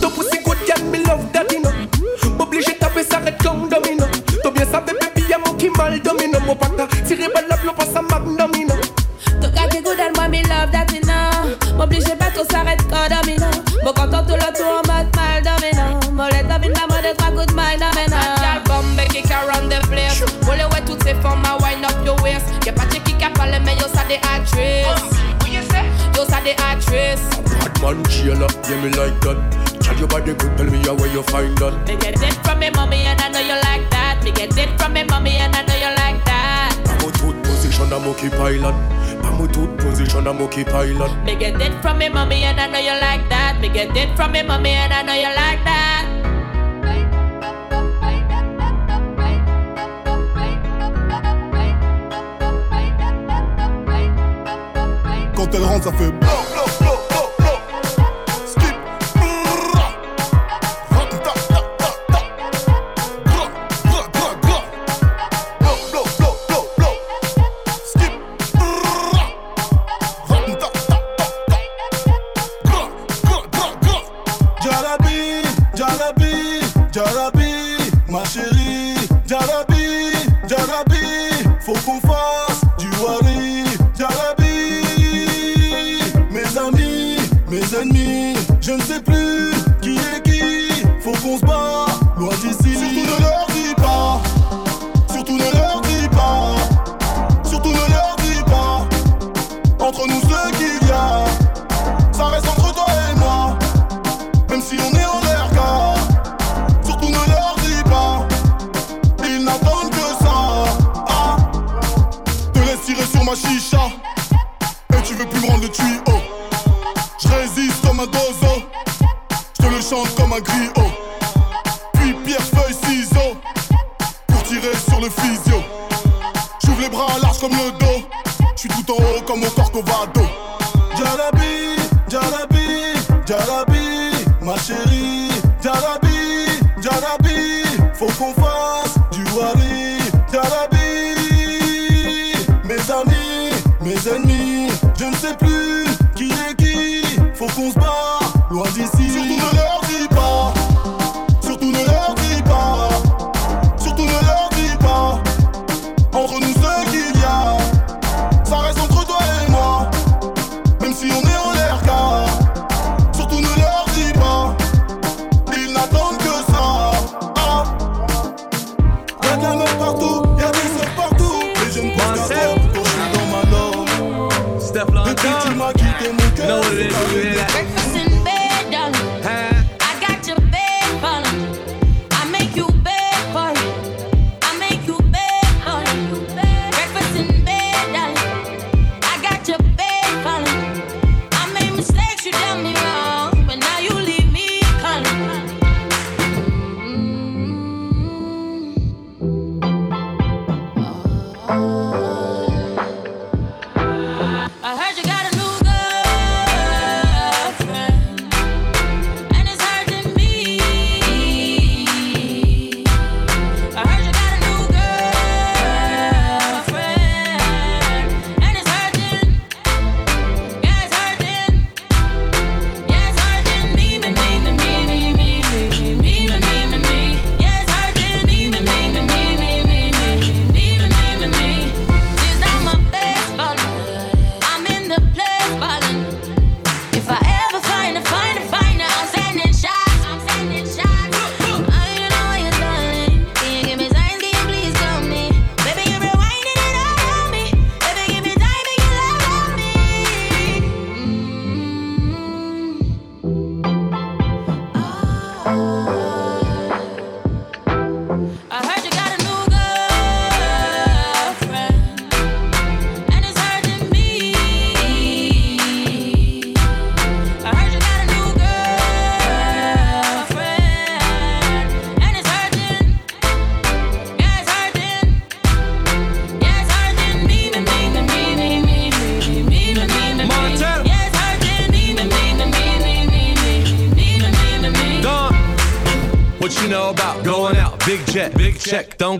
Ton 0.00 0.10
pussy 0.10 0.42
good 0.42 0.58
girl, 0.66 0.84
me 0.90 0.98
love 1.04 1.32
that, 1.32 1.50
you 1.52 1.62
know. 1.62 1.72
M'oblige 2.36 2.76
taper 2.78 3.04
ça 3.04 3.18
red 3.18 3.36
comme 3.42 3.68
domino. 3.68 4.06
T'as 4.42 4.50
bien 4.50 4.64
ça, 4.64 4.80
baby, 4.80 5.22
y'a 5.28 5.38
mon 5.38 5.54
qui 5.54 5.70
mal 5.70 6.00
domino. 6.00 6.40
Mon 6.46 6.56
paca, 6.56 6.88
tiré 7.06 7.28
pas 7.80 7.86
ça 7.92 8.02
magnum, 8.02 8.52
you 8.54 8.66
know. 8.66 8.76
Tout 9.40 9.48
t'es 9.48 9.82
good 9.82 10.00
and 10.00 10.16
moi, 10.16 10.28
me 10.28 10.42
love 10.42 10.70
that, 10.70 10.92
you. 10.92 11.00
M'obligez 11.76 12.16
pas, 12.16 12.30
tout 12.34 12.46
s'arrête 12.50 12.80
quand 12.90 13.08
domino. 13.08 13.46
Bon, 13.84 13.92
quand 13.94 14.12
on 14.12 14.22
tout 14.24 14.36
le 14.36 14.56
tour 14.56 14.80
en 14.80 14.92
mode 14.92 15.08
mal 15.16 15.42
domino. 15.42 16.12
Molette, 16.12 16.48
domine 16.48 16.72
la 16.74 16.86
mode, 16.86 17.16
trois 17.16 17.30
coups 17.30 17.46
de 17.46 17.52
domino. 17.52 18.20
Bombe 18.66 19.08
qui 19.08 19.22
the 19.22 19.86
place. 19.88 20.20
Ouais, 20.46 20.82
toutes 20.84 21.02
ces 21.02 21.16
ah, 21.24 21.56
wind 21.62 21.84
up 21.84 22.04
your 22.04 22.20
waist. 22.22 22.46
Y'a 22.66 22.72
pas 22.72 22.84
de 22.86 22.96
qui 22.96 23.14
qui 23.14 23.24
a 23.24 23.30
parlé, 23.30 23.58
mais 23.64 23.74
yo, 23.76 23.86
ça 23.94 24.04
des 24.08 24.16
actrices. 24.16 24.86
Oh, 24.86 25.46
yo, 25.46 26.24
ça 26.28 26.40
des 26.44 26.56
actrices. 26.70 27.30
Bad 27.60 27.80
man, 27.82 28.04
chill 28.10 28.42
up, 28.42 28.52
yeah, 28.68 28.76
me 28.82 28.90
like 28.90 29.18
that. 29.20 29.36
Tell 29.80 29.96
your 29.96 30.08
body 30.08 30.34
good, 30.34 30.56
tell 30.56 30.66
me 30.66 30.80
ah, 30.86 30.92
where 30.92 31.10
you 31.10 31.22
find 31.24 31.56
that. 31.58 31.72
Me 31.88 31.96
get 31.96 32.20
it 32.22 32.34
from 32.44 32.58
me 32.58 32.70
mommy 32.74 33.06
and 33.06 33.20
I 33.20 33.28
know 33.30 33.40
you 33.40 33.54
like 33.54 33.88
that. 33.90 34.22
Me 34.22 34.32
get 34.32 34.56
it 34.56 34.78
from 34.78 34.92
me 34.92 35.04
mommy 35.04 35.36
and 35.38 35.54
I 35.54 35.62
know 35.62 35.74
you 35.74 35.86
like 35.86 35.94
that 35.96 35.99
position, 37.80 37.92
I'm 37.92 38.08
okay 38.08 38.30
pilot. 38.30 38.74
Pam 39.22 39.48
tooth 39.48 39.76
position, 39.78 40.26
I'm 40.26 40.40
okay 40.42 40.64
pilot. 40.64 41.24
Me 41.24 41.36
get 41.36 41.60
it 41.60 41.82
from 41.82 41.98
me 41.98 42.08
mommy 42.08 42.44
and 42.44 42.60
I 42.60 42.66
know 42.68 42.78
you 42.78 42.92
like 43.00 43.28
that. 43.28 43.58
Me 43.60 43.68
get 43.68 43.96
it 43.96 44.16
from 44.16 44.32
me 44.32 44.42
mommy 44.42 44.70
and 44.70 44.92
I 44.92 45.02
know 45.02 45.14
you 45.14 45.32
like 45.34 45.64
that. 45.64 46.06
Quand 55.34 55.54
elle 55.54 55.64
rentre, 55.64 55.84
ça 55.84 55.92
fait 55.92 56.12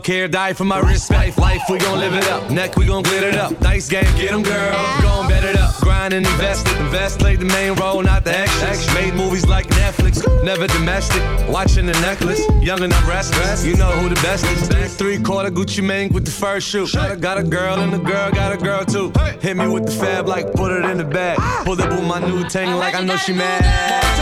don't 0.01 0.15
care, 0.15 0.29
die 0.29 0.53
for 0.53 0.65
my 0.65 0.81
respect. 0.81 1.37
Life, 1.37 1.63
we 1.69 1.79
gon' 1.79 1.99
live 1.99 2.15
it 2.15 2.27
up. 2.29 2.51
Neck, 2.51 2.77
we 2.77 2.87
gon' 2.87 3.03
glitter 3.03 3.29
it 3.29 3.35
up. 3.35 3.61
Nice 3.61 3.89
game, 3.89 4.05
get 4.17 4.31
them, 4.31 4.43
girl. 4.43 4.73
Gon' 5.03 5.29
bet 5.29 5.45
it 5.45 5.57
up. 5.57 5.75
Grind 5.81 6.15
and 6.15 6.27
invest 6.27 6.67
it. 6.69 6.77
Invest, 6.79 7.19
play 7.19 7.37
the 7.37 7.45
main 7.45 7.75
role, 7.75 8.03
not 8.03 8.25
the 8.25 8.37
extras. 8.37 8.87
Made 8.95 9.15
movies 9.15 9.47
like 9.47 9.67
Netflix, 9.69 10.25
never 10.43 10.67
domestic. 10.69 11.23
Watching 11.49 11.87
the 11.87 11.93
necklace, 12.01 12.41
young 12.63 12.83
enough, 12.83 13.03
I'm 13.03 13.11
restless. 13.11 13.65
You 13.65 13.77
know 13.77 13.91
who 13.91 14.09
the 14.09 14.21
best 14.23 14.45
is. 14.47 14.69
Back 14.69 14.91
three 14.91 15.19
quarter 15.19 15.51
Gucci 15.51 15.83
Mane 15.85 16.13
with 16.13 16.25
the 16.25 16.31
first 16.31 16.69
shoe. 16.69 16.87
Got 17.21 17.39
a 17.39 17.43
girl 17.43 17.81
and 17.81 17.93
the 17.93 17.99
girl 17.99 18.31
got 18.31 18.53
a 18.53 18.57
girl 18.57 18.85
too. 18.85 19.13
Hit 19.41 19.57
me 19.57 19.67
with 19.69 19.87
the 19.87 19.93
fab, 19.93 20.27
like 20.27 20.53
put 20.53 20.73
it 20.73 20.85
in 20.85 20.99
the 20.99 21.05
bag. 21.05 21.39
Pull 21.65 21.81
up 21.81 21.91
with 21.91 22.07
my 22.07 22.21
new 22.21 22.43
tank, 22.49 22.75
like 22.77 22.95
I 22.95 23.03
know 23.03 23.17
she 23.17 23.33
mad. 23.33 24.20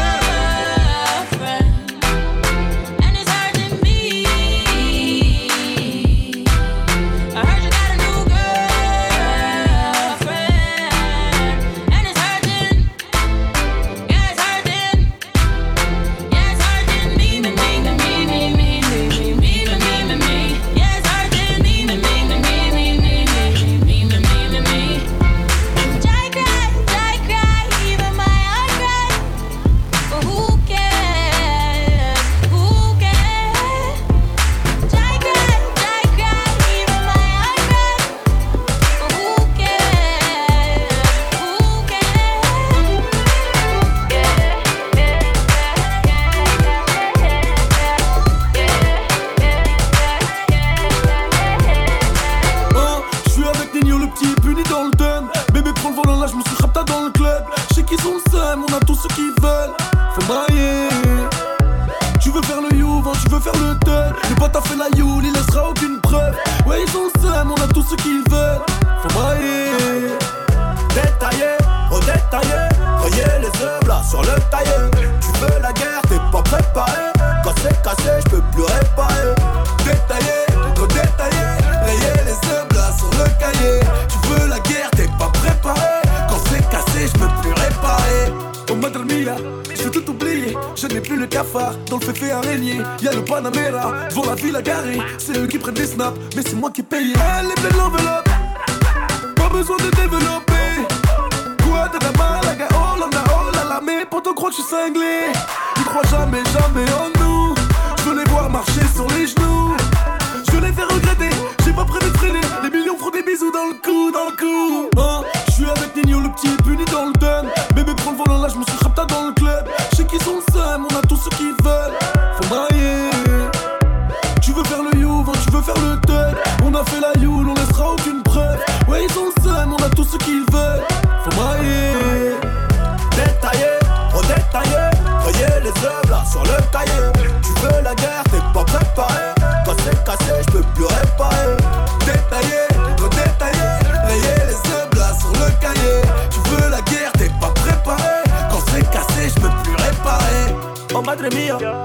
Oh 150.99 151.03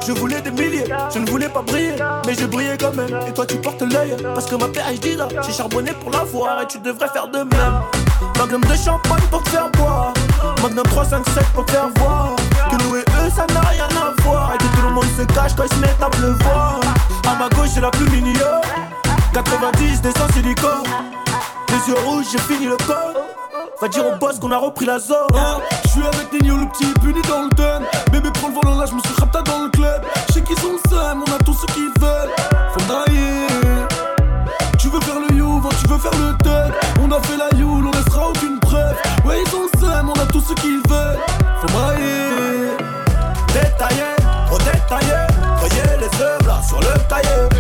je 0.08 0.12
voulais 0.14 0.42
des 0.42 0.50
milliers, 0.50 0.86
je 1.14 1.20
ne 1.20 1.30
voulais 1.30 1.48
pas 1.48 1.62
briller, 1.62 1.94
mais 2.26 2.34
j'ai 2.34 2.48
brillé 2.48 2.76
quand 2.80 2.96
même. 2.96 3.16
Et 3.28 3.32
toi 3.32 3.46
tu 3.46 3.58
portes 3.58 3.84
l'œil, 3.84 4.16
parce 4.34 4.48
que 4.48 4.56
ma 4.56 4.68
PhD 4.68 5.16
là, 5.16 5.28
j'ai 5.46 5.54
charbonné 5.54 5.92
pour 5.92 6.10
la 6.10 6.24
voir 6.24 6.64
et 6.64 6.66
tu 6.66 6.80
devrais 6.80 7.08
faire 7.10 7.28
de 7.28 7.38
même. 7.38 7.82
Magnum 8.40 8.62
de 8.62 8.76
champagne 8.76 9.22
pour 9.30 9.44
te 9.44 9.50
faire 9.50 9.70
boire, 9.74 10.14
Magnum 10.64 10.84
357 10.84 11.46
pour 11.54 11.64
te 11.66 11.72
faire 11.74 11.90
voir. 11.98 12.36
Que 12.72 12.76
nous 12.84 12.96
et 12.96 13.02
eux 13.02 13.30
ça 13.36 13.46
n'a 13.54 13.62
rien 13.62 13.86
à 13.86 14.22
voir, 14.24 14.52
et 14.56 14.58
que 14.58 14.76
tout 14.76 14.82
le 14.82 14.94
monde 14.94 15.06
se 15.16 15.24
cache 15.32 15.56
quand 15.56 15.66
ils 15.66 15.76
se 15.76 15.80
mettent 15.80 16.02
à 16.02 16.10
pleuvoir. 16.10 16.80
À 17.28 17.36
ma 17.36 17.50
gauche 17.50 17.70
c'est 17.76 17.82
la 17.82 17.92
plus 17.92 18.10
mignonne, 18.10 18.62
90 19.32 20.02
descend 20.02 20.32
silico. 20.34 20.68
Les 21.70 21.88
yeux 21.88 22.00
rouges, 22.04 22.26
j'ai 22.32 22.40
fini 22.40 22.66
le 22.66 22.78
corps. 22.78 23.14
Va 23.82 23.88
dire 23.90 24.06
au 24.06 24.16
boss 24.18 24.40
qu'on 24.40 24.52
a 24.52 24.58
repris 24.58 24.86
la 24.86 25.00
zone. 25.00 25.28
je 25.84 25.90
suis 25.90 26.02
avec 26.02 26.32
Nino, 26.42 26.58
le 26.58 26.68
petit 26.68 26.86
puni 27.02 27.22
dans 27.24 27.44
le 27.44 27.50
dun. 27.50 27.82
Bébé 28.12 28.30
prend 28.32 28.48
le 28.48 28.54
volant 28.54 28.80
là, 28.80 28.86
je 28.86 28.94
me 28.94 29.00
suis 29.02 29.14
rapta 29.18 29.42
dans 29.42 29.64
le 29.64 29.70
club. 29.70 30.04
Je 30.28 30.34
sais 30.34 30.42
qu'ils 30.42 30.58
ont 30.66 30.74
le 30.74 30.90
seum, 30.90 31.24
on 31.28 31.32
a 31.34 31.38
tout 31.40 31.54
ce 31.54 31.66
qu'ils 31.74 31.92
veulent. 32.00 32.30
Faut 32.74 32.94
mailler. 32.94 33.48
Tu 34.78 34.90
veux 34.90 35.02
faire 35.02 35.20
le 35.20 35.36
youvan, 35.36 35.70
tu 35.82 35.88
veux 35.88 35.98
faire 35.98 36.12
le 36.12 36.38
thug. 36.44 36.74
On 37.02 37.12
a 37.12 37.22
fait 37.22 37.38
la 37.38 37.58
youle, 37.58 37.88
on 37.88 37.92
laissera 37.92 38.30
aucune 38.30 38.60
preuve. 38.60 38.96
Ouais, 39.26 39.42
ils 39.46 39.56
ont 39.56 39.64
le 39.64 39.80
seum, 39.80 40.10
on 40.10 40.20
a 40.20 40.26
tout 40.28 40.42
ce 40.42 40.54
qu'ils 40.54 40.82
veulent. 40.88 41.20
Faut 41.62 41.78
mailler. 41.78 42.78
Détaillé, 43.54 44.16
redétaillé. 44.50 45.28
Voyez 45.60 45.98
les 46.00 46.22
œuvres 46.22 46.48
là 46.48 46.62
sur 46.68 46.80
le 46.80 46.94
cahier. 47.10 47.53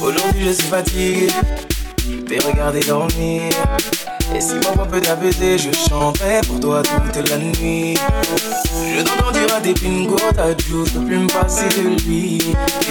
Aujourd'hui 0.00 0.46
je 0.46 0.52
suis 0.52 0.68
fatigué, 0.68 1.28
t'ai 2.26 2.38
regardé 2.38 2.80
dormir. 2.80 3.52
Et 4.34 4.40
si 4.40 4.54
ma 4.54 4.70
voix 4.72 4.86
peut 4.86 5.00
t'apaiser, 5.00 5.58
je 5.58 5.70
chanterai 5.72 6.40
pour 6.46 6.60
toi 6.60 6.82
toute 6.82 7.30
la 7.30 7.38
nuit. 7.38 7.96
Je 8.96 9.02
à 9.58 9.60
tes 9.60 9.74
pingos, 9.74 10.16
ta 10.36 10.56
juice 10.56 10.94
ne 10.94 11.06
plus 11.06 11.18
me 11.18 11.26
passer 11.26 11.68
de 11.68 12.04
lui. 12.04 12.38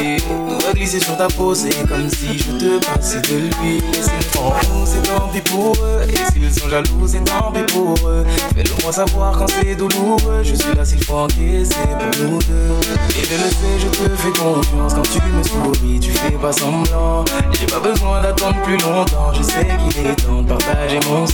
Et 0.02 0.18
nous 0.30 0.60
va 0.60 0.74
glisser 0.74 1.00
sur 1.00 1.16
ta 1.18 1.28
peau, 1.28 1.56
c'est 1.56 1.88
comme 1.88 2.10
si 2.10 2.38
je 2.38 2.52
te 2.52 2.86
passais 2.86 3.22
de 3.22 3.38
lui. 3.38 3.78
Et 3.78 4.02
c'est 4.02 4.38
bon, 4.38 4.52
c'est 4.86 5.02
tant 5.04 5.28
pis 5.30 5.42
pour 5.42 5.74
eux. 5.82 6.02
Et 6.10 6.34
s'ils 6.34 6.54
sont 6.54 6.70
jaloux, 6.70 7.08
c'est 7.08 7.24
tant 7.24 7.52
pis 7.52 7.64
pour 7.74 7.96
eux. 8.08 8.26
Fais-le 8.56 8.84
moi 8.84 8.92
savoir 8.92 9.38
quand 9.38 9.48
c'est 9.48 9.76
douloureux. 9.76 10.42
Je 10.44 10.56
suis 10.56 10.74
là 10.76 10.84
s'il 10.84 11.04
faut 11.04 11.16
encaisser 11.16 11.76
pour 12.00 12.24
nous 12.24 12.40
deux. 12.40 12.90
Et 13.18 13.24
je 13.24 13.34
le 13.34 13.50
sais, 13.50 13.80
je 13.80 13.88
te 13.88 14.10
fais 14.16 14.32
confiance. 14.32 14.94
Quand 14.94 15.02
tu 15.04 15.22
me 15.22 15.44
souris, 15.44 16.00
tu 16.00 16.12
fais 16.12 16.32
pas 16.32 16.52
semblant. 16.52 17.24
J'ai 17.54 17.68
pas 17.68 17.80
besoin 17.80 18.22
d'attendre 18.22 18.62
plus 18.64 18.78
longtemps. 18.78 19.32
Je 19.34 19.44
sais 19.44 19.68
qu'il 19.90 20.08
est 20.08 20.16
temps 20.16 20.42
de 20.42 20.48
partager 20.48 21.00
mon 21.08 21.27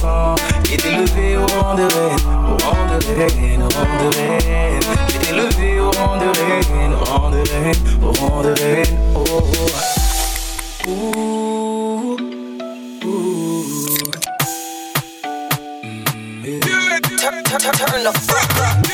Et 0.71 0.77
d'élever 0.77 1.37
au 1.37 1.45
rang 1.45 1.75
de 1.75 1.83
reine, 1.83 2.19
au 2.49 2.57
rang 2.65 2.85
de 2.87 2.97
reine, 3.05 3.61
au 3.61 3.69
rang 3.69 3.93
de 4.01 4.07
reine. 4.15 4.81
Et 5.13 5.17
d'élever 5.25 5.79
au 5.79 5.91
rang 5.91 6.17
de 6.17 6.25
reine, 6.39 6.93
au 6.93 7.03
rang 7.05 7.29
de 7.29 7.37
reine, 7.37 7.81
au 8.01 8.11
rang 8.11 8.41
de 8.41 8.53
reine. 8.59 8.97
Oh, 9.15 9.23
oh. 9.27 10.89
Ooh. 10.89 12.17
Mm, 16.43 16.59
turn, 16.61 17.43
turn, 17.43 17.43
turn, 17.43 17.73
turn 17.73 18.03
the 18.03 18.11
fuck 18.11 18.57
up. 18.57 18.92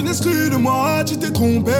Une 0.00 0.08
exclue 0.08 0.48
de 0.50 0.56
moi, 0.56 1.04
tu 1.04 1.16
t'es 1.16 1.30
trompé. 1.30 1.72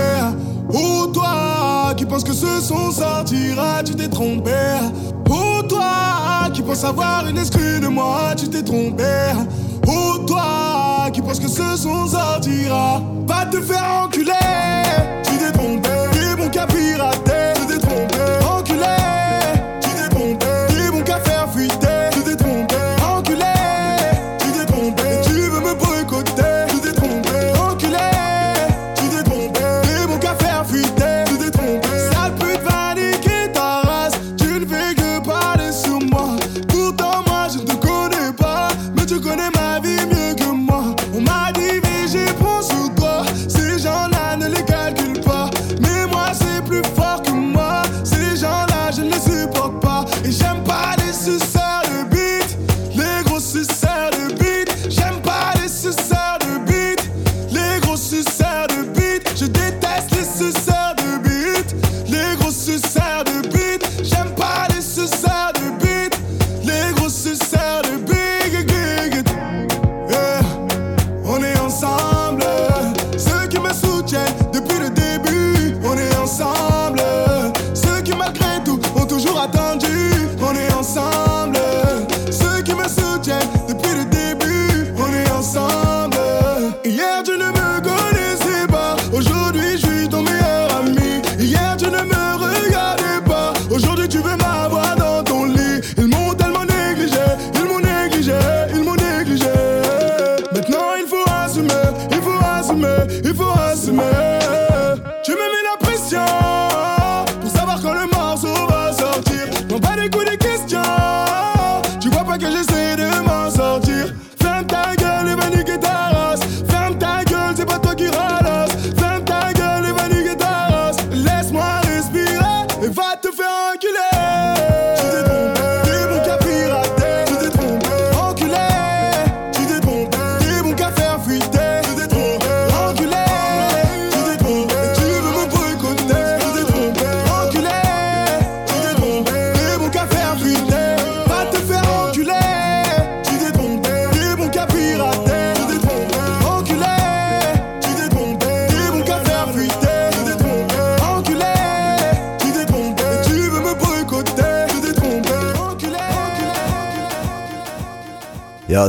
Oh 0.72 1.06
toi 1.12 1.94
qui 1.96 2.04
penses 2.04 2.22
que 2.22 2.32
ce 2.32 2.60
son 2.60 2.90
sortira, 2.90 3.82
tu 3.82 3.94
t'es 3.94 4.08
trompé. 4.08 4.52
Oh 5.28 5.62
toi 5.68 6.50
qui 6.52 6.62
penses 6.62 6.84
avoir 6.84 7.26
une 7.28 7.38
exclue 7.38 7.80
de 7.80 7.88
moi, 7.88 8.34
tu 8.36 8.48
t'es 8.48 8.62
trompé. 8.62 9.32
Oh 9.86 10.18
toi 10.26 11.10
qui 11.12 11.22
penses 11.22 11.40
que 11.40 11.48
ce 11.48 11.76
son 11.76 12.06
sortira, 12.06 13.02
va 13.26 13.46
te 13.46 13.60
faire 13.60 14.04
enculer. 14.04 14.32
Tu 15.24 15.38
t'es 15.38 15.52
trompé, 15.52 15.88
t'es 16.12 16.36
bon 16.36 16.48
qu'à 16.50 16.66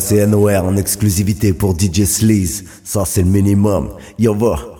c'est 0.02 0.26
NOR 0.26 0.66
en 0.66 0.76
exclusivité 0.78 1.54
pour 1.54 1.80
DJ 1.80 2.06
Sleaze. 2.06 2.64
Ça, 2.84 3.04
c'est 3.06 3.22
le 3.22 3.30
minimum. 3.30 3.89
Yo, 4.18 4.34
va. 4.34 4.71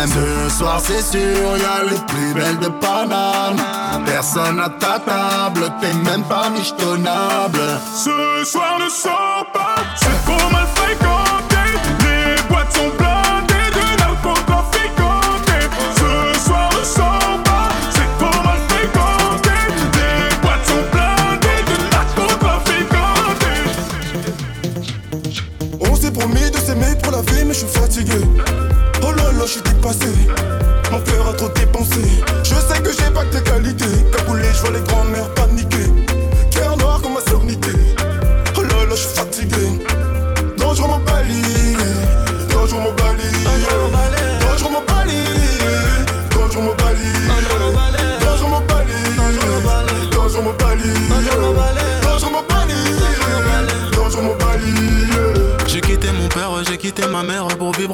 même. 0.00 0.10
Ce 0.48 0.58
soir 0.58 0.80
c'est 0.82 1.02
sûr, 1.02 1.56
y'a 1.56 1.84
les 1.90 1.98
plus 2.06 2.34
belles 2.34 2.58
de 2.58 2.68
Paname. 2.68 3.56
Personne 4.06 4.60
à 4.60 4.68
ta 4.68 4.98
table, 4.98 5.70
t'es 5.80 5.92
même 5.92 6.22
pas 6.24 6.50
michetonnable 6.50 7.60
Ce 7.94 8.44
soir 8.44 8.78
ne 8.78 8.88
sors 8.88 9.46
pas, 9.52 9.76
c'est 9.96 10.24
trop 10.24 10.50
mal 10.50 10.66
fréquenté 10.74 11.56
Les 12.00 12.42
boîtes 12.48 12.72
sont 12.72 12.90
blindées 12.98 13.70
de 13.74 14.02
n'importe 14.02 14.46
quoi 14.46 14.64
fréquenté 14.72 15.58
Ce 15.96 16.40
soir 16.44 16.70
ne 16.78 16.84
sors 16.84 17.42
pas, 17.44 17.68
c'est 17.90 18.18
trop 18.18 18.42
mal 18.42 18.58
fréquenté 18.68 19.50
Les 19.94 20.36
boîtes 20.40 20.66
sont 20.66 20.84
blindées 20.92 21.62
de 21.68 21.76
n'importe 21.92 22.38
quoi 22.38 22.56
On 25.80 25.94
s'est 25.96 26.12
promis 26.12 26.50
de 26.50 26.56
s'aimer 26.56 26.94
pour 27.02 27.12
la 27.12 27.22
vie 27.22 27.44
mais 27.44 27.54
je 27.54 27.58
suis 27.58 27.68
fatigué 27.68 28.18
je 29.50 29.54
suis 29.54 29.62
dépassé. 29.62 30.06
Mon 30.92 31.00
cœur 31.00 31.28
a 31.28 31.32
trop 31.32 31.48
dépensé. 31.48 32.02
Je 32.44 32.54
sais 32.54 32.80
que 32.80 32.92
j'ai 32.92 33.10
pas 33.10 33.24
que 33.24 33.36
tes 33.36 33.42
qualités. 33.42 33.89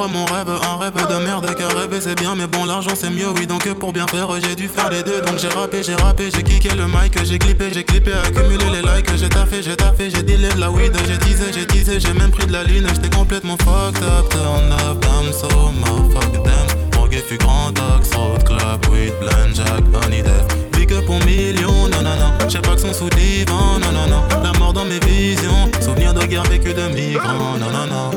Mon 0.04 0.26
rêve, 0.26 0.50
un 0.50 0.76
rêve 0.76 0.94
de 0.94 1.24
merde 1.24 1.54
car 1.58 1.70
rêver 1.70 2.00
c'est 2.00 2.14
bien 2.20 2.34
mais 2.36 2.46
bon 2.46 2.66
l'argent 2.66 2.92
c'est 2.94 3.08
mieux 3.08 3.30
oui 3.34 3.46
donc 3.46 3.66
pour 3.74 3.92
bien 3.94 4.06
faire 4.06 4.28
j'ai 4.42 4.54
dû 4.54 4.68
faire 4.68 4.90
les 4.90 5.02
deux 5.02 5.22
donc 5.22 5.38
j'ai 5.38 5.48
rappé, 5.48 5.82
j'ai 5.82 5.94
rappé, 5.94 6.30
j'ai 6.32 6.42
kické 6.42 6.74
le 6.76 6.86
mic, 6.86 7.18
j'ai 7.24 7.38
clippé, 7.38 7.70
j'ai 7.72 7.82
clippé, 7.82 8.12
accumulé 8.12 8.66
les 8.70 8.82
likes, 8.82 9.10
j'ai 9.16 9.28
taffé, 9.28 9.62
j'ai 9.62 9.74
taffé, 9.74 10.10
j'ai 10.10 10.22
dealé 10.22 10.48
de 10.50 10.60
la 10.60 10.70
weed, 10.70 10.92
j'ai 11.08 11.16
teasé, 11.16 11.46
j'ai 11.52 11.66
teasé, 11.66 11.98
j'ai 11.98 12.12
même 12.12 12.30
pris 12.30 12.46
de 12.46 12.52
la 12.52 12.64
lune, 12.64 12.86
j'étais 12.94 13.14
complètement 13.16 13.56
fucked 13.58 14.02
up, 14.02 14.28
turn 14.28 14.70
up, 14.72 15.04
I'm 15.04 15.32
so 15.32 15.48
fuck 15.48 16.44
them, 16.44 16.66
Morgue 16.94 17.22
fut 17.26 17.38
grand 17.38 17.72
axe, 17.96 18.14
road 18.14 18.44
club, 18.44 18.84
weed, 18.92 19.14
blend, 19.18 19.54
jack, 19.54 19.82
honey 20.04 20.22
death 20.22 20.66
pour 21.04 21.18
millions, 21.24 21.88
non, 21.90 22.02
non, 22.02 22.16
non. 22.16 22.48
J'ai 22.48 22.60
pas 22.60 22.74
que 22.74 22.80
son 22.80 22.92
sous 22.92 23.10
divan, 23.10 23.78
non, 23.80 23.92
non, 23.92 24.06
non. 24.08 24.22
La 24.42 24.52
mort 24.58 24.72
dans 24.72 24.84
mes 24.84 25.00
visions, 25.00 25.70
souvenir 25.80 26.14
de 26.14 26.24
guerre 26.24 26.44
vécue 26.44 26.74
de 26.74 26.86
migrants, 26.88 27.58
non, 27.58 27.70
non, 27.70 27.86
non. 27.86 28.10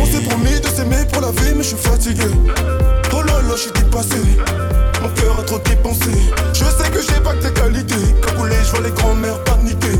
On 0.00 0.06
s'est 0.06 0.22
promis 0.22 0.57
s'aimer 0.78 1.04
pour 1.12 1.22
la 1.22 1.30
vie, 1.32 1.54
mais 1.56 1.64
je 1.64 1.74
suis 1.74 1.76
fatigué. 1.76 2.30
Oh 3.12 3.22
là 3.22 3.42
là, 3.48 3.54
je 3.56 3.70
dépassé. 3.80 4.22
Mon 5.02 5.08
cœur 5.08 5.40
a 5.40 5.42
trop 5.42 5.58
dépensé. 5.58 6.12
Je 6.52 6.64
sais 6.64 6.90
que 6.90 7.00
j'ai 7.00 7.20
pas 7.20 7.34
que 7.34 7.46
tes 7.46 7.52
qualités. 7.52 8.14
Cagoulé, 8.24 8.54
je 8.64 8.70
vois 8.70 8.84
les 8.86 8.92
grands-mères 8.92 9.42
paniquer. 9.42 9.98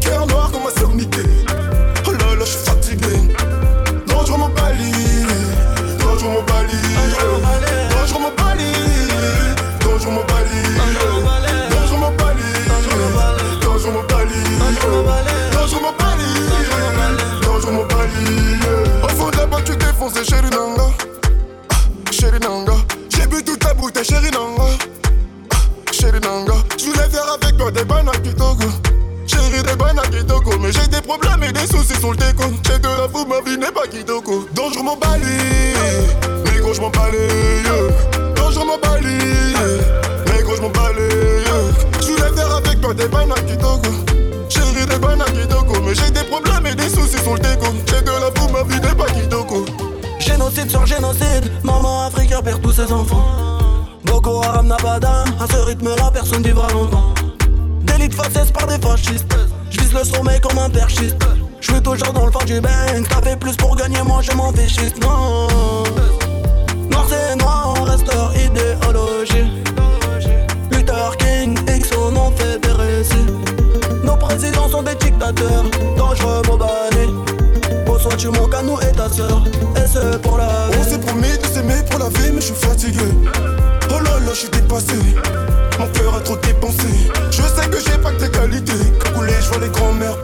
Cœur 0.00 0.26
noir 0.26 0.50
comme 0.50 0.64
ma 0.64 0.70
sœurnité. 0.70 1.22
Oh 1.22 1.47
Fou, 33.12 33.24
ma 33.26 33.40
vie 33.40 33.58
n'est 33.58 33.72
pas 33.72 33.86
Kitoko. 33.86 34.46
Dangereux 34.54 34.82
mon 34.82 34.96
bali. 34.96 35.24
Mais 36.44 36.60
gros, 36.60 36.74
je 36.74 36.80
m'en 36.80 36.90
balais. 36.90 37.62
Dangereux 38.34 38.66
mon 38.66 38.78
bali. 38.78 39.18
Mais 40.26 40.42
gros, 40.42 40.56
je 40.56 40.62
m'en. 40.62 40.68
Je 42.00 42.06
voulais 42.06 42.36
faire 42.36 42.56
avec 42.56 42.80
toi 42.80 42.94
des 42.94 43.08
bananes 43.08 43.46
Togo. 43.60 43.90
Chérie 44.48 44.86
des 44.86 44.98
bananes 44.98 45.32
Kitoko. 45.32 45.80
Mais 45.82 45.94
j'ai 45.94 46.10
des 46.10 46.24
problèmes 46.24 46.66
et 46.66 46.74
des 46.74 46.88
soucis 46.88 47.18
sur 47.22 47.34
le 47.34 47.40
déco. 47.40 47.66
J'ai 47.86 48.02
de 48.02 48.10
la 48.10 48.30
fou, 48.34 48.48
ma 48.52 48.62
vie 48.62 48.80
n'est 48.80 48.94
pas 48.94 49.06
Kitoko. 49.06 49.64
Génocide 50.18 50.70
sur 50.70 50.86
génocide, 50.86 51.50
maman 51.62 52.06
africaine 52.06 52.42
perd 52.42 52.60
tous 52.60 52.72
ses 52.72 52.92
enfants. 52.92 53.24
Boko 54.04 54.42
Haram 54.42 54.66
n'a 54.66 54.76
pas 54.76 54.98
à 55.40 55.46
ce 55.50 55.56
rythme-là 55.58 56.10
personne 56.12 56.42
vivra 56.42 56.68
longtemps. 56.72 57.14
Délit 57.82 58.08
de 58.08 58.14
par 58.14 58.66
des 58.66 58.78
fascistes, 58.78 59.36
je 59.70 59.80
vise 59.80 59.92
le 59.92 60.04
sommet 60.04 60.40
comme 60.40 60.58
un 60.58 60.70
perchiste. 60.70 61.16
Je 61.68 61.74
suis 61.74 61.82
toujours 61.82 62.12
dans 62.12 62.26
le 62.26 62.32
fond 62.32 62.44
du 62.46 62.60
bank, 62.60 63.08
t'as 63.08 63.22
fait 63.22 63.36
plus 63.36 63.54
pour 63.56 63.76
gagner, 63.76 64.02
moi 64.02 64.20
je 64.22 64.32
m'en 64.32 64.52
fiche, 64.52 64.76
non. 65.02 65.46
Noir 66.90 67.06
c'est 67.08 67.36
noir, 67.36 67.74
reste 67.84 68.12
leur 68.12 68.32
idéologie. 68.34 69.52
Luther 70.70 71.16
King, 71.18 71.58
X, 71.76 71.90
on 71.96 72.16
en 72.16 72.30
fait 72.32 72.58
des 72.60 72.72
récits. 72.72 73.26
Nos 74.02 74.16
présidents 74.16 74.68
sont 74.68 74.82
des 74.82 74.94
dictateurs, 74.94 75.64
dangereux, 75.96 76.42
Mobani. 76.46 77.12
Au 77.86 77.98
soit 77.98 78.16
tu 78.16 78.28
manques 78.28 78.54
à 78.54 78.62
nous 78.62 78.78
et 78.80 78.92
ta 78.92 79.08
sœur, 79.10 79.42
et 79.76 79.86
c'est 79.86 80.22
pour 80.22 80.38
la 80.38 80.48
On 80.78 80.84
s'est 80.84 80.98
promis 80.98 81.36
de 81.38 81.46
s'aimer 81.46 81.82
pour 81.90 81.98
la 81.98 82.08
vie, 82.08 82.32
mais 82.32 82.40
je 82.40 82.46
suis 82.46 82.54
fatigué. 82.54 83.04
Oh 83.90 83.98
là 84.02 84.18
là, 84.20 84.32
je 84.32 84.38
suis 84.38 84.48
dépassé. 84.48 84.94
Mon 85.78 85.86
cœur 85.88 86.14
a 86.16 86.20
trop 86.20 86.36
dépensé. 86.36 86.88
Je 87.30 87.42
sais 87.42 87.68
que 87.68 87.78
j'ai 87.78 87.98
pas 87.98 88.10
que 88.12 88.24
tes 88.24 88.30
qualités. 88.30 88.72
Cagoulé, 89.04 89.32
je 89.40 89.48
vois 89.48 89.58
les 89.60 89.68
grands-mères 89.68 90.20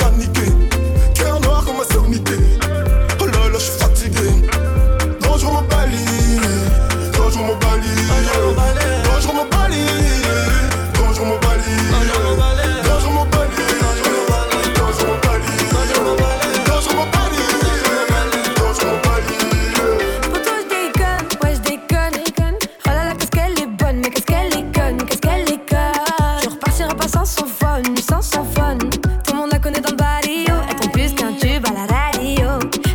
phone. 28.79 28.91
Tout 28.91 29.33
le 29.33 29.39
monde 29.39 29.51
la 29.53 29.59
connaît 29.59 29.81
dans 29.81 29.91
le 29.91 29.97
barrio. 29.97 30.55
Elle 30.69 30.77
prend 30.77 30.89
plus 30.89 31.15
qu'un 31.15 31.33
tube 31.33 31.65
à 31.67 31.73
la 31.73 31.87
radio. 31.95 32.49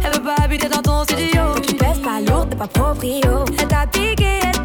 Elle 0.03 0.13
veut 0.13 0.23
pas 0.23 0.43
habiter 0.43 0.69
dans 0.69 0.82
ton 0.82 1.03
studio. 1.03 1.41
Tu 1.65 1.75
pèses 1.75 1.99
pas 1.99 2.19
lourd, 2.21 2.47
t'es 2.49 2.55
pas 2.55 2.67
proprio. 2.67 3.45
Elle 3.59 3.67
t'a 3.67 3.88
piqué, 3.88 4.39
elle 4.43 4.59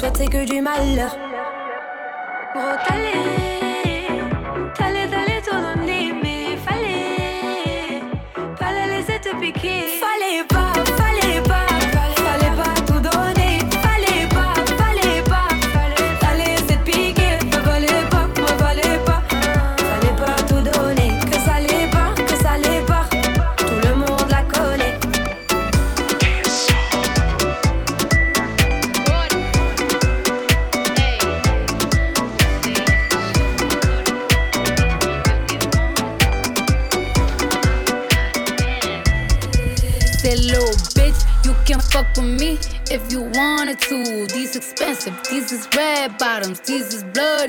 souhaiter 0.00 0.28
que 0.28 0.46
du 0.46 0.62
malheur. 0.62 1.29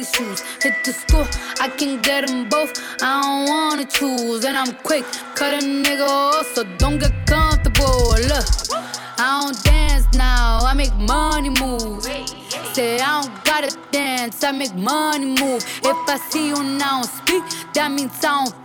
Bloody 0.01 0.17
shoes. 0.17 0.41
Hit 0.61 0.83
the 0.83 0.93
school, 0.93 1.27
I 1.59 1.69
can 1.69 2.01
get 2.01 2.27
them 2.27 2.49
both. 2.49 2.71
I 3.01 3.21
don't 3.21 3.49
wanna 3.49 3.85
choose, 3.85 4.45
and 4.45 4.57
I'm 4.57 4.73
quick, 4.83 5.05
cut 5.35 5.53
a 5.53 5.65
nigga 5.65 6.07
off, 6.07 6.53
so 6.53 6.63
don't 6.77 6.99
get 6.99 7.13
comfortable. 7.25 8.15
Look, 8.27 8.45
I 9.17 9.41
don't 9.41 9.63
dance 9.63 10.05
now, 10.13 10.59
I 10.61 10.73
make 10.73 10.95
money 10.95 11.49
move. 11.49 12.03
Say 12.73 12.99
I 12.99 13.21
don't 13.21 13.45
gotta 13.45 13.77
dance, 13.91 14.43
I 14.43 14.51
make 14.51 14.75
money 14.75 15.25
move. 15.25 15.63
If 15.83 15.97
I 16.09 16.17
see 16.29 16.47
you 16.47 16.63
now 16.63 17.01
speak, 17.03 17.43
that 17.73 17.91
means 17.91 18.13
I 18.23 18.45
don't 18.45 18.60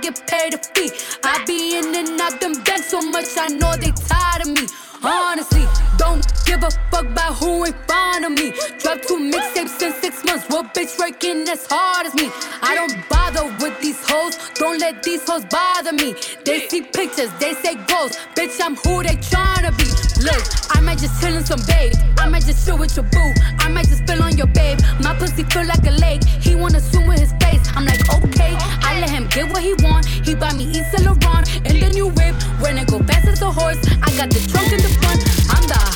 get 0.00 0.26
paid 0.26 0.54
a 0.54 0.58
fee. 0.58 0.90
I 1.24 1.44
be 1.46 1.78
in 1.78 1.94
and 1.94 2.20
out 2.20 2.40
them 2.40 2.54
banks 2.64 2.90
so 2.90 3.00
much, 3.00 3.26
I 3.36 3.48
know 3.48 3.74
they 3.76 3.92
tired 3.92 4.42
of 4.42 4.48
me. 4.48 4.66
Honestly, 5.02 5.64
don't 5.98 6.24
give 6.46 6.62
a 6.62 6.70
fuck 6.90 7.04
about 7.04 7.34
who 7.34 7.64
in 7.64 7.72
front 7.86 8.24
of 8.24 8.32
me. 8.32 8.52
Drop 8.78 9.02
two 9.02 9.18
mixtapes 9.18 9.80
in 9.82 9.92
six 10.00 10.24
months. 10.24 10.46
What 10.48 10.74
bitch 10.74 10.98
working 10.98 11.48
as 11.48 11.66
hard 11.68 12.06
as 12.06 12.14
me? 12.14 12.30
I 12.62 12.74
don't 12.74 12.96
bother 13.08 13.44
with 13.60 13.80
these 13.80 13.98
hoes. 14.08 14.38
Don't 14.54 14.78
let 14.80 15.02
these 15.02 15.22
hoes 15.28 15.44
bother 15.44 15.92
me. 15.92 16.14
They 16.44 16.68
see 16.68 16.82
pictures, 16.82 17.30
they 17.38 17.54
say 17.54 17.74
goals. 17.86 18.16
Bitch, 18.34 18.60
I'm 18.60 18.76
who 18.76 19.02
they 19.02 19.16
tryna 19.16 19.76
be. 19.76 20.05
Look, 20.22 20.42
I 20.74 20.80
might 20.80 20.98
just 20.98 21.20
chill 21.20 21.36
in 21.36 21.44
some 21.44 21.60
babe. 21.66 21.92
I 22.18 22.28
might 22.28 22.44
just 22.44 22.64
chill 22.66 22.78
with 22.78 22.96
your 22.96 23.04
boo. 23.04 23.32
I 23.58 23.68
might 23.68 23.86
just 23.86 24.02
spill 24.02 24.22
on 24.22 24.36
your 24.36 24.46
babe. 24.46 24.78
My 25.02 25.14
pussy 25.14 25.44
feel 25.44 25.66
like 25.66 25.84
a 25.86 25.92
lake. 25.92 26.24
He 26.24 26.54
wanna 26.54 26.80
swim 26.80 27.06
with 27.06 27.20
his 27.20 27.32
face. 27.40 27.60
I'm 27.74 27.84
like, 27.84 28.00
okay. 28.14 28.56
I 28.82 28.98
let 29.00 29.10
him 29.10 29.26
get 29.28 29.50
what 29.52 29.62
he 29.62 29.74
want. 29.84 30.06
He 30.06 30.34
buy 30.34 30.52
me 30.54 30.64
East 30.64 30.92
Laurent 31.04 31.48
and 31.66 31.82
the 31.82 31.90
new 31.92 32.08
whip. 32.08 32.34
When 32.60 32.78
it 32.78 32.88
go 32.88 32.98
fast 33.00 33.28
as 33.28 33.42
a 33.42 33.50
horse, 33.50 33.78
I 34.02 34.10
got 34.16 34.30
the 34.30 34.40
trunk 34.48 34.72
in 34.72 34.80
the 34.80 34.92
front. 35.00 35.20
I'm 35.52 35.66
the 35.68 35.95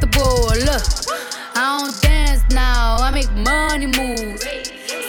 comfortable. 0.00 0.48
Look, 0.64 0.82
I 1.54 1.78
don't 1.78 2.00
dance 2.02 2.42
now, 2.50 2.96
I 2.98 3.10
make 3.10 3.30
money 3.32 3.86
moves. 3.86 4.44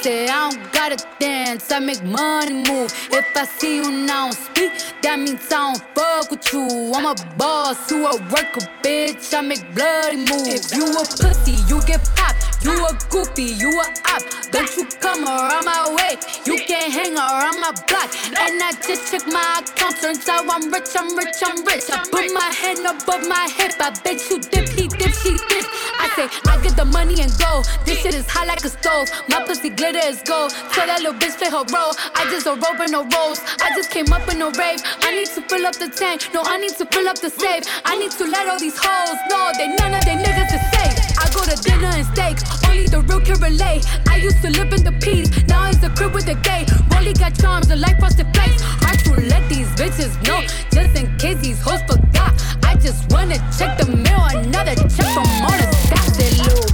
Say 0.01 0.27
I 0.27 0.49
don't 0.49 0.73
gotta 0.73 0.97
dance, 1.19 1.71
I 1.71 1.79
make 1.79 2.03
money 2.03 2.53
move. 2.53 2.91
If 3.11 3.25
I 3.35 3.45
see 3.45 3.77
you 3.77 3.91
now 3.91 4.31
speak, 4.31 4.71
that 5.03 5.19
means 5.19 5.45
I 5.51 5.73
don't 5.73 5.83
fuck 5.95 6.31
with 6.31 6.53
you. 6.53 6.91
I'm 6.95 7.05
a 7.05 7.15
boss, 7.37 7.91
you 7.91 8.05
a 8.05 8.17
worker, 8.31 8.65
bitch. 8.83 9.33
I 9.33 9.41
make 9.41 9.63
bloody 9.75 10.17
moves. 10.17 10.71
If 10.71 10.75
you 10.75 10.85
a 10.91 11.05
pussy, 11.05 11.53
you 11.67 11.81
get 11.83 12.03
popped. 12.15 12.50
You 12.63 12.77
a 12.85 12.93
goofy, 13.09 13.57
you 13.57 13.69
a 13.73 13.85
op. 14.13 14.21
Don't 14.51 14.69
you 14.77 14.85
come 14.99 15.25
around 15.25 15.65
my 15.65 15.95
way. 15.97 16.19
You 16.45 16.57
can't 16.67 16.93
hang 16.93 17.17
around 17.17 17.59
my 17.59 17.71
block. 17.89 18.13
And 18.37 18.61
I 18.61 18.71
just 18.85 19.09
check 19.11 19.25
my 19.25 19.63
account, 19.65 19.97
turns 19.97 20.29
out 20.29 20.45
I'm 20.47 20.71
rich, 20.71 20.93
I'm 20.95 21.17
rich, 21.17 21.41
I'm 21.41 21.65
rich. 21.65 21.89
I 21.89 22.05
put 22.11 22.29
my 22.33 22.49
hand 22.53 22.85
above 22.85 23.27
my 23.27 23.49
hip. 23.49 23.73
I 23.79 23.89
bet 24.03 24.21
you 24.29 24.39
dip, 24.39 24.69
he 24.69 24.87
dip, 24.87 25.09
she 25.09 25.33
dip. 25.49 25.65
I 25.97 26.05
say, 26.15 26.27
I 26.45 26.61
get 26.61 26.75
the 26.75 26.85
money 26.85 27.21
and 27.21 27.31
go. 27.39 27.63
This 27.85 27.99
shit 28.01 28.13
is 28.13 28.29
hot 28.29 28.45
like 28.45 28.63
a 28.63 28.69
stove. 28.69 29.09
My 29.27 29.43
pussy 29.43 29.69
glitter 29.69 30.05
is 30.05 30.21
gold. 30.21 30.51
Tell 30.73 30.85
that 30.85 31.01
little 31.01 31.17
bitch 31.17 31.37
play 31.41 31.49
her 31.49 31.65
role. 31.73 31.97
I 32.13 32.29
just 32.29 32.45
a 32.45 32.53
rope 32.53 32.77
and 32.77 32.91
no 32.91 33.01
rolls. 33.09 33.41
I 33.57 33.73
just 33.73 33.89
came 33.89 34.13
up 34.13 34.29
in 34.29 34.41
a 34.41 34.51
rave. 34.53 34.81
I 35.01 35.15
need 35.15 35.33
to 35.33 35.41
fill 35.49 35.65
up 35.65 35.77
the 35.77 35.89
tank. 35.89 36.29
No, 36.33 36.43
I 36.45 36.57
need 36.61 36.77
to 36.77 36.85
fill 36.85 37.07
up 37.07 37.17
the 37.17 37.31
safe. 37.31 37.65
I 37.85 37.97
need 37.97 38.11
to 38.21 38.25
let 38.29 38.47
all 38.47 38.59
these 38.59 38.77
hoes 38.77 39.17
know 39.33 39.49
that 39.57 39.69
none 39.81 39.97
of 39.97 40.05
they 40.05 40.13
niggas 40.13 40.53
is 40.53 40.65
safe. 40.69 40.95
I 41.17 41.25
go 41.33 41.41
to 41.41 41.55
dinner 41.63 41.89
and 41.89 42.05
steak. 42.13 42.50
Only 42.67 42.87
the 42.87 43.01
real 43.01 43.21
can 43.21 43.39
relate. 43.39 43.85
I 44.09 44.17
used 44.17 44.41
to 44.41 44.49
live 44.49 44.73
in 44.73 44.83
the 44.83 44.93
peace. 45.01 45.29
Now 45.47 45.69
it's 45.69 45.83
a 45.83 45.89
crib 45.89 46.13
with 46.13 46.27
a 46.27 46.35
gay. 46.35 46.65
Rolly 46.93 47.13
got 47.13 47.37
charms, 47.39 47.67
the 47.67 47.75
life 47.75 47.97
frosted 47.99 48.27
flakes. 48.33 48.61
Hard 48.61 48.99
to 49.05 49.13
let 49.27 49.47
these 49.49 49.67
bitches 49.79 50.13
know. 50.27 50.41
Just 50.71 50.97
in 50.99 51.05
case 51.17 51.39
these 51.39 51.61
hoes 51.61 51.81
forgot. 51.83 52.33
I 52.63 52.75
just 52.75 53.11
wanna 53.11 53.37
check 53.57 53.77
the 53.77 53.87
mail. 53.95 54.23
Another 54.31 54.75
check 54.75 55.07
from 55.13 55.27
all 55.45 55.57
the 55.61 55.67
stats. 55.83 56.17
That 56.17 56.70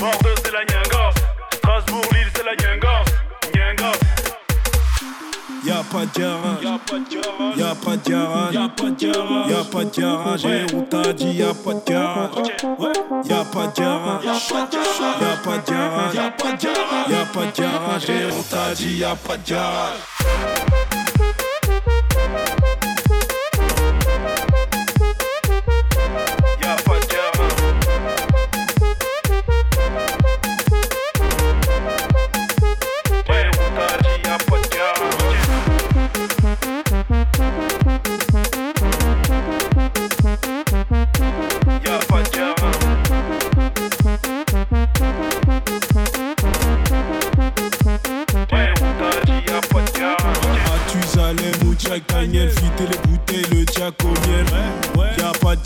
Bordeaux 0.00 0.34
c'est 0.42 0.52
la 0.52 0.64
Nyangos, 0.64 1.14
Strasbourg, 1.52 2.00
Lille 2.12 2.26
c'est 2.34 2.42
la 2.42 2.56
Nyangos, 2.56 3.04
Nyangos. 3.54 3.98
Y'a 5.62 5.84
pas 5.92 6.06
de 6.06 6.18
garage, 6.18 6.62
y'a 6.62 6.78
pas 6.78 6.98
de 6.98 7.04
garage, 7.14 7.56
y'a 7.58 7.74
pas 7.74 7.96
de 7.96 8.08
garage, 8.08 8.54
y'a 9.50 9.64
pas 9.64 9.84
de 9.84 10.00
garage, 10.00 10.44
et 10.46 10.66
on 10.74 10.82
t'a 10.82 11.12
dit 11.12 11.32
y'a 11.32 11.52
pas 11.52 11.74
de 11.74 11.80
garage, 11.90 12.30
y'a 13.28 13.44
pas 13.44 13.66
de 13.66 13.80
garage, 13.80 14.24
y'a 14.24 14.40
pas 14.40 14.64
de 14.64 14.72
garage, 14.72 15.14
y'a 15.20 15.36
pas 15.36 15.58
de 15.58 15.70
garage, 15.70 16.14
y'a 16.14 16.30
pas 16.30 16.52
de 16.52 16.62
garage, 16.62 17.10
y'a 17.10 17.24
pas 17.26 17.44
de 17.44 17.60
garage, 17.60 18.10
et 18.10 18.32
on 18.32 18.42
t'a 18.42 18.74
dit 18.74 18.96
y'a 18.96 19.14
pas 19.16 19.36
de 19.36 19.50
garage. 19.50 20.89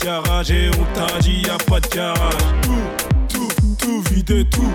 Garage 0.05 0.51
et 0.51 0.69
on 0.69 0.85
t'a 0.93 1.19
dit 1.19 1.41
y'a 1.47 1.57
pas 1.57 1.79
de 1.79 1.87
garage. 1.87 2.33
Tout, 2.61 3.47
tout, 3.57 3.75
tout 3.79 4.03
vider 4.11 4.45
tout. 4.49 4.71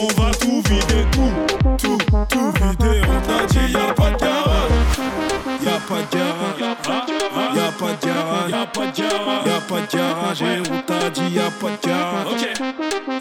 On 0.00 0.20
va 0.20 0.32
tout 0.32 0.62
vider 0.68 1.06
tout. 1.12 1.32
Tout, 1.78 1.98
tout 2.28 2.52
vider, 2.60 3.00
on 3.08 3.20
t'a 3.20 3.46
dit 3.46 3.72
y'a 3.72 3.94
pas 3.94 4.10
de 4.10 4.16
garage. 4.16 4.72
Y'a 5.64 5.78
pas 5.88 6.02
de 6.02 6.16
garage. 6.16 6.58
Y'a 6.60 6.74
pas 6.74 7.92
de 7.92 8.06
garage. 8.06 8.50
Y'a 8.50 8.66
pas 8.66 8.86
de 8.86 8.96
garage. 8.96 9.46
Y'a 9.46 9.60
pas 9.60 9.80
de 9.80 9.96
garage 9.96 10.42
et 10.42 10.60
on 10.68 10.80
t'a 10.82 11.10
dit 11.10 11.30
y'a 11.34 11.50
pas 11.60 11.70
de 11.70 11.86
garage. 11.86 12.42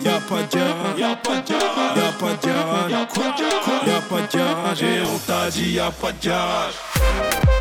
Y'a 0.03 0.19
pas 0.19 0.41
de 0.41 0.57
garage. 0.57 0.97
Y'a 0.97 1.15
pas 1.15 1.35
de 1.35 1.51
garage. 1.51 1.97
Y'a 1.97 2.11
pas 2.19 2.33
de 2.33 2.47
garage. 2.47 2.91
Y'a 3.85 4.01
pas 4.01 4.21
de 4.21 4.37
garage 4.37 4.83
et 4.83 5.01
on 5.03 5.17
t'a 5.19 5.49
dit 5.51 5.71
y'a 5.73 5.91
pas 5.91 6.11
de 6.11 6.25
garage. 6.25 7.52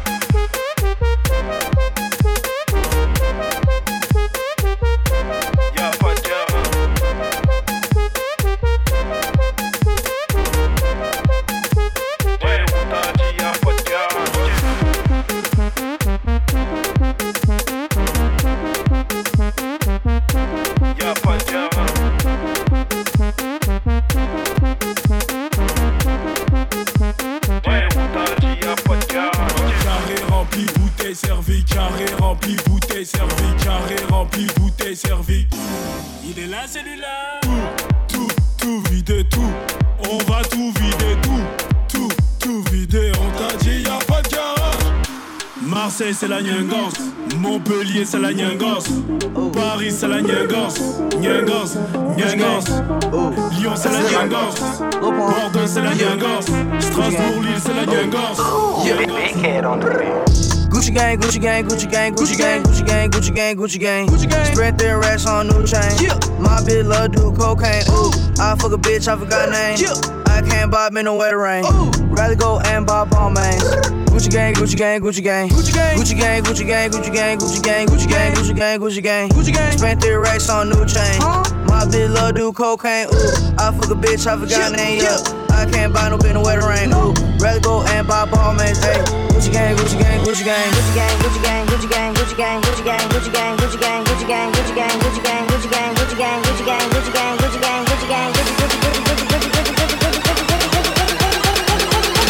gangos. 54.27 54.81
Bordeaux, 55.01 55.67
c'est 55.67 55.83
la 55.83 55.95
gangos. 55.95 56.47
Strasbourg, 56.81 57.43
Lille, 57.43 57.61
c'est 57.61 57.75
la 57.75 57.85
gangos. 57.87 58.39
Gucci 60.71 60.93
gang, 60.93 61.19
Gucci 61.19 61.39
gang, 61.39 61.65
Gucci 61.67 61.87
gang, 61.87 62.15
Gucci 62.15 62.37
gang, 62.37 62.63
Gucci 62.63 62.85
gang, 62.85 63.11
Gucci 63.11 63.35
gang, 63.35 63.57
Gucci 63.57 63.79
gang. 63.79 64.07
Gucci 64.09 64.29
gang. 64.29 64.45
Spread 64.47 64.79
their 64.79 64.99
racks 64.99 65.27
on 65.27 65.47
new 65.49 65.65
chain. 65.67 65.83
My 66.41 66.61
bitch 66.61 66.87
love 66.87 67.13
do 67.13 67.33
cocaine. 67.33 67.85
Ooh. 67.91 68.11
I 68.41 68.57
fuck 68.57 68.73
a 68.73 68.79
bitch, 68.79 69.07
I 69.07 69.17
forgot 69.17 69.51
name. 69.51 69.77
Yeah. 69.79 69.95
I 70.27 70.41
can't 70.41 70.71
buy 70.71 70.91
me 70.91 71.03
no 71.03 71.17
wetter 71.17 71.39
rain. 71.39 71.65
Ooh. 71.67 71.91
Rather 72.07 72.35
go 72.35 72.61
and 72.61 72.87
buy 72.87 73.05
Balmain's. 73.05 73.63
Gucci 74.11 74.31
gang, 74.31 74.55
Gucci 74.55 74.77
gang, 74.77 75.01
Gucci 75.01 75.23
gang. 75.23 75.49
Gucci 75.51 75.73
gang, 75.73 75.97
Gucci 75.99 76.17
gang, 76.17 76.43
Gucci 76.43 76.67
gang, 76.67 76.91
Gucci 76.91 77.13
gang, 77.13 77.39
Gucci 77.39 77.63
gang, 77.63 77.87
Gucci 77.87 78.09
gang, 78.09 78.35
Gucci 78.35 78.57
gang, 78.57 78.81
Gucci 78.81 79.03
gang. 79.03 79.29
Gucci 79.29 79.53
gang. 79.53 79.79
Spent 79.79 80.01
their 80.01 80.21
racks 80.21 80.49
on 80.49 80.69
new 80.69 80.85
chain. 80.87 81.19
My 81.67 81.85
bitch 81.85 82.13
love 82.13 82.35
do 82.35 82.53
cocaine. 82.53 83.09
Ooh. 83.13 83.52
I 83.63 83.71
fuck 83.71 83.93
a 83.93 83.95
bitch, 83.95 84.27
I 84.27 84.35
forgot 84.35 84.75
name. 84.75 84.99
Yeah, 84.99 85.23
I 85.55 85.71
can't 85.71 85.95
buy 85.95 86.09
no 86.11 86.17
no 86.19 86.43
wetter 86.43 86.67
rain. 86.67 86.91
Ooh, 86.91 87.15
rather 87.39 87.61
go 87.61 87.87
and 87.95 88.09
buy 88.09 88.27
bomb 88.27 88.57
mains. 88.57 88.83
Hey, 88.83 88.99
Gucci 89.39 89.53
gang, 89.55 89.77
Gucci 89.79 90.03
gang, 90.03 90.19
Gucci 90.27 90.43
gang, 90.43 90.67
Gucci 90.75 90.91
gang, 90.99 91.15
Gucci 91.23 91.39
gang, 91.39 91.63
Gucci 91.71 91.95
gang, 91.95 92.11
Gucci 92.19 92.35
gang, 92.35 93.07
Gucci 93.07 93.31
gang, 93.31 93.55
Gucci 93.63 93.79
gang, 93.79 94.03
Gucci 94.03 94.27
gang, 94.27 94.51
Gucci 94.51 94.67
gang, 94.67 94.83
Gucci 94.83 94.83
gang, 94.83 94.91
Gucci 94.93 95.31
gang, 95.31 95.47
Gucci 95.47 95.71
gang, 95.79 95.79
Gucci 95.93 96.19
gang, 96.19 96.43
Gucci 96.43 96.67
gang, 96.67 96.91
Gucci 96.91 97.15
gang, 97.15 97.39
Gucci 97.39 97.63
gang, 97.63 97.87
Gucci 97.87 98.09
gang, 98.11 98.33
Gucci 98.33 98.51
Gucci 98.53 98.83
Gucci 98.83 99.07
Gucci 99.09 99.11
Gucci 99.13 99.47
Gucci 101.83 102.27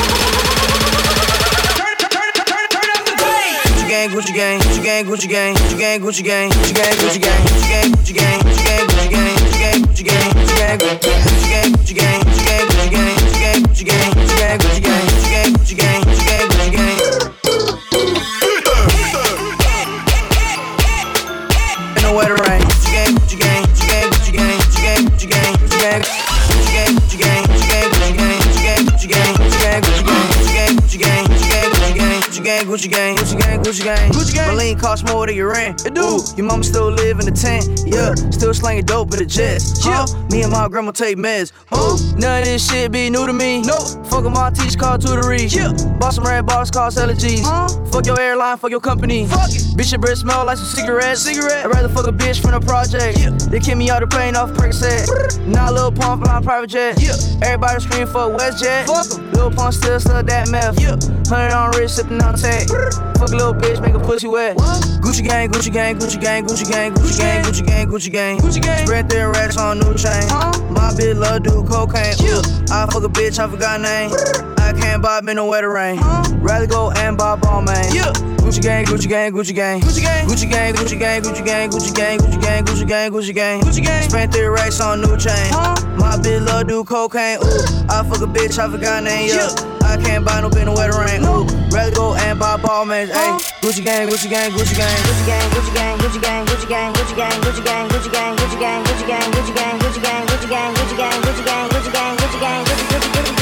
Gucci 4.13 4.13
Gucci 4.13 4.13
Gucci 4.13 4.33
gang, 4.33 4.59
Gucci 4.63 4.83
gang, 4.83 5.07
Gucci 5.07 5.29
gang, 5.29 5.55
Gucci 5.55 5.79
gang, 5.79 6.01
Gucci 6.01 6.23
gang, 6.23 6.23
Gucci 6.23 6.23
gang, 6.23 6.23
Gucci 6.23 6.23
gang, 6.23 6.51
Gucci 6.53 6.73
gang, 6.73 6.97
Gucci 6.97 7.21
gang, 7.21 7.43
Gucci 7.45 7.69
gang, 7.69 7.93
Gucci 7.93 8.15
gang, 8.15 8.62
Gucci 10.03 10.11
gang, 10.11 10.33
Gucci 10.35 10.55
gang, 10.57 10.79
Gucci 10.79 11.49
gang, 11.49 11.71
Gucci 11.73 11.95
gang, 11.95 12.23
Gucci 12.25 12.43
gang, 12.45 12.67
Gucci 12.67 12.83
gang, 12.83 13.07
Gucci 13.23 13.39
gang, 13.39 13.63
Gucci 13.63 13.85
gang, 13.85 14.11
Gucci 14.11 14.37
gang, 14.37 14.59
Gucci 14.59 14.81
gang, 14.83 14.92
Gucci 32.83 32.91
gang, 32.91 33.17
Gucci 33.17 33.39
gang, 33.39 33.63
Gucci 33.63 33.85
gang, 33.85 34.11
Gucci 34.11 34.35
gang. 34.35 34.49
My 34.49 34.55
lean 34.55 34.77
cost 34.77 35.07
more 35.07 35.25
than 35.25 35.37
your 35.37 35.53
rent. 35.53 35.87
It 35.87 35.95
do. 35.95 36.19
Your 36.37 36.47
mama 36.47 36.65
still 36.65 36.91
live 36.91 37.21
in 37.21 37.27
the 37.27 37.31
tent. 37.31 37.83
Yeah, 37.87 38.13
still 38.33 38.53
slanging 38.53 38.87
dope 38.87 39.13
in 39.13 39.21
the 39.21 39.27
jets. 39.27 39.87
Yeah, 39.87 40.05
me 40.31 40.43
and 40.43 40.51
my 40.51 40.69
grandma 40.69 40.91
take 40.91 41.17
meds. 41.17 41.53
Huh? 41.67 41.97
None 42.19 42.41
of 42.41 42.45
this 42.45 42.69
shit 42.69 42.91
be 42.91 43.09
new 43.09 43.25
to 43.25 43.33
me. 43.33 43.63
No, 43.63 43.79
fuck 44.11 44.25
my 44.25 44.51
teach 44.51 44.77
called 44.77 45.01
tutory. 45.01 45.47
Yeah, 45.55 45.71
bought 45.99 46.15
some 46.15 46.25
red 46.25 46.45
bottles 46.45 46.73
called 46.73 46.93
allergies. 46.95 47.43
Huh? 47.45 47.69
Fuck 47.93 48.07
your 48.07 48.19
airline, 48.19 48.57
fuck 48.59 48.73
your 48.73 48.81
company. 48.81 49.27
Fuck 49.27 49.51
it. 49.51 49.63
Bitch, 49.79 49.93
your 49.93 50.01
breath 50.01 50.19
smell 50.19 50.45
like 50.45 50.59
some 50.59 50.67
cigarettes. 50.67 51.23
Cigarette. 51.23 51.65
I'd 51.65 51.71
rather 51.71 51.89
fuck 51.89 52.09
a 52.09 52.13
bitch 52.13 52.43
from 52.43 52.51
the 52.51 52.61
project. 52.67 53.17
Yeah. 53.17 53.31
They 53.31 53.61
kick 53.61 53.77
me 53.77 53.91
out 53.91 54.01
the 54.01 54.09
plane 54.09 54.35
off 54.35 54.51
Percocet. 54.55 55.39
Now 55.47 55.71
Lil 55.71 55.93
Pump 55.93 56.25
flying 56.25 56.43
private 56.43 56.71
jet. 56.71 57.01
Yeah. 57.01 57.15
Everybody 57.43 57.81
scream 57.81 58.09
for 58.09 58.27
WestJet. 58.37 58.87
Fuck 58.87 59.19
'em. 59.19 59.33
Lil 59.35 59.51
Pump 59.53 59.73
still 59.73 60.01
stuck 60.01 60.27
that 60.27 60.51
meth. 60.51 60.81
Yeah. 60.81 61.22
Hundred 61.29 61.55
on 61.55 61.71
wrist, 61.71 61.97
sipping 61.97 62.23
on 62.23 62.35
tech. 62.35 62.69
Fuck 62.69 63.31
a 63.31 63.37
little 63.37 63.55
bitch, 63.55 63.81
make 63.81 63.95
a 63.95 64.01
pussy 64.01 64.29
wet. 64.29 64.57
Gucci 64.57 65.27
gang, 65.27 65.51
Gucci 65.51 65.73
gang, 65.73 65.99
Gucci 65.99 66.21
gang, 66.21 66.45
Gucci 66.45 66.69
gang, 66.69 66.93
Gucci 66.93 67.17
gang, 67.19 67.43
Gucci 67.43 67.67
gang, 67.67 67.89
Gucci 67.89 68.13
gang, 68.13 68.39
Gucci 68.39 68.63
gang. 68.63 68.87
Spread 68.87 69.09
their 69.09 69.31
racks 69.31 69.57
on 69.57 69.79
new 69.79 69.95
chain. 69.95 70.29
My 70.73 70.93
bitch 70.93 71.17
love 71.17 71.43
do 71.43 71.65
cocaine. 71.65 72.15
I 72.71 72.87
fuck 72.93 73.03
a 73.05 73.09
bitch, 73.09 73.39
I 73.39 73.49
forgot 73.49 73.81
name. 73.81 74.52
I 74.73 74.75
can't 74.75 75.03
buy 75.03 75.21
me 75.21 75.35
no 75.35 75.45
wetter 75.45 75.71
rain. 75.71 76.01
Rather 76.41 76.67
go 76.67 76.91
and 76.93 77.19
buy 77.19 77.37
ball 77.37 77.61
man. 77.61 77.93
Yeah. 77.95 78.09
Gucci 78.41 78.63
gang, 78.63 78.87
Gucci 78.87 79.07
gang, 79.07 79.31
Gucci 79.31 79.55
gang, 79.55 79.81
Gucci 79.83 80.01
gang, 80.01 80.25
Gucci 80.27 80.49
gang, 80.49 80.73
Gucci 80.73 80.99
gang, 80.99 81.21
Gucci 81.21 81.45
gang, 81.45 81.69
Gucci 81.69 81.95
gang, 81.95 82.19
Gucci 82.19 82.41
gang, 82.41 82.65
Gucci 82.65 82.89
gang, 82.89 83.13
Gucci 83.13 83.35
gang, 83.35 83.61
Gucci 83.61 83.85
gang. 83.85 84.09
Spent 84.09 84.33
their 84.33 84.51
racks 84.51 84.81
on 84.81 85.03
new 85.03 85.19
chain. 85.19 85.53
My 86.01 86.17
bitch 86.17 86.41
love 86.47 86.69
do 86.69 86.85
cocaine. 86.85 87.37
Ooh, 87.45 87.93
I 87.93 88.01
fuck 88.09 88.25
a 88.25 88.27
bitch, 88.27 88.59
I 88.59 88.71
forgot 88.71 89.05
name. 89.05 89.29
Yeah. 89.29 89.53
I 89.85 90.01
can't 90.01 90.25
buy 90.25 90.41
no 90.41 90.49
bitch 90.49 90.65
no 90.65 90.73
wetter 90.73 90.97
rain. 90.97 91.21
Ooh, 91.21 91.45
rather 91.69 91.93
go 91.93 92.15
and 92.15 92.41
buy 92.41 92.57
ball 92.57 92.87
man. 92.87 93.09
Hey, 93.09 93.37
Gucci 93.61 93.85
gang, 93.85 94.09
Gucci 94.09 94.31
gang, 94.31 94.53
Gucci 94.53 94.75
gang, 94.75 94.97
Gucci 95.05 95.27
gang, 95.27 95.51
Gucci 95.53 95.73
gang, 95.75 95.99
Gucci 96.01 96.21
gang, 96.23 96.47
Gucci 96.49 96.67
gang, 96.67 96.93
Gucci 96.97 97.13
gang, 97.13 97.41
Gucci 97.43 97.63
gang, 97.63 97.89
Gucci 97.89 98.11
gang, 98.11 98.39
Gucci 98.41 98.57
gang, 98.57 98.85
Gucci 98.89 99.05
gang, 99.05 99.05
Gucci 99.05 99.05
gang, 99.05 99.29
Gucci 99.29 99.53
gang, 99.53 99.77
Gucci 99.77 100.01
gang, 100.01 100.25
Gucci 100.33 100.49
gang, 100.49 100.49
Gucci 100.49 100.49
gang, 100.49 100.73
Gucci 100.73 100.97
gang, 100.97 101.13
Gucci 101.13 101.43
gang, 101.43 101.69
Gucci 101.69 101.83
Gucci 101.83 102.09
Gucci 102.13 102.81
Gucci 102.83 102.89
Gucci 102.89 103.21
Gucci 103.23 103.42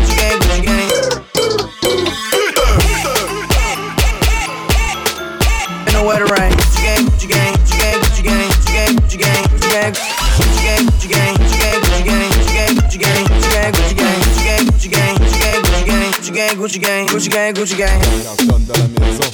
Gucci 16.61 16.77
gang, 16.77 17.07
Gucci 17.07 17.27
gang, 17.27 17.55
Gucci 17.55 17.75
gang. 17.75 17.89
Carton 18.23 18.59
dans 18.67 18.73
la 18.77 18.87
maison, 18.87 19.31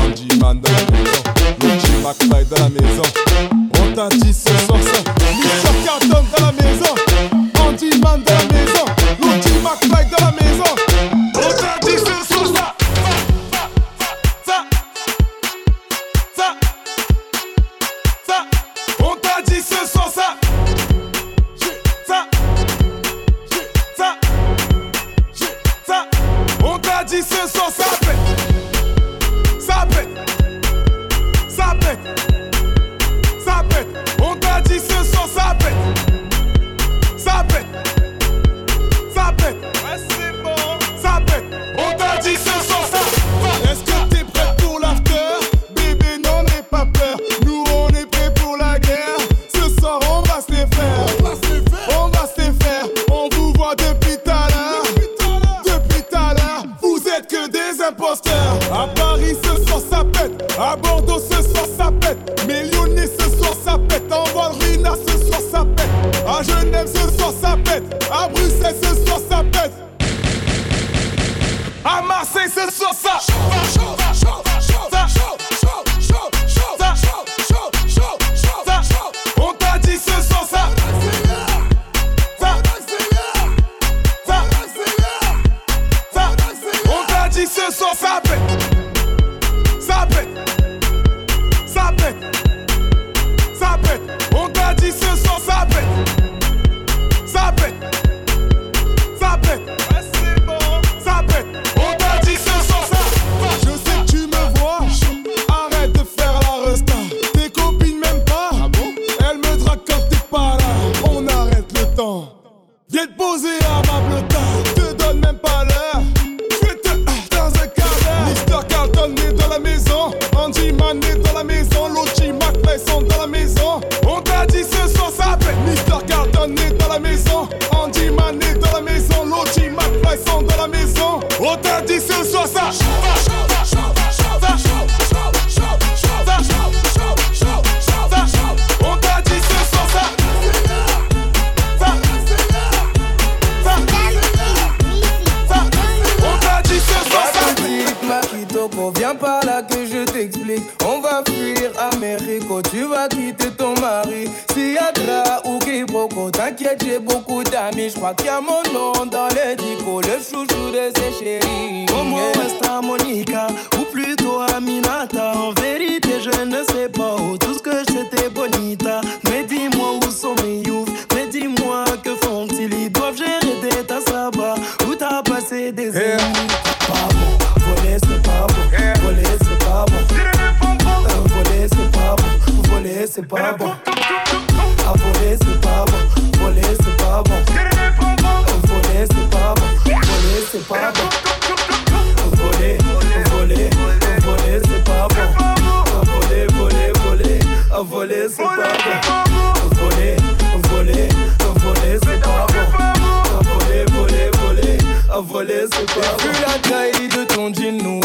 Andy 0.00 0.38
Man 0.38 0.60
la 0.62 0.70
maison, 0.96 2.02
McFly 2.04 2.44
la 2.56 2.68
maison. 2.68 3.21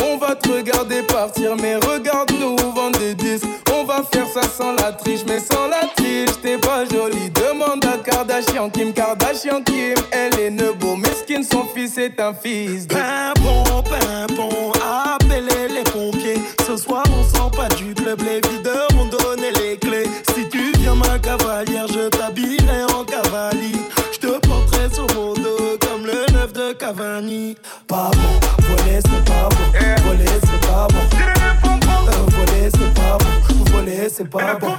On 0.03 0.17
va 0.17 0.35
te 0.35 0.49
regarder 0.49 1.03
partir, 1.03 1.55
mais 1.61 1.75
regarde-nous 1.75 2.55
vendre 2.73 2.97
des 2.99 3.13
disques. 3.13 3.45
On 3.73 3.83
va 3.83 4.01
faire 4.11 4.27
ça 4.27 4.41
sans 4.43 4.73
la 4.73 4.91
triche, 4.91 5.21
mais 5.27 5.39
sans 5.39 5.67
la 5.67 5.87
triche, 5.95 6.41
t'es 6.41 6.57
pas 6.57 6.85
jolie. 6.85 7.29
Demande 7.31 7.85
à 7.85 7.97
Kardashian, 7.97 8.69
Kim 8.69 8.93
Kardashian, 8.93 9.61
Kim, 9.63 9.95
elle 10.11 10.39
est 10.39 10.49
nebo, 10.49 10.95
mesquine, 10.95 11.43
son 11.43 11.65
fils 11.65 11.97
est 11.97 12.19
un 12.19 12.33
fils 12.33 12.87
de. 12.87 12.95
Pimpon, 12.95 13.83
pimpon, 13.83 14.71
appelez 14.81 15.67
les 15.69 15.83
pompiers. 15.83 16.41
Ce 16.65 16.77
soir, 16.77 17.03
on 17.17 17.35
sort 17.35 17.51
pas 17.51 17.69
du 17.75 17.93
club, 17.93 18.21
les 18.21 18.41
videurs 18.49 18.87
m'ont 18.95 19.05
donné 19.05 19.51
les 19.51 19.77
clés. 19.77 20.07
Si 20.35 20.47
tu 20.49 20.71
viens, 20.79 20.95
ma 20.95 21.19
cavalière, 21.19 21.87
je 21.87 22.09
t'habillerai 22.09 22.36
voler 34.37 34.53
c'est 34.61 34.76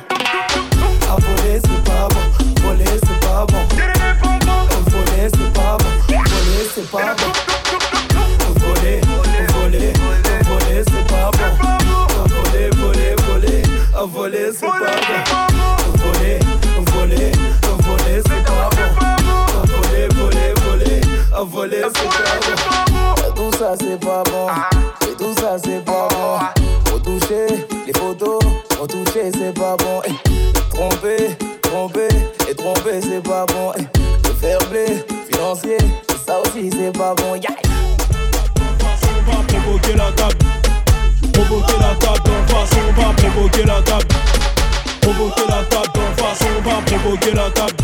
provoquer 47.19 47.35
la 47.35 47.51
table. 47.51 47.77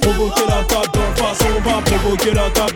Provoquer 0.00 0.46
la 0.48 0.64
table 0.64 0.88
d'en 0.92 1.22
face, 1.22 1.38
on 1.44 1.68
va 1.68 1.82
provoquer 1.82 2.32
la 2.32 2.50
table. 2.50 2.74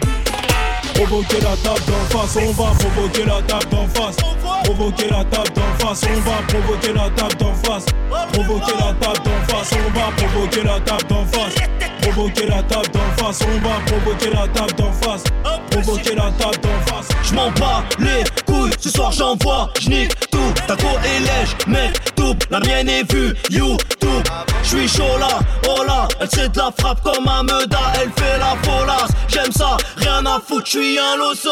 Provoquer 0.94 1.40
la 1.40 1.56
table 1.56 1.80
d'en 1.86 2.18
face, 2.18 2.36
on 2.36 2.52
va 2.52 2.70
provoquer 2.78 3.24
la 3.24 3.42
table 3.42 3.70
d'en 3.70 3.86
face. 3.88 4.16
Provoquer 4.64 5.08
la 5.08 5.24
table 5.24 5.50
d'en 5.54 5.86
face, 5.86 6.04
on 6.04 6.20
va 6.28 6.42
provoquer 6.48 6.92
la 6.92 7.10
table 7.10 7.36
d'en 7.38 7.54
face. 7.54 7.86
Provoquer 8.32 8.72
la 8.72 8.92
table 8.94 9.18
d'en 9.22 9.54
face, 9.54 9.72
on 9.72 9.98
va 9.98 10.10
provoquer 10.16 10.62
la 10.62 10.80
table 10.80 11.06
d'en 11.08 11.26
face. 11.26 11.54
Provoquer 12.02 12.46
la 12.46 12.62
table 12.62 12.90
d'en 12.92 13.24
face, 13.24 13.40
on 13.42 13.68
va 13.68 13.74
provoquer 13.86 14.30
la 14.30 14.48
table 14.48 14.74
d'en 14.76 14.92
face. 14.92 15.24
Provoquer 15.70 16.14
la 16.14 16.30
table 16.32 16.58
d'en 16.62 16.92
face. 16.92 17.08
Je 17.24 17.34
m'en 17.34 17.50
bats 17.52 17.84
les 17.98 18.41
ce 18.82 18.90
soir 18.90 19.12
j'envoie, 19.12 19.70
j'nique 19.80 20.18
tout. 20.30 20.38
Ta 20.66 20.74
go 20.74 20.88
est 21.04 21.20
lège, 21.20 21.56
mec, 21.68 22.14
tout. 22.16 22.36
La 22.50 22.58
mienne 22.60 22.88
est 22.88 23.10
vue, 23.12 23.34
YouTube. 23.50 24.24
J'suis 24.64 24.88
chaud 24.88 25.18
là, 25.18 25.38
oh 25.68 25.84
là, 25.84 26.08
elle 26.20 26.28
sait 26.28 26.48
de 26.48 26.58
la 26.58 26.70
frappe 26.76 27.00
comme 27.02 27.28
un 27.28 27.42
meuda, 27.44 27.78
elle 27.94 28.10
fait 28.12 28.38
la 28.38 28.56
folasse. 28.62 29.10
J'aime 29.28 29.52
ça, 29.52 29.76
rien 29.96 30.24
à 30.26 30.40
foutre, 30.40 30.66
j'suis 30.66 30.98
un 30.98 31.16
loso. 31.16 31.50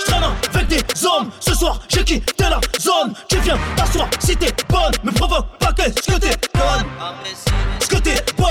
J'traîne 0.00 0.24
avec 0.52 0.66
des 0.68 1.06
hommes, 1.06 1.30
ce 1.40 1.54
soir 1.54 1.80
j'ai 1.88 2.04
quitté 2.04 2.44
la 2.44 2.60
zone. 2.80 3.14
Tu 3.28 3.38
viens 3.38 3.58
t'asseoir 3.76 4.08
si 4.18 4.36
t'es 4.36 4.52
bonne, 4.68 4.92
me 5.04 5.12
provoque 5.12 5.46
pas 5.58 5.72
qu'est-ce 5.72 6.12
que 6.12 6.18
t'es 6.18 6.36
bonne? 6.54 6.84
Ce 7.80 7.86
que 7.86 7.96
t'es 7.96 8.16
bonne, 8.36 8.48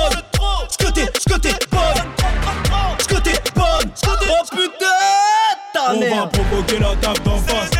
ce 0.70 0.78
que 0.78 0.92
t'es, 0.92 1.06
ce 1.20 1.34
que 1.34 1.40
t'es 1.40 1.56
bonne, 1.72 3.00
ce 3.00 3.08
que 3.08 3.20
t'es 3.20 3.42
bonne, 3.54 3.92
oh 4.08 4.46
putain, 4.52 4.86
ta 5.74 5.94
On 5.94 6.00
va 6.00 6.28
provoquer 6.28 6.80
la 6.80 6.96
table 6.96 7.20
d'en 7.24 7.38
face. 7.38 7.77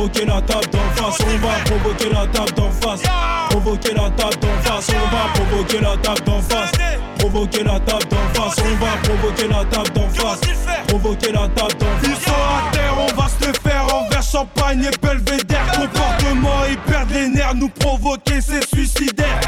Provoquer 0.00 0.24
la 0.24 0.40
table 0.40 0.66
d'en 0.72 0.78
face. 0.96 1.18
On 1.20 1.46
va 1.46 1.52
provoquer 1.66 2.08
la 2.08 2.26
table 2.28 2.52
d'en 2.56 2.70
face. 2.70 3.02
Provoquer 3.50 3.92
la 3.92 4.08
table 4.08 4.36
d'en 4.40 4.62
face. 4.62 4.88
On 4.88 5.14
va 5.14 5.32
provoquer 5.34 5.80
la 5.80 5.96
table 5.98 6.20
d'en 6.24 6.40
face. 6.40 6.72
Provoquer 7.18 7.64
la 7.64 7.80
table 7.80 8.06
d'en 8.08 8.40
face. 8.40 8.56
On 8.64 8.82
va 8.82 8.92
provoquer 9.02 9.48
la 9.48 9.64
table 9.66 9.90
d'en 9.90 10.08
face. 10.08 10.40
Provoquer 10.88 11.32
la 11.32 11.48
table 11.48 11.74
d'en 11.78 11.86
Ils 12.02 12.14
face. 12.14 12.24
sont 12.24 12.32
à 12.32 12.72
terre, 12.72 12.94
on 12.98 13.20
va 13.20 13.28
se 13.28 13.46
le 13.46 13.52
faire 13.52 13.94
envers 13.94 14.22
champagne 14.22 14.84
et 14.90 15.06
belvédère. 15.06 15.66
Comportement, 15.72 16.64
ils 16.70 16.78
perdent 16.78 17.10
les 17.10 17.28
nerfs, 17.28 17.54
nous 17.54 17.68
provoquer, 17.68 18.40
c'est 18.40 18.66
suicidaire. 18.74 19.39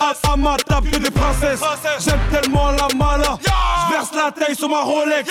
À, 0.00 0.36
ma 0.36 0.56
table 0.56 0.90
que 0.90 0.96
des 0.98 1.10
princesses. 1.10 1.60
J'aime 2.00 2.20
tellement 2.30 2.70
la 2.72 2.88
mala, 2.96 3.38
je 3.42 3.92
verse 3.92 4.10
la 4.14 4.30
taille 4.32 4.56
sur 4.56 4.68
ma 4.68 4.82
Rolex. 4.82 5.28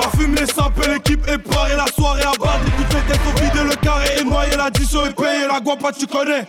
Parfume 0.00 0.34
les 0.34 0.46
sapes 0.46 0.84
et 0.84 0.88
l'équipe 0.88 1.26
est 1.28 1.38
parée, 1.38 1.76
la 1.76 1.86
soirée 1.86 2.22
à 2.22 2.32
battre. 2.32 2.64
Toutes 2.76 2.94
les 2.94 3.00
têtes 3.12 3.20
au 3.26 3.40
vide, 3.40 3.68
le 3.70 3.76
carré. 3.76 4.08
Est 4.18 4.24
noyé, 4.24 4.56
l'addition 4.56 5.04
est 5.06 5.14
payée, 5.14 5.46
la 5.46 5.60
guapa 5.60 5.92
tu 5.92 6.06
connais. 6.06 6.46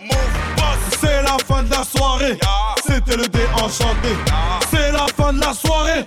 C'est 1.00 1.22
la 1.22 1.36
fin 1.46 1.62
de 1.62 1.70
la 1.70 1.84
soirée, 1.84 2.38
c'était 2.86 3.16
le 3.16 3.26
dé 3.28 3.40
enchanté. 3.54 4.14
C'est 4.70 4.92
la 4.92 5.06
fin 5.16 5.32
de 5.32 5.40
la 5.40 5.52
soirée, 5.54 6.04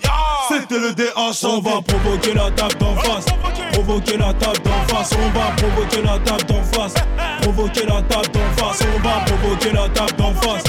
c'était 0.47 0.79
le 0.79 0.93
dé 0.93 1.05
On 1.15 1.29
enchanté. 1.29 1.69
va 1.69 1.81
provoquer 1.81 2.33
la 2.33 2.51
table 2.51 2.75
d'en 2.79 2.95
face. 2.95 3.25
provoquer. 3.73 4.17
La 4.17 4.31
table 4.33 4.59
d'en 4.63 4.95
face, 4.95 5.11
on 5.13 5.37
va 5.39 5.45
provoquer 5.57 6.01
la 6.03 6.19
table 6.19 6.43
d'en 6.45 6.63
face, 6.63 6.93
provoquer 7.41 7.85
la 7.85 8.01
table 8.03 8.29
d'en 8.31 8.63
face, 8.63 8.83
on 8.95 8.99
va 9.07 9.25
provoquer 9.25 9.71
la 9.71 9.89
table 9.89 10.13
d'en 10.17 10.33
face, 10.35 10.63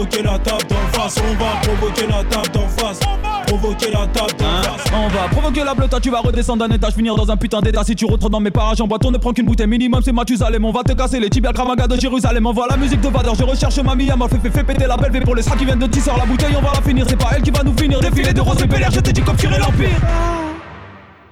provoquer 0.00 0.22
la 0.22 0.38
table 0.38 0.64
d'en 0.68 0.98
face, 0.98 1.16
on 1.18 1.34
va 1.34 1.60
provoquer 1.60 2.06
la 2.06 2.24
table 2.24 2.48
d'en 2.54 2.68
face, 2.68 3.00
provoquer 3.46 3.90
la 3.90 4.06
table 4.06 4.32
d'en 4.38 4.46
Hein 4.46 4.62
face. 4.62 4.92
On 4.94 5.08
va 5.08 5.28
provoquer 5.30 5.64
la 5.64 5.74
bleuta, 5.74 6.00
tu 6.00 6.10
vas 6.10 6.20
redescendre 6.20 6.66
d'un 6.66 6.74
étage, 6.74 6.94
finir 6.94 7.14
dans 7.14 7.30
un 7.30 7.36
putain 7.36 7.60
d'état. 7.60 7.84
Si 7.84 7.94
tu 7.94 8.06
retournes 8.06 8.32
dans 8.32 8.40
mes 8.40 8.50
parages 8.50 8.80
en 8.80 8.86
boîte, 8.86 9.04
on 9.04 9.10
ne 9.10 9.18
prend 9.18 9.32
qu'une 9.32 9.44
bouteille 9.44 9.66
minimum, 9.66 10.00
c'est 10.02 10.12
Mathusalem. 10.12 10.64
On 10.64 10.72
va 10.72 10.82
te 10.82 10.92
casser 10.92 11.20
les 11.20 11.28
tibias 11.28 11.52
Kramaga 11.52 11.86
de 11.86 12.00
Jérusalem. 12.00 12.46
On 12.46 12.52
voit 12.52 12.66
la 12.70 12.76
musique 12.76 13.00
de 13.00 13.08
Vador, 13.08 13.34
je 13.34 13.44
recherche 13.44 13.78
ma 13.80 13.94
Mia, 13.94 14.16
fait, 14.28 14.38
fait, 14.38 14.50
fait 14.50 14.64
péter 14.64 14.86
la 14.86 14.96
belle 14.96 15.12
V 15.12 15.20
pour 15.20 15.34
les 15.34 15.42
sacs 15.42 15.58
qui 15.58 15.66
viennent 15.66 15.78
de 15.78 15.86
Tissor. 15.86 16.16
La 16.16 16.24
bouteille, 16.24 16.54
on 16.56 16.62
va 16.62 16.72
la 16.74 16.80
finir, 16.80 17.04
c'est 17.08 17.18
pas 17.18 17.30
elle 17.36 17.42
qui 17.42 17.50
va 17.50 17.62
nous 17.62 17.76
finir. 17.76 18.00
Défilé 18.00 18.32
de 18.32 18.40
rose 18.40 18.62
et 18.62 18.66
Bel 18.66 18.82
Air, 18.82 18.90
je 18.90 19.00
t'ai 19.00 19.12
dit 19.12 19.22
tirer 19.36 19.58
l'empire. 19.58 20.00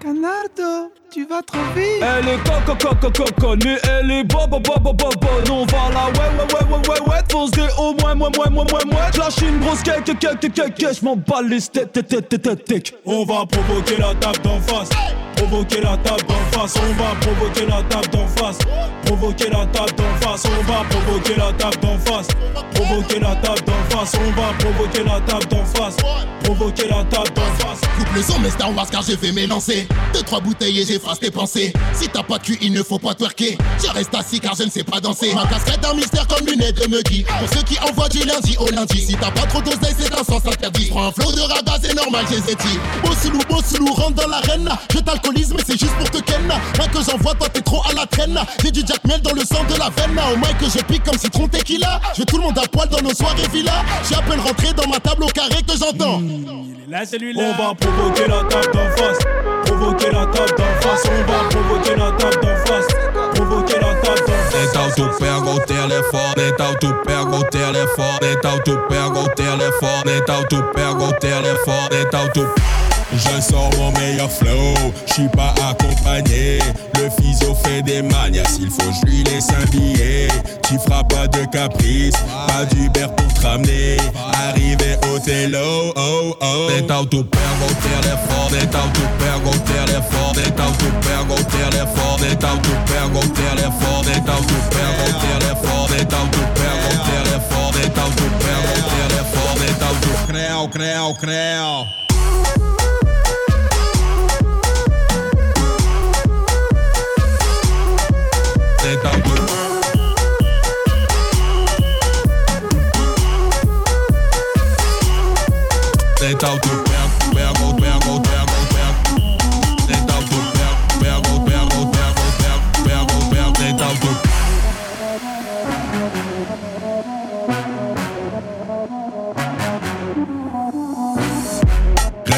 Canardo, 0.00 0.92
tu 1.10 1.26
vas 1.26 1.42
trop 1.42 1.58
vite. 1.74 2.02
Elle 2.02 2.28
est 2.28 2.38
coco 2.38 2.74
coco 2.76 3.10
coco 3.10 3.56
mais 3.64 3.78
elle 3.88 4.10
est 4.10 4.24
bobo 4.24 4.58
bobo 4.58 4.92
bobo 4.92 5.26
On 5.50 5.64
va 5.64 5.90
la 5.92 6.06
ouais 6.06 6.28
ouais 6.36 6.54
ouais 6.54 6.76
ouais 6.76 6.88
ouais 6.88 7.10
ouais 7.10 7.18
Fonce 7.30 7.50
des 7.52 7.66
au 7.78 7.94
moins 8.00 8.14
moins 8.14 8.30
moins 8.36 8.50
moins 8.50 8.64
moins 8.70 8.84
moins 8.86 9.10
Lâche 9.18 9.38
une 9.42 9.58
grosse 9.60 9.82
cake 9.82 10.04
cake 10.04 10.18
cake 10.18 10.52
cake 10.54 10.74
cake 10.74 10.96
Je 11.00 11.04
m'en 11.04 11.16
bats 11.16 11.42
les 11.42 11.60
steaks 11.60 11.92
tête 11.92 12.08
tête 12.08 12.28
tête 12.42 12.64
tête 12.64 12.94
On 13.06 13.24
va 13.24 13.46
provoquer 13.46 13.96
la 13.96 14.14
table 14.14 14.38
d'en 14.42 14.60
face. 14.60 14.90
Provoquer 15.36 15.80
la 15.80 15.96
table 15.98 16.24
d'en 16.28 16.58
face. 16.58 16.74
On 16.76 17.02
va 17.02 17.14
provoquer 17.20 17.66
la 17.66 17.82
table 17.84 18.08
d'en 18.10 18.26
face. 18.26 18.58
Provoquer 19.04 19.50
la 19.50 19.66
table 19.66 19.92
d'en 19.96 20.28
face. 20.28 20.44
On 20.46 20.62
va 20.64 20.84
provoquer 20.90 21.34
la 21.36 21.52
table 21.52 21.76
d'en 21.80 21.98
face. 21.98 22.28
Provoquer 22.74 23.20
la 23.20 23.36
table 23.36 23.60
d'en 23.64 23.96
face. 23.96 24.12
On 24.14 24.40
va 24.40 24.52
provoquer 24.58 25.04
la 25.04 25.20
table 25.20 25.46
d'en 25.46 25.64
face. 25.64 25.96
Provoquer 26.42 26.88
la 26.88 27.04
table 27.04 27.30
d'en 27.34 27.66
face. 27.66 27.80
Coupe 27.98 28.14
le 28.16 28.22
son, 28.22 28.38
mais 28.40 28.50
Star 28.50 28.74
Wars 28.74 28.90
car 28.90 29.02
je 29.02 29.12
vais 29.12 29.32
m'élancer. 29.32 29.86
Deux, 30.12 30.22
trois 30.22 30.40
bouteilles 30.40 30.80
et 30.80 30.84
j'efface 30.98 31.20
tes 31.20 31.30
pensées. 31.30 31.72
Si 31.94 32.08
t'as 32.08 32.22
pas 32.22 32.38
de 32.38 32.44
cul, 32.44 32.58
il 32.60 32.72
ne 32.72 32.82
faut 32.82 32.98
pas 32.98 33.14
twerker. 33.14 33.56
Je 33.82 33.90
reste 33.90 34.14
assis 34.14 34.40
car 34.40 34.54
je 34.56 34.64
ne 34.64 34.70
sais 34.70 34.84
pas 34.84 35.00
danser. 35.00 35.32
Ma 35.34 35.46
casquette 35.46 35.84
un 35.84 35.94
mystère 35.94 36.26
comme 36.26 36.46
lunettes 36.46 36.82
de 36.82 36.88
Muggy. 36.88 37.24
Pour 37.24 37.48
ceux 37.54 37.62
qui 37.62 37.78
envoient 37.80 38.08
du 38.08 38.18
lundi 38.24 38.56
au 38.58 38.68
lundi. 38.70 39.00
Si 39.00 39.14
t'as 39.14 39.30
pas 39.30 39.46
trop 39.46 39.60
d'oseille, 39.62 39.94
c'est 39.98 40.12
un 40.12 40.24
sens 40.24 40.44
interdit. 40.46 40.86
Prends 40.86 41.06
un 41.06 41.12
flow 41.12 41.32
de 41.32 41.40
raga, 41.40 41.72
c'est 41.82 41.94
normal, 41.94 42.24
j'ai 42.28 42.40
dit. 42.40 42.78
Bossoulou, 43.04 43.40
Bossoulou, 43.48 43.92
rentre 43.94 44.14
dans 44.14 44.28
l'arène. 44.28 44.68
Je 44.92 44.98
t'alcoolise, 44.98 45.52
mais 45.54 45.62
c'est 45.66 45.78
juste 45.78 45.94
pour 45.94 46.10
te 46.10 46.18
ken. 46.18 46.52
Rien 46.74 46.88
que 46.88 46.98
j'envoie, 47.02 47.34
toi 47.34 47.48
t'es 47.48 47.60
trop 47.60 47.82
à 47.88 47.94
la 47.94 48.06
traîne. 48.06 48.38
J'ai 48.62 48.70
du 48.70 48.80
Jack 48.86 49.04
Miel 49.04 49.20
dans 49.20 49.32
le 49.32 49.42
sang 49.42 49.64
de 49.68 49.78
la 49.78 49.90
veine. 49.90 50.18
Au 50.32 50.36
mic 50.36 50.58
que 50.58 50.66
je 50.66 50.82
pique 50.84 51.04
comme 51.04 51.18
citron 51.18 51.48
tequila. 51.48 52.00
Je 52.14 52.20
veux 52.20 52.26
tout 52.26 52.38
le 52.38 52.42
monde 52.44 52.58
à 52.58 52.66
poil 52.66 52.88
dans 52.88 53.00
nos 53.02 53.14
soirées 53.14 53.48
villa. 53.52 53.84
J'ai 54.08 54.16
à 54.16 54.22
peine 54.22 54.40
rentré 54.40 54.72
dans 54.72 54.88
ma 54.88 54.98
table 54.98 55.24
au 55.24 55.28
carré 55.28 55.62
que 55.66 55.78
j'entends. 55.78 56.20
Là, 56.88 57.04
celui-là. 57.04 57.42
On 57.42 57.62
va 57.62 57.74
provoquer 57.74 58.26
la 58.28 58.42
table 58.44 58.72
d'en 58.72 58.96
face. 58.96 59.67
Provoquer 59.78 60.10
la 60.10 60.26
table 60.26 60.54
d'en 60.56 60.80
face. 60.80 61.04
On 61.06 61.30
va 61.30 61.48
provoquer 61.50 61.94
la 61.94 62.10
table 62.10 62.40
d'en 62.42 62.56
face. 62.66 62.88
Provoquer 63.34 63.78
la 63.78 63.94
table 64.02 64.24
d'en 64.26 64.32
face. 64.50 64.68
Então 64.68 64.90
tu 64.96 65.18
pega 65.18 65.50
o 65.50 65.60
telefone, 65.60 66.48
então 66.52 66.74
tu 66.80 66.94
pega 67.04 67.36
o 67.36 67.44
telefone, 67.44 68.32
então 68.36 68.58
tu 68.64 68.76
pega 68.88 69.18
o 69.18 69.28
telefone, 69.28 70.18
então 70.20 70.44
tu 70.48 70.62
pega 70.74 71.04
o 71.04 71.12
telefone, 71.12 72.02
então 72.04 72.28
tu. 72.34 72.77
Je 73.12 73.40
sors 73.40 73.70
mon 73.78 73.90
meilleur 73.92 74.30
flow, 74.30 74.74
je 75.06 75.12
suis 75.14 75.28
pas 75.28 75.54
accompagné. 75.70 76.58
Le 76.94 77.08
physio 77.10 77.54
fait 77.54 77.82
des 77.82 78.02
manias, 78.02 78.44
s'il 78.44 78.70
faut, 78.70 78.92
je 78.92 79.10
lui 79.10 79.24
laisse 79.24 79.48
un 79.50 79.64
billet. 79.70 80.28
Tu 80.68 80.78
feras 80.78 81.02
pas 81.04 81.26
de 81.26 81.44
caprice, 81.46 82.14
pas 82.46 82.66
d'Uber 82.66 83.06
pour 83.16 83.32
te 83.32 83.46
ramener. 83.46 83.96
Arrivé 84.48 84.96
au 85.10 85.18
télo, 85.18 85.92
oh 85.96 86.36
oh. 86.40 86.68
Détends 86.68 87.06
tout 87.06 87.18
au 87.18 88.50
détends 88.50 88.90
tout 88.92 89.00
perdre 89.18 89.50
au 89.50 89.52
détends 89.52 89.92
tout 89.92 90.20
au 90.20 90.32
détends 90.34 90.72
tout 90.72 90.86
au 90.86 92.22
détends 92.22 92.56
tout 92.58 92.76
perdre 92.86 93.20
au 93.20 93.24
détends 93.24 93.52
tout 93.56 93.72
perdre 93.82 93.84
au 94.00 94.04
détends 94.04 94.42
tout 94.44 94.68
perdre 94.70 95.02
au 95.04 95.18
détends 95.18 96.28
tout. 96.30 96.48
Creu, 100.28 100.68
creu, 100.70 101.14
creu. 101.20 101.97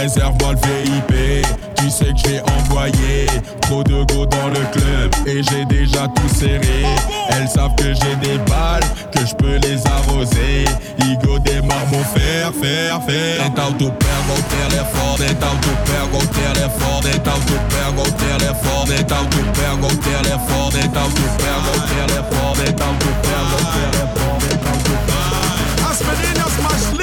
Réserve-moi 0.00 0.52
le 0.52 0.58
qui 1.90 1.96
c'est 1.96 2.12
que 2.12 2.28
j'ai 2.28 2.40
envoyé 2.58 3.26
Trop 3.62 3.82
de 3.82 4.04
go 4.04 4.26
dans 4.26 4.48
le 4.48 4.64
club 4.72 5.14
et 5.26 5.42
j'ai 5.42 5.64
déjà 5.64 6.06
tout 6.08 6.28
serré 6.34 6.84
Elles 7.30 7.48
savent 7.48 7.74
que 7.76 7.92
j'ai 7.94 8.16
des 8.16 8.38
balles, 8.50 8.84
que 9.12 9.26
je 9.26 9.34
peux 9.34 9.56
les 9.56 9.86
arroser 9.86 10.64
Igo 11.04 11.38
démarre 11.38 11.86
mon 11.90 12.02
fer, 12.04 12.52
fer, 12.60 13.00
fer 13.06 13.40
Est 13.46 13.58
out 13.58 13.78
to 13.78 13.90
pergo, 13.90 14.36
telefone 14.50 15.22
Est 15.24 15.42
out 15.42 15.60
to 15.60 15.70
pergo, 15.86 16.20
telefone 16.32 17.06
Est 17.06 17.28
out 17.28 17.46
to 17.46 17.54
pergo, 17.70 18.04
telefone 18.18 18.90
Est 18.92 19.12
out 19.12 19.30
to 19.30 19.42
pergo, 19.56 19.88
telefone 20.00 20.76
Est 20.76 20.96
out 20.96 21.10
to 21.14 21.24
pergo, 21.38 21.72
telefone 21.90 22.60
Est 22.66 22.80
out 22.80 22.96
to 23.00 23.10
pergo, 23.24 23.58
telefone 23.74 24.20
Asmenina 25.90 26.46
smash 26.56 26.99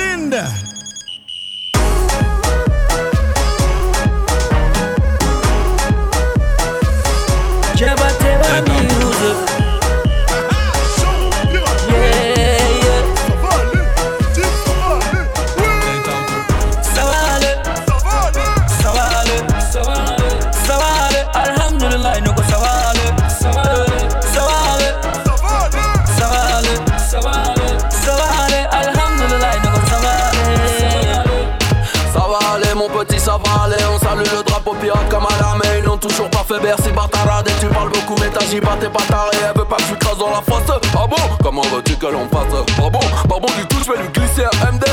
pas 36.47 36.55
fait 36.55 36.61
Bercy 36.61 36.91
Batarade 36.91 37.47
Et 37.47 37.59
tu 37.59 37.67
parles 37.67 37.89
beaucoup 37.89 38.15
mais 38.21 38.29
t'agis 38.29 38.59
pas, 38.59 38.77
t'es 38.79 38.89
pas 38.89 39.03
taré 39.07 39.31
Elle 39.33 39.59
veut 39.59 39.65
pas 39.65 39.75
que 39.77 39.83
je 39.83 39.89
lui 39.89 39.99
crase 39.99 40.17
dans 40.17 40.29
la 40.29 40.41
face. 40.41 40.79
Ah 40.93 41.07
bon? 41.07 41.15
Comment 41.43 41.61
veux-tu 41.61 41.95
que 41.95 42.07
l'on 42.07 42.27
fasse? 42.29 42.53
Ah 42.53 42.89
bon? 42.89 42.99
Bah 42.99 43.35
bon 43.41 43.47
du 43.57 43.65
tout 43.67 43.77
je 43.85 43.91
vais 43.91 44.01
lui 44.01 44.09
glisser 44.09 44.43
un 44.43 44.71
MD. 44.71 44.83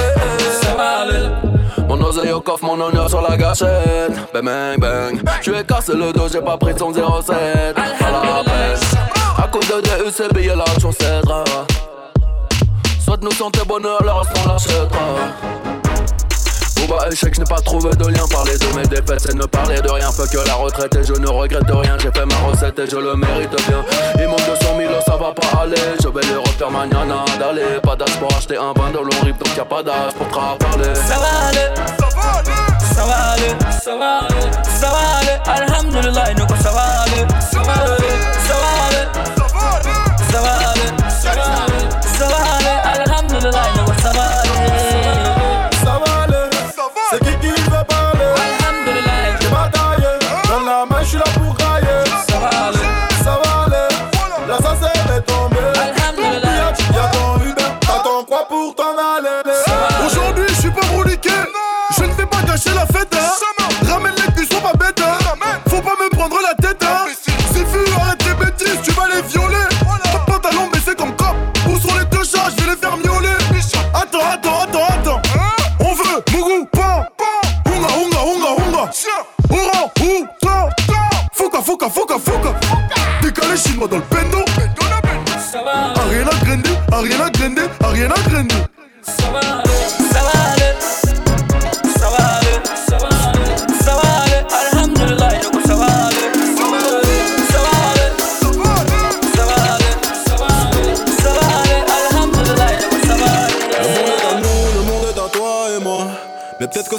Mon 1.89 2.01
oseille 2.03 2.33
au 2.33 2.41
coffre, 2.41 2.65
mon 2.65 2.81
honneur 2.81 3.09
sur 3.09 3.21
la 3.21 3.37
gâchette. 3.37 4.13
Bang 4.33 4.45
bang 4.45 4.79
bang. 4.79 5.23
Je 5.43 5.53
ai 5.53 5.65
cassé 5.65 5.93
le 5.95 6.13
dos, 6.13 6.29
j'ai 6.33 6.41
pas 6.41 6.57
pris 6.57 6.75
son 6.79 6.93
07 6.93 7.03
À 7.07 8.11
la 8.11 8.45
peine. 8.45 8.81
À 9.37 9.49
cause 9.49 9.69
de 9.69 9.81
DU 9.81 10.11
c'est 10.13 10.33
billet 10.33 10.55
la 10.57 10.65
chaussette 10.81 11.25
Soit 13.01 13.23
nous 13.23 13.33
santé 13.33 13.61
bonheur, 13.67 14.03
le 14.03 14.11
reste 14.11 14.31
on 14.45 14.49
l'achètera 14.49 15.84
Booba 16.87 17.09
échec, 17.11 17.35
je 17.35 17.41
n'ai 17.41 17.47
pas 17.47 17.61
trouvé 17.61 17.91
de 17.91 18.07
lien 18.07 18.25
Parler 18.31 18.59
de 18.59 18.77
mes 18.77 18.87
défaites, 18.87 19.21
c'est 19.21 19.35
ne 19.35 19.45
parler 19.47 19.81
de 19.81 19.89
rien 19.91 20.11
Fait 20.13 20.31
que 20.31 20.47
la 20.47 20.55
retraite 20.55 20.95
et 20.97 21.05
je 21.05 21.15
ne 21.15 21.29
regrette 21.29 21.71
rien 21.71 21.97
J'ai 21.99 22.11
fait 22.11 22.27
ma 22.27 22.37
recette 22.49 22.79
et 22.79 22.87
je 22.89 22.97
le 22.97 23.17
mérite 23.17 23.51
bien 23.69 23.85
Il 24.19 24.29
manque 24.29 24.45
200 24.45 24.77
000, 24.77 24.93
ça 25.07 25.17
va 25.17 25.33
pas 25.33 25.63
aller 25.63 25.77
Je 26.03 26.09
vais 26.09 26.21
les 26.23 26.37
refaire 26.37 26.71
mañana 26.71 27.25
d'aller 27.39 27.81
Pas 27.83 27.97
d'âge 27.97 28.17
pour 28.19 28.35
acheter 28.37 28.57
un 28.57 28.73
bain 28.73 28.91
de 28.91 28.99
long 28.99 29.21
rip 29.23 29.39
Donc 29.39 29.57
y'a 29.57 29.65
pas 29.65 29.83
d'âge 29.83 30.13
pour 30.19 30.29
te 30.29 30.35
parler 30.35 30.95
Ça 30.95 31.17
va 31.17 31.49
aller. 31.49 31.75
Ça 32.95 33.05
va 33.05 33.15
aller. 33.31 33.55
Ça 33.83 33.97
va 33.97 34.19
aller. 34.19 34.51
Ça 34.69 34.91
va 34.91 34.99
aller. 35.19 35.39
Alhamdulillah, 35.47 36.15
ça 36.15 36.21
va 36.21 36.23
aller. 36.25 36.44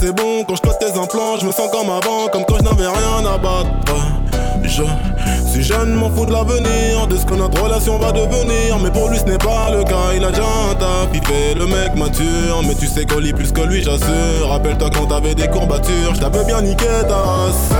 C'est 0.00 0.12
bon 0.12 0.44
quand 0.44 0.56
je 0.56 0.62
code 0.62 0.78
tes 0.78 0.98
implants, 0.98 1.36
je 1.40 1.46
me 1.46 1.52
sens 1.52 1.70
comme 1.70 1.90
avant, 1.90 2.28
comme 2.32 2.44
quand 2.46 2.56
je 2.58 2.62
n'avais 2.62 2.86
rien 2.86 3.26
à 3.26 3.38
battre. 3.38 3.94
Je 4.62 5.50
suis 5.50 5.62
jeune, 5.62 5.94
m'en 5.94 6.10
fous 6.10 6.26
de 6.26 6.32
l'avenir, 6.32 7.06
de 7.08 7.16
ce 7.16 7.24
que 7.24 7.34
notre 7.34 7.62
relation 7.62 7.98
va 7.98 8.12
devenir, 8.12 8.78
mais 8.82 8.90
pour 8.90 9.08
lui 9.08 9.18
ce 9.18 9.24
n'est 9.24 9.38
pas 9.38 9.70
le 9.70 9.82
cas, 9.82 10.12
il 10.14 10.24
a 10.24 10.30
déjà 10.30 10.44
un 10.70 10.74
taf, 10.74 11.08
il 11.14 11.26
fait 11.26 11.54
le 11.54 11.66
mec 11.66 11.96
mature, 11.96 12.62
mais 12.66 12.74
tu 12.74 12.86
sais 12.86 13.06
qu'on 13.06 13.18
lit 13.18 13.32
plus 13.32 13.50
que 13.50 13.62
lui, 13.62 13.82
j'assure. 13.82 14.48
Rappelle-toi 14.48 14.90
quand 14.94 15.06
t'avais 15.06 15.34
des 15.34 15.48
courbatures, 15.48 16.14
je 16.14 16.20
t'avais 16.20 16.44
bien 16.44 16.60
niqué 16.60 16.86
ta 17.08 17.16
race. 17.16 17.70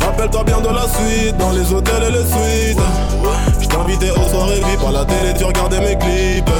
Rappelle-toi 0.00 0.44
bien 0.44 0.60
de 0.60 0.68
la 0.68 0.86
suite, 0.88 1.36
dans 1.38 1.52
les 1.52 1.72
hôtels 1.72 2.04
et 2.08 2.12
les 2.12 2.24
suites. 2.24 2.80
Je 3.60 3.66
t'invitais 3.66 4.10
aux 4.10 4.30
soirées 4.30 4.60
VIP, 4.60 4.88
à 4.88 4.92
la 4.92 5.04
télé 5.04 5.34
tu 5.36 5.44
regardais 5.44 5.80
mes 5.80 5.98
clips. 5.98 6.50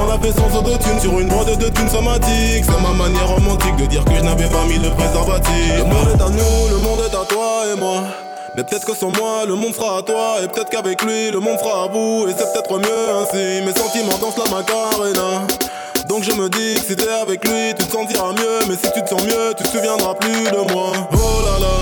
On 0.00 0.10
a 0.10 0.18
fait 0.18 0.32
sans 0.32 0.56
autotune 0.58 1.00
sur 1.00 1.18
une 1.18 1.28
bande 1.28 1.56
de 1.58 1.68
thunes 1.68 1.88
somatiques. 1.88 2.64
C'est 2.64 2.82
ma 2.82 2.92
manière 2.92 3.28
romantique 3.28 3.76
de 3.76 3.86
dire 3.86 4.04
que 4.04 4.14
je 4.14 4.20
n'avais 4.22 4.48
pas 4.48 4.64
mis 4.64 4.78
de 4.78 4.88
préservatif. 4.90 5.78
Le 5.78 5.84
monde 5.84 6.08
est 6.14 6.22
à 6.22 6.28
nous, 6.28 6.68
le 6.70 6.78
monde 6.78 7.00
est 7.00 7.14
à 7.16 7.24
toi 7.24 7.64
et 7.72 7.78
moi. 7.78 8.02
Mais 8.56 8.64
peut-être 8.64 8.84
que 8.86 8.94
sans 8.94 9.10
moi, 9.10 9.44
le 9.46 9.54
monde 9.54 9.74
sera 9.74 9.98
à 9.98 10.02
toi. 10.02 10.36
Et 10.42 10.48
peut-être 10.48 10.70
qu'avec 10.70 11.02
lui, 11.02 11.30
le 11.30 11.40
monde 11.40 11.58
sera 11.58 11.84
à 11.84 11.88
vous. 11.88 12.26
Et 12.28 12.32
c'est 12.36 12.52
peut-être 12.52 12.78
mieux 12.78 13.10
ainsi. 13.20 13.64
Mes 13.64 13.72
sentiments 13.72 14.18
dansent 14.18 14.38
la 14.38 14.50
macarena. 14.50 15.46
Donc 16.08 16.22
je 16.22 16.32
me 16.32 16.48
dis 16.48 16.74
que 16.74 16.80
si 16.80 16.96
t'es 16.96 17.10
avec 17.10 17.44
lui, 17.44 17.74
tu 17.78 17.84
te 17.84 17.92
sentiras 17.92 18.32
mieux. 18.32 18.66
Mais 18.68 18.76
si 18.76 18.90
tu 18.92 19.02
te 19.02 19.08
sens 19.08 19.22
mieux, 19.24 19.54
tu 19.56 19.64
te 19.64 19.68
souviendras 19.68 20.14
plus 20.14 20.44
de 20.44 20.72
moi. 20.72 20.92
Oh 21.12 21.42
là 21.44 21.58
là. 21.60 21.77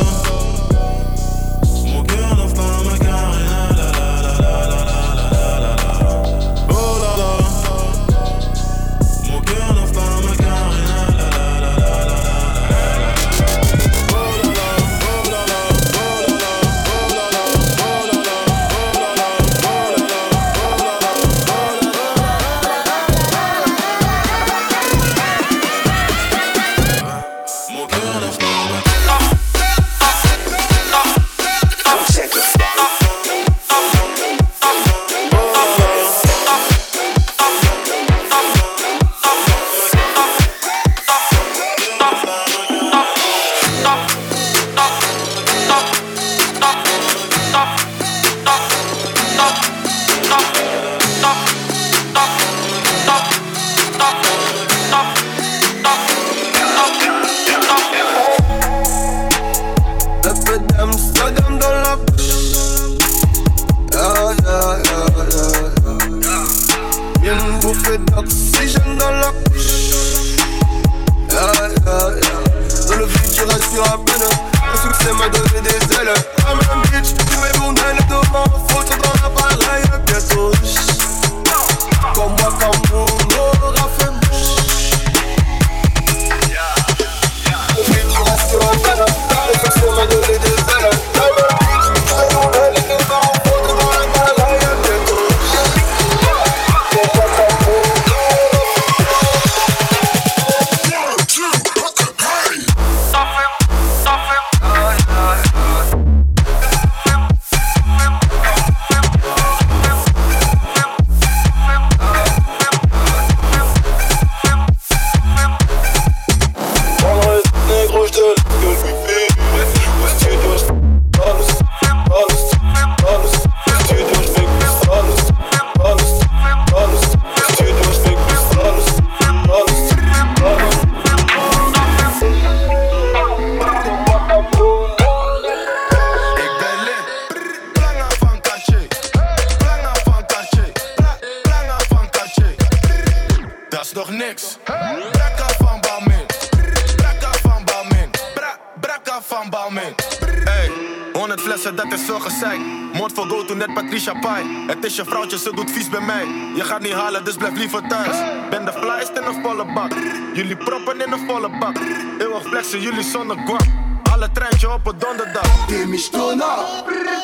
zonder 163.17 163.37
guap. 163.47 163.67
Alle 164.13 164.29
treintje 164.33 164.73
op 164.73 164.87
een 164.87 164.99
donderdag. 164.99 165.67
Demi 165.67 165.99
Stona, 165.99 166.55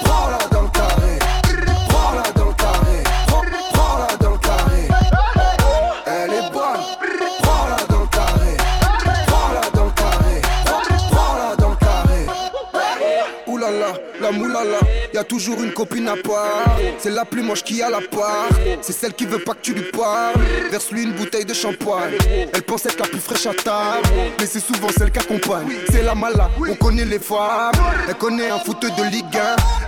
voilà 0.04 0.38
dans 0.50 0.64
le 0.66 0.70
carré. 0.78 1.12
Voilà 1.92 2.24
dans 2.34 2.48
le 2.48 2.54
carré. 2.62 2.98
Voilà 3.74 4.06
dans 4.22 4.32
le 4.32 4.38
carré. 4.48 4.80
Elle 6.06 6.32
est 6.38 6.50
bonne. 6.52 6.82
Voilà 7.46 7.78
dans 7.92 8.02
le 8.04 8.08
carré. 8.16 8.52
Voilà 9.32 9.62
dans 9.76 9.84
le 9.84 9.92
carré. 10.00 10.34
Voilà 11.16 11.56
dans 11.56 11.72
le 11.74 11.78
carré. 11.86 12.20
Oulala, 13.46 13.92
la 14.20 14.30
moulala. 14.30 14.80
Y'a 15.14 15.24
toujours 15.24 15.62
une 15.62 15.74
copine 15.74 16.08
à 16.08 16.16
part. 16.16 16.76
C'est 16.98 17.10
la 17.10 17.24
plus 17.26 17.42
moche 17.42 17.62
qui 17.62 17.82
a 17.82 17.90
la 17.90 18.00
part. 18.00 18.48
C'est 18.80 18.96
celle 19.00 19.12
qui 19.12 19.26
veut 19.26 19.44
pas 19.44 19.54
que 19.54 19.60
tu 19.60 19.74
lui 19.74 19.90
parles. 19.90 20.40
Verse-lui 20.70 21.02
une 21.02 21.12
bouteille 21.12 21.31
elle 22.54 22.62
pense 22.62 22.86
être 22.86 22.98
la 22.98 23.06
plus 23.06 23.18
fraîche 23.18 23.44
à 23.44 23.52
table, 23.52 24.08
mais 24.40 24.46
c'est 24.46 24.60
souvent 24.60 24.88
celle 24.96 25.10
qu'accompagne. 25.10 25.68
C'est 25.90 26.02
la 26.02 26.14
mala, 26.14 26.50
on 26.58 26.74
connaît 26.76 27.04
les 27.04 27.18
femmes. 27.18 27.72
Elle 28.08 28.14
connaît 28.14 28.48
un 28.48 28.58
footeur 28.58 28.90
de 28.96 29.02
Ligue 29.04 29.36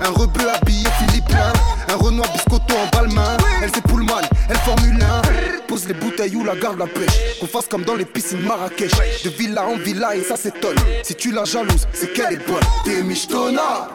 1, 0.02 0.06
un 0.06 0.10
rebeu 0.10 0.46
habillé 0.50 0.86
philippin, 0.98 1.52
un 1.88 1.96
Renoir 1.96 2.30
biscotto 2.32 2.74
en 2.74 2.86
balmain. 2.94 3.38
Elle 3.62 3.70
c'est 3.74 3.82
Pullman, 3.82 4.20
elle 4.50 4.56
Formule 4.58 5.02
1. 5.02 5.66
Pose 5.66 5.88
les 5.88 5.94
bouteilles 5.94 6.36
ou 6.36 6.44
la 6.44 6.54
garde 6.54 6.78
la 6.78 6.86
pêche. 6.86 7.38
Qu'on 7.40 7.46
fasse 7.46 7.66
comme 7.66 7.84
dans 7.84 7.94
les 7.94 8.04
piscines 8.04 8.42
Marrakech. 8.42 8.92
De 9.24 9.30
villa 9.30 9.66
en 9.66 9.76
villa 9.76 10.14
et 10.14 10.22
ça 10.22 10.36
s'étonne. 10.36 10.76
Si 11.02 11.14
tu 11.14 11.32
la 11.32 11.44
jalouses, 11.44 11.86
c'est 11.94 12.12
qu'elle 12.12 12.34
est 12.34 12.46
bonne. 12.46 12.62
T'es 12.84 13.02
michetonna 13.02 13.88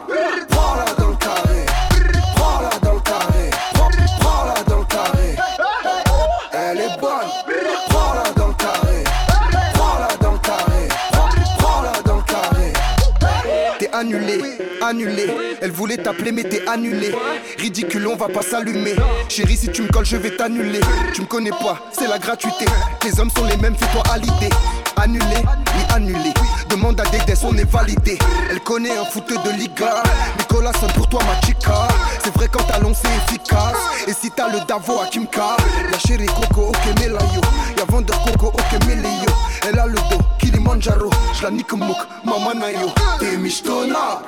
Elle 15.62 15.70
voulait 15.70 15.98
t'appeler, 15.98 16.32
mais 16.32 16.42
t'es 16.42 16.66
annulé. 16.66 17.12
Ridicule, 17.58 18.08
on 18.08 18.16
va 18.16 18.26
pas 18.28 18.42
s'allumer. 18.42 18.96
Chérie, 19.28 19.56
si 19.56 19.68
tu 19.70 19.82
me 19.82 19.88
colles, 19.88 20.04
je 20.04 20.16
vais 20.16 20.36
t'annuler. 20.36 20.80
Tu 21.14 21.20
me 21.20 21.26
connais 21.26 21.50
pas, 21.50 21.78
c'est 21.92 22.08
la 22.08 22.18
gratuité. 22.18 22.64
Les 23.04 23.20
hommes 23.20 23.30
sont 23.30 23.44
les 23.44 23.56
mêmes, 23.56 23.76
fais-toi 23.76 24.02
à 24.12 24.18
l'idée. 24.18 24.50
Annulé, 24.96 25.24
oui, 25.44 25.94
annulé. 25.94 26.34
Demande 26.68 27.00
à 27.00 27.04
Dédès, 27.04 27.38
on 27.44 27.56
est 27.56 27.70
validé. 27.70 28.18
Elle 28.50 28.60
connaît 28.60 28.96
un 28.96 29.04
foot 29.04 29.28
de 29.28 29.50
Liga. 29.50 30.02
Nicolas 30.38 30.72
sonne 30.72 30.92
pour 30.92 31.08
toi, 31.08 31.20
ma 31.24 31.46
chica. 31.46 31.86
C'est 32.24 32.34
vrai, 32.34 32.48
quand 32.50 32.64
t'as 32.64 32.80
lancé 32.80 33.06
efficace. 33.28 33.76
Et 34.08 34.12
si 34.12 34.30
t'as 34.32 34.48
le 34.48 34.58
Davo 34.66 35.00
à 35.00 35.06
Kimka, 35.06 35.56
la 35.90 35.98
chérie 35.98 36.26
Coco, 36.26 36.70
ok, 36.70 37.00
Melayo. 37.00 37.40
Y'a 37.78 37.84
vendeur 37.88 38.20
Coco, 38.24 38.48
ok, 38.48 38.86
Melayo. 38.86 39.30
Elle 39.68 39.78
a 39.78 39.86
le 39.86 39.94
dos. 39.94 40.24
Kilimanjaro, 40.50 41.10
je 41.34 41.42
la 41.44 41.50
nique 41.50 41.72
mouk, 41.74 41.96
maman 42.24 42.54
nayo, 42.58 42.88
t'es 43.20 43.36
michetonnard, 43.36 44.22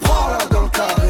prends 0.00 0.38
dans 0.50 0.62
le 0.62 0.68
cadre. 0.68 1.03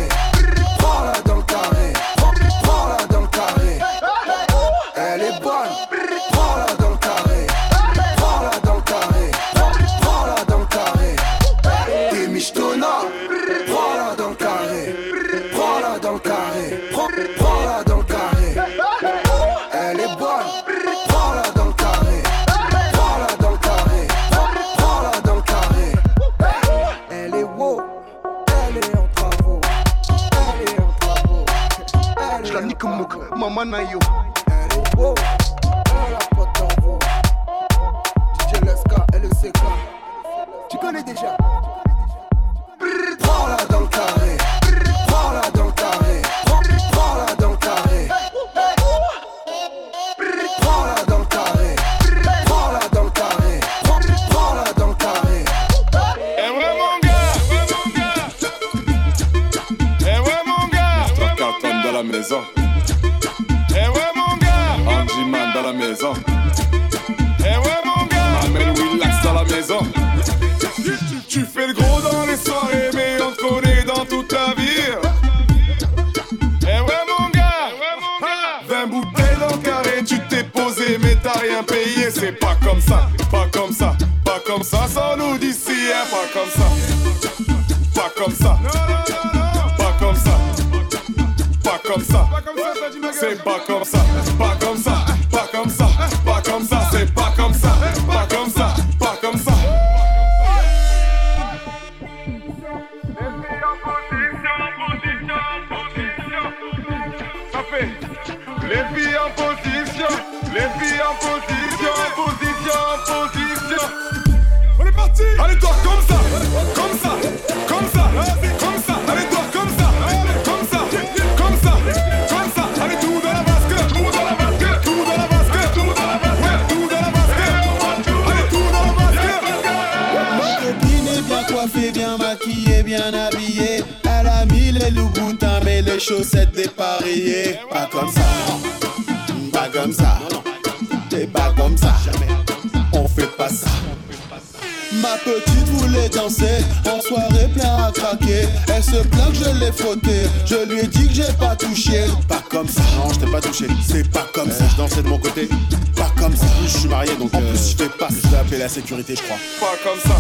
sécurité, 158.75 159.15
je 159.15 159.23
crois. 159.23 159.37
Pas 159.61 159.77
comme 159.85 160.01
ça. 160.01 160.14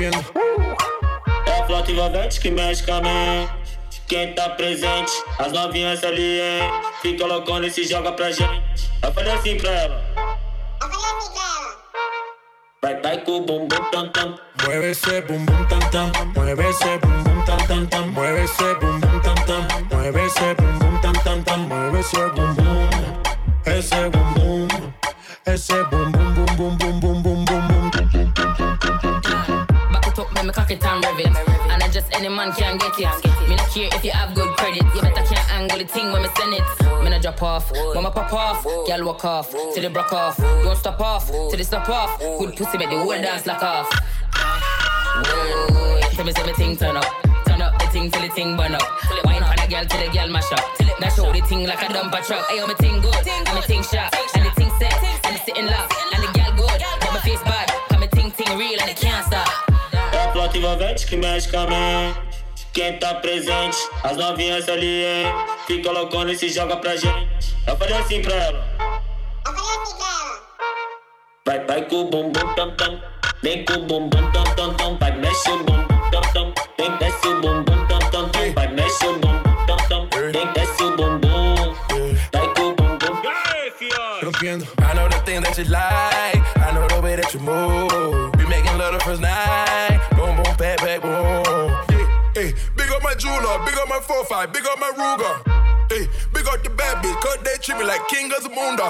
pino. 0.00 0.24
É 1.46 1.66
flota 1.66 1.92
envolvente 1.92 2.40
que 2.40 2.50
mexe 2.50 2.82
com 2.84 2.94
a 2.94 3.02
mãe. 3.02 3.50
Quem 4.08 4.34
tá 4.34 4.48
presente, 4.50 5.12
as 5.38 5.52
novinhas 5.52 6.02
ali, 6.02 6.40
hein? 6.40 6.70
Fica 7.02 7.26
loucona 7.26 7.66
e 7.66 7.70
se 7.70 7.84
joga 7.84 8.10
pra 8.12 8.30
gente. 8.30 8.42
Assim 8.42 8.88
Eu 9.02 9.12
falei 9.12 9.32
assim 9.32 9.56
pra 9.58 9.70
ela. 9.70 10.04
Vai, 12.82 13.00
vai 13.02 13.18
com 13.18 13.32
o 13.32 13.40
bumbum 13.42 13.90
tam 13.92 14.08
tam. 14.08 14.38
Mueve 14.64 14.90
esse 14.90 15.20
bumbum 15.22 15.64
tam 15.68 15.78
tam. 15.90 16.10
Mueve 16.34 16.68
esse 16.68 16.98
bumbum 16.98 17.44
tam 17.44 17.58
tam 17.68 17.86
tam. 17.86 18.06
Mueve 18.08 18.44
esse 18.44 18.74
bumbum 18.74 19.20
tam 19.20 19.34
tam. 19.46 19.66
Mueve 19.92 20.26
esse 20.26 20.54
bumbum 20.54 21.00
tam 21.00 21.12
tam 21.12 21.42
tam. 21.44 21.60
Mueve 21.68 22.00
esse 22.00 22.16
bumbum. 22.16 22.88
Esse 23.66 24.10
bumbum. 24.10 24.68
Esse 25.46 25.84
bumbum 25.84 26.34
bum 26.34 26.56
bum 26.56 26.76
bum 26.76 27.00
bum 27.00 27.22
bum. 27.22 27.39
Me 30.50 30.54
cock 30.54 30.70
it 30.70 30.84
and 30.84 31.04
rev 31.04 31.20
it. 31.20 31.26
And 31.70 31.82
I 31.82 31.88
just 31.88 32.12
any 32.12 32.28
man 32.28 32.52
can 32.52 32.76
get 32.78 32.98
it. 32.98 33.48
Me 33.48 33.54
not 33.54 33.68
care 33.70 33.88
if 33.92 34.04
you 34.04 34.10
have 34.10 34.34
good 34.34 34.50
credit. 34.56 34.82
You 34.94 35.00
better 35.00 35.22
can't 35.22 35.54
angle 35.54 35.78
the 35.78 35.84
thing 35.84 36.12
when 36.12 36.22
me 36.22 36.28
send 36.36 36.54
it. 36.54 36.64
Me 37.04 37.10
not 37.10 37.22
drop 37.22 37.42
off, 37.42 37.72
mama 37.94 38.10
pop 38.10 38.32
off, 38.32 38.64
girl 38.64 39.04
walk 39.04 39.24
off, 39.24 39.50
till 39.50 39.84
it 39.84 39.92
broke 39.92 40.12
off. 40.12 40.36
Don't 40.38 40.76
stop 40.76 41.00
off, 41.00 41.26
till 41.28 41.60
it 41.60 41.64
stop 41.64 41.88
off. 41.88 42.18
Good 42.18 42.56
pussy 42.56 42.78
make 42.78 42.90
the 42.90 42.98
whole 42.98 43.10
dance 43.10 43.46
lock 43.46 43.62
off. 43.62 43.88
Tell 46.14 46.24
me 46.24 46.32
say 46.32 46.46
me 46.46 46.52
thing 46.54 46.76
turn 46.76 46.96
up, 46.96 47.04
turn 47.46 47.62
up 47.62 47.78
the 47.78 47.86
thing 47.86 48.10
till 48.10 48.22
the 48.22 48.28
thing 48.28 48.56
burn 48.56 48.74
up. 48.74 48.82
Wine 49.24 49.42
on 49.42 49.58
a 49.58 49.68
girl 49.68 49.84
till 49.84 50.00
the 50.04 50.12
girl 50.12 50.28
mash 50.28 50.52
up. 50.52 50.64
Now 51.00 51.08
show 51.10 51.32
the 51.32 51.40
thing 51.42 51.66
like 51.66 51.82
a 51.82 51.92
dumper 51.92 52.26
truck. 52.26 52.46
Ayo 52.48 52.66
me 52.66 52.74
thing 52.74 53.00
good, 53.00 53.28
and 53.28 53.54
me 53.54 53.62
thing 53.62 53.82
sharp, 53.82 54.12
and 54.34 54.46
the 54.46 54.50
thing 54.50 54.70
set, 54.78 54.92
and 55.24 55.36
the 55.36 55.40
sitting 55.44 55.66
lock, 55.66 55.92
and 56.12 56.22
the 56.22 56.30
girl 56.38 56.52
good, 56.56 56.82
but 57.00 57.12
my 57.12 57.20
face 57.20 57.42
bad. 57.42 57.70
Come 57.88 58.00
me 58.00 58.08
thing 58.08 58.30
ting 58.32 58.58
real 58.58 58.80
and 58.80 58.90
it 58.90 58.96
can't 58.96 59.24
stop. 59.26 59.69
A 60.40 60.44
flota 60.44 60.56
envolvente 60.56 61.06
que 61.06 61.18
mexe 61.18 61.50
com 61.50 61.58
a 61.58 61.66
mente. 61.66 62.18
Quem 62.72 62.98
tá 62.98 63.12
presente, 63.16 63.76
as 64.02 64.16
novinhas 64.16 64.66
ali, 64.70 65.04
hein? 65.04 65.26
Fica 65.66 65.92
loucona 65.92 66.32
e 66.32 66.38
se 66.38 66.48
joga 66.48 66.78
pra 66.78 66.96
gente. 66.96 67.54
Eu 67.66 67.76
falei 67.76 67.94
assim 67.98 68.22
pra 68.22 68.34
ela. 68.34 68.64
Vai, 71.44 71.62
vai 71.66 71.82
com 71.82 71.96
o 71.96 72.04
bumbum 72.06 72.54
tam 72.56 72.74
tam. 72.74 72.98
Vem 73.42 73.66
com 73.66 73.74
o 73.74 73.84
bumbum 73.84 74.30
tam 74.32 74.44
tam 74.56 74.74
tam. 74.76 74.96
Vai, 74.96 75.14
mexe 75.18 75.50
o 75.50 75.58
bumbum 75.58 76.10
tam 76.10 76.22
tam. 76.32 76.54
Vem, 76.78 76.96
desce 76.96 77.28
o 77.28 77.40
bumbum 77.42 77.86
tam 77.86 77.98
tam 78.10 78.28
tam. 78.30 78.52
Vai, 78.54 78.68
mexe 78.68 79.06
o 79.06 79.12
bumbum 79.18 79.66
tam 79.66 79.76
tam. 79.90 80.08
Vem, 80.32 80.52
desce 80.54 80.82
o 80.82 80.96
bumbum. 80.96 81.76
Vai 82.32 82.54
com 82.54 82.62
o 82.62 82.74
bumbum. 82.76 83.22
Rompiendo. 84.22 84.66
I 84.80 84.94
know 84.94 85.06
the 85.06 85.20
thing 85.26 85.42
that 85.42 85.58
you 85.58 85.68
like. 85.68 86.42
I 86.56 86.72
know 86.72 86.88
the 86.88 86.98
way 87.02 87.16
that 87.16 87.34
you 87.34 87.40
move. 87.40 87.89
My 93.90 93.98
4-5, 93.98 94.52
big 94.52 94.64
up 94.66 94.78
my 94.78 94.92
Ruger. 94.94 95.34
Hey, 95.90 96.06
big 96.32 96.46
up 96.46 96.62
the 96.62 96.70
bad 96.70 97.02
bitch, 97.02 97.20
cause 97.20 97.38
they 97.42 97.58
treat 97.58 97.76
me 97.76 97.84
like 97.84 98.06
king 98.06 98.30
of 98.30 98.40
the 98.44 98.48
moonda. 98.48 98.86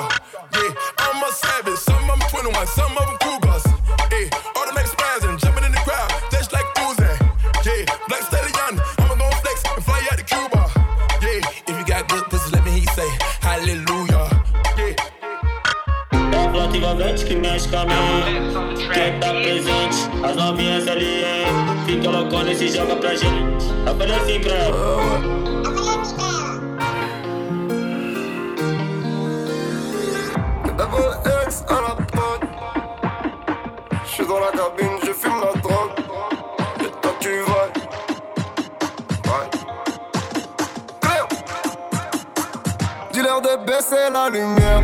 Yeah, 0.52 0.77
I'm 0.98 1.24
a 1.24 1.32
savage, 1.32 1.78
some 1.78 2.05
of 2.10 2.20
them 2.20 2.28
21, 2.28 2.66
some 2.66 2.93
of 2.98 3.06
them 3.09 3.16
cougars. 3.24 3.64
Hey, 4.12 4.28
automatic 4.52 4.93
spazzing, 4.93 5.40
jumping 5.40 5.64
in 5.64 5.72
the 5.72 5.81
crowd, 5.89 6.12
just 6.31 6.52
like 6.52 6.68
Tuesday. 6.77 7.16
Yeah, 7.64 7.89
black 8.09 8.28
stallion, 8.28 8.77
I'ma 9.01 9.16
gon' 9.16 9.32
flex 9.40 9.64
and 9.72 9.82
fly 9.82 10.05
out 10.12 10.18
to 10.20 10.24
Cuba. 10.24 10.68
Yeah, 11.24 11.40
if 11.64 11.74
you 11.81 11.85
got 11.89 12.06
good 12.10 12.24
pussy, 12.28 12.51
let 12.52 12.62
me 12.62 12.72
hear 12.72 12.85
you 12.85 12.93
say 12.93 13.09
hallelujah. 13.40 14.28
Yeah. 14.77 15.01
É 16.12 16.47
a 16.47 16.51
flota 16.52 16.77
envolvente 16.77 17.24
que 17.24 17.36
mexe 17.36 17.68
com 17.70 17.78
a 17.78 17.85
mente. 17.86 18.86
Quem 18.93 19.18
tá 19.18 19.32
presente, 19.32 19.97
as 20.22 20.36
novinhas 20.36 20.86
ali, 20.86 21.40
hein? 21.91 22.01
Fica 22.01 22.11
loucona 22.11 22.53
e 22.53 22.55
se 22.55 22.69
joga 22.69 22.97
pra 22.97 23.15
gente. 23.15 23.65
Assim 23.87 24.41
pra 24.41 24.55
ela. 24.55 25.41
Dans 34.29 34.39
la 34.39 34.53
cabine, 34.53 34.97
je 35.05 35.12
fume 35.12 35.41
la 35.41 35.61
drogue. 35.61 35.91
Et 36.79 36.91
toi 37.03 37.12
tu 37.19 37.31
vas. 37.49 37.69
Ouais. 39.29 39.49
Dis-leur 43.12 43.41
de 43.41 43.67
baisser 43.67 44.11
la 44.12 44.29
lumière, 44.31 44.83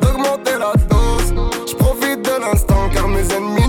d'augmenter 0.00 0.56
la 0.56 0.72
dose. 0.88 1.34
J'profite 1.66 2.22
de 2.22 2.40
l'instant 2.40 2.88
car 2.94 3.08
mes 3.08 3.28
ennemis 3.34 3.65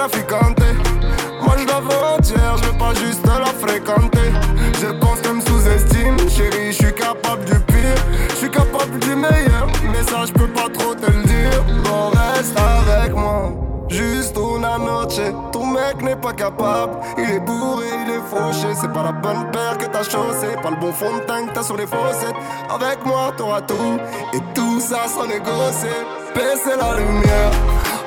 Moi 0.00 1.56
je 1.58 1.66
la 1.66 1.80
veux 1.80 2.16
entière, 2.16 2.56
je 2.56 2.64
veux 2.64 2.78
pas 2.78 2.94
juste 2.94 3.20
la 3.26 3.44
fréquenter. 3.44 4.32
Je 4.80 4.86
pense 4.98 5.20
qu'elle 5.20 5.34
me 5.34 5.40
sous-estime. 5.42 6.16
Chérie, 6.26 6.72
je 6.72 6.84
suis 6.84 6.94
capable 6.94 7.44
du 7.44 7.60
pire. 7.60 8.02
Je 8.30 8.34
suis 8.36 8.50
capable 8.50 8.98
du 8.98 9.14
meilleur. 9.14 9.66
Mais 9.92 10.02
ça, 10.02 10.24
je 10.26 10.32
peux 10.32 10.48
pas 10.48 10.70
trop 10.72 10.94
te 10.94 11.04
le 11.04 11.22
dire. 11.24 11.62
Bon, 11.84 12.08
reste 12.08 12.56
avec 12.58 13.14
moi. 13.14 13.52
Juste 13.90 14.38
una 14.38 14.78
noche, 14.78 15.20
ton 15.52 15.66
mec 15.66 16.00
n'est 16.00 16.16
pas 16.16 16.32
capable. 16.32 16.94
Il 17.18 17.28
est 17.34 17.40
bourré, 17.40 17.88
il 18.06 18.10
est 18.10 18.22
fauché. 18.30 18.74
C'est 18.80 18.92
pas 18.92 19.02
la 19.02 19.12
bonne 19.12 19.50
paire 19.50 19.76
que 19.76 19.84
t'as 19.84 20.04
chaussé. 20.04 20.56
Pas 20.62 20.70
le 20.70 20.76
bon 20.76 20.92
fond 20.94 21.14
de 21.14 21.20
teint 21.26 21.46
que 21.46 21.52
t'as 21.52 21.62
sur 21.62 21.76
les 21.76 21.86
fossettes. 21.86 22.36
Avec 22.70 23.04
moi, 23.04 23.32
t'auras 23.36 23.60
tout. 23.60 23.98
Et 24.32 24.40
tout 24.54 24.80
ça 24.80 25.08
sans 25.08 25.26
négocier. 25.26 25.90
Baisser 26.34 26.78
la 26.78 26.96
lumière, 26.96 27.50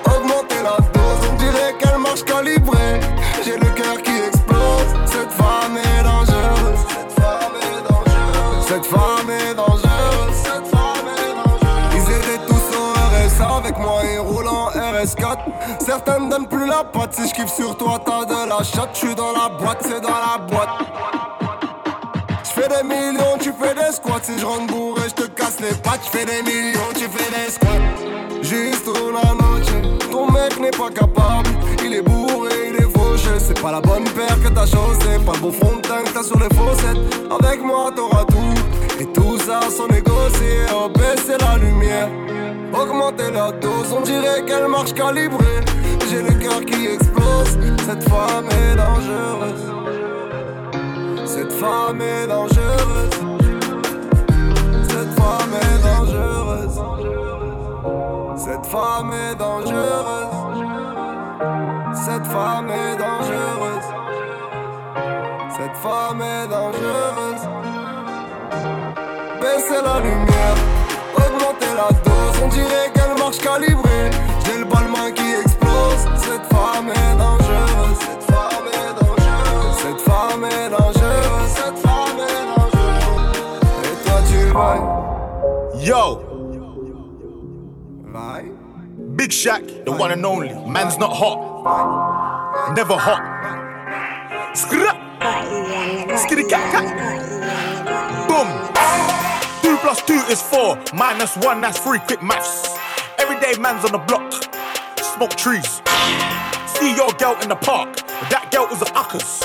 augmenter 0.08 0.64
la 0.64 0.78
dose. 0.92 1.03
Dirait 1.44 1.76
qu'elle 1.78 2.00
marche 2.00 2.24
calibrée. 2.24 3.00
J'ai 3.44 3.58
le 3.58 3.70
cœur 3.76 4.02
qui 4.02 4.16
explose. 4.28 4.90
Cette 5.06 5.32
femme 5.32 5.76
est 5.78 6.04
dangereuse. 6.04 6.80
Cette 7.00 7.20
femme 7.20 7.56
est 7.60 7.82
dangereuse. 7.90 8.66
Cette 8.68 8.86
femme 8.86 9.30
est 9.30 9.54
dangereuse. 9.54 10.36
Cette 10.48 10.68
femme 10.68 11.08
est 11.18 11.34
dangereuse. 11.36 11.94
Ils 11.96 12.08
étaient 12.18 12.46
tous 12.48 12.66
au 12.78 12.94
RS 12.94 13.58
avec 13.58 13.78
moi 13.78 14.06
et 14.06 14.18
roulant 14.18 14.70
RS4. 14.70 15.38
Certains 15.86 16.20
me 16.20 16.30
donnent 16.30 16.48
plus 16.48 16.68
la 16.68 16.84
patte. 16.86 17.14
Si 17.14 17.28
je 17.28 17.34
kiffe 17.34 17.54
sur 17.54 17.76
toi, 17.78 18.00
t'as 18.04 18.24
de 18.26 18.50
la 18.50 18.64
chatte. 18.64 18.92
Je 18.94 19.00
suis 19.00 19.16
dans 19.16 19.34
la 19.34 19.50
boîte, 19.50 19.80
c'est 19.82 20.02
dans 20.02 20.10
la 20.10 20.38
boîte. 20.38 21.33
Fais 22.56 22.68
des 22.68 22.84
millions, 22.84 23.38
tu 23.40 23.52
fais 23.60 23.74
des 23.74 23.92
squats. 23.92 24.22
Si 24.22 24.38
je 24.38 24.46
rentre 24.46 24.68
bourré, 24.68 25.02
je 25.08 25.24
te 25.24 25.28
casse 25.28 25.60
les 25.60 25.76
pattes. 25.82 26.02
Je 26.06 26.18
fais 26.18 26.24
des 26.24 26.44
millions, 26.44 26.94
tu 26.94 27.06
fais 27.10 27.30
des 27.32 27.52
squats. 27.52 27.82
Juste 28.44 28.88
una 28.88 29.34
noche, 29.34 29.74
ton 30.12 30.32
mec 30.32 30.60
n'est 30.60 30.70
pas 30.70 30.92
capable. 30.92 31.50
Il 31.84 31.96
est 31.96 32.04
bourré, 32.04 32.70
il 32.70 32.76
est 32.76 32.92
fauché. 32.96 33.40
C'est 33.40 33.60
pas 33.60 33.72
la 33.72 33.82
bonne 33.82 34.04
paire 34.04 34.38
que 34.44 34.50
t'as 34.50 34.68
chaussé. 34.68 35.18
Pas 35.26 35.32
le 35.34 35.40
beau 35.40 35.52
fond 35.52 35.78
de 35.78 35.82
teint 35.82 36.04
que 36.04 36.14
t'as 36.14 36.24
sur 36.24 36.38
les 36.38 36.56
fossettes. 36.56 36.98
Avec 37.42 37.64
moi, 37.64 37.92
t'auras 37.96 38.26
tout. 38.26 39.02
Et 39.02 39.06
tout 39.08 39.40
ça 39.40 39.62
sans 39.76 39.88
négocier. 39.88 40.68
Oh, 40.76 40.90
baisser 40.90 41.38
la 41.40 41.58
lumière. 41.58 42.10
Augmenter 42.72 43.32
la 43.32 43.52
dose, 43.52 43.92
on 43.98 44.02
dirait 44.02 44.46
qu'elle 44.46 44.68
marche 44.68 44.94
calibrée. 44.94 45.62
J'ai 46.08 46.22
le 46.22 46.34
cœur 46.36 46.64
qui 46.64 46.86
explose. 46.86 47.58
Cette 47.88 48.08
femme 48.08 48.46
est 48.52 48.76
dangereuse. 48.76 49.74
Cette 51.44 51.60
femme 51.60 52.00
est 52.00 52.28
dangereuse. 52.28 53.10
Cette 54.88 55.14
femme 55.20 55.54
est 55.62 55.84
dangereuse. 55.84 56.80
Cette 58.38 58.66
femme 58.66 59.12
est 59.12 59.36
dangereuse. 59.36 60.30
Cette 62.06 62.26
femme 62.28 62.70
est 62.70 62.96
dangereuse. 62.96 63.88
Cette 65.58 65.78
femme 65.84 66.22
est 66.22 66.48
dangereuse. 66.48 67.44
Baisser 69.42 69.82
la 69.84 70.00
lumière, 70.00 70.58
augmenter 71.14 71.74
la 71.76 71.90
dose. 72.06 72.42
On 72.42 72.48
dirait 72.48 72.90
qu'elle 72.94 73.18
marche 73.20 73.40
calibrée. 73.40 73.93
Yo. 84.54 86.22
Big 89.16 89.32
Shaq, 89.32 89.84
the 89.84 89.92
one 89.92 90.12
and 90.12 90.24
only. 90.24 90.50
Man's 90.70 91.00
not 91.00 91.12
hot. 91.12 92.76
Never 92.76 92.96
hot. 92.96 93.24
Skra. 94.54 94.94
Skitty 96.22 96.48
cat 96.48 96.72
cat. 96.72 96.86
Boom. 98.28 98.48
Two 99.64 99.76
plus 99.78 100.04
two 100.04 100.22
is 100.32 100.44
four. 100.44 100.78
Minus 100.94 101.36
one, 101.38 101.60
that's 101.60 101.80
three. 101.80 101.98
Quick 102.00 102.22
maths. 102.22 102.78
Everyday 103.18 103.60
man's 103.60 103.84
on 103.86 103.92
the 103.94 103.98
block. 103.98 104.32
Smoke 105.16 105.36
trees. 105.36 105.82
See 106.68 106.96
your 106.96 107.12
girl 107.14 107.40
in 107.42 107.50
the 107.50 107.58
park. 107.60 107.96
That 108.30 108.50
girl 108.52 108.68
was 108.70 108.84
a 108.84 108.86
uckers. 108.94 109.44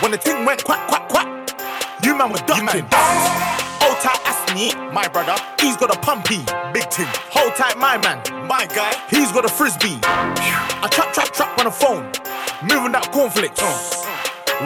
When 0.00 0.10
the 0.10 0.16
thing 0.16 0.46
went 0.46 0.64
quack, 0.64 0.88
quack, 0.88 1.06
quack, 1.10 1.28
you 2.02 2.16
man 2.16 2.30
were 2.30 2.38
ducking. 2.46 2.88
Hold 3.80 3.98
tight, 4.00 4.27
Asni, 4.58 4.92
my 4.92 5.06
brother. 5.08 5.36
He's 5.60 5.76
got 5.76 5.94
a 5.94 5.98
pumpy, 6.00 6.44
big 6.72 6.90
thing. 6.90 7.06
Hold 7.30 7.54
tight, 7.54 7.78
my 7.78 7.96
man, 7.98 8.18
my 8.46 8.66
guy. 8.66 8.92
He's 9.08 9.32
got 9.32 9.44
a 9.44 9.48
frisbee. 9.48 9.98
I 10.02 10.88
trap, 10.90 11.12
trap, 11.12 11.32
trap 11.32 11.58
on 11.58 11.66
the 11.66 11.70
phone. 11.70 12.04
Moving 12.62 12.92
that 12.92 13.10
cornflakes. 13.12 13.62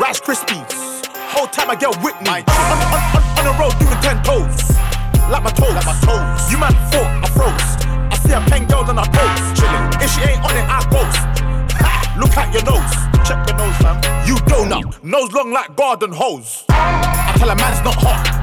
Rice 0.01 0.20
Krispies. 0.20 1.06
Whole 1.32 1.47
time 1.47 1.70
I 1.70 1.77
get 1.77 1.94
Whitney. 2.02 2.28
On, 2.28 2.69
on, 2.73 2.81
on, 2.89 3.23
on 3.39 3.44
the 3.44 3.55
road 3.60 3.74
doing 3.81 4.01
ten 4.01 4.23
toes. 4.24 4.73
Like 5.28 5.44
my 5.44 5.52
toes. 5.52 5.74
Like 5.77 5.86
my 5.86 5.97
toes. 6.01 6.40
You 6.51 6.59
man 6.59 6.73
thought 6.93 7.10
I 7.24 7.28
froze. 7.36 7.70
I 8.12 8.16
see 8.24 8.32
a 8.32 8.40
pen 8.48 8.66
girl 8.69 8.85
on 8.89 8.97
her 8.97 9.09
toes. 9.12 9.40
Chilling. 9.56 9.85
If 10.01 10.09
she 10.12 10.20
ain't 10.24 10.40
on 10.44 10.56
it, 10.56 10.66
I 10.69 10.81
post. 10.89 11.20
Ha! 11.81 12.16
Look 12.19 12.36
at 12.36 12.52
your 12.52 12.64
nose. 12.64 12.93
Check 13.28 13.44
your 13.48 13.56
nose, 13.60 13.77
fam. 13.81 14.01
You 14.27 14.36
donut. 14.48 15.02
Nose 15.02 15.32
long 15.32 15.52
like 15.52 15.77
garden 15.77 16.12
hose. 16.12 16.64
I 16.69 17.35
tell 17.36 17.51
a 17.51 17.56
man's 17.56 17.82
not 17.85 17.94
hot. 17.97 18.41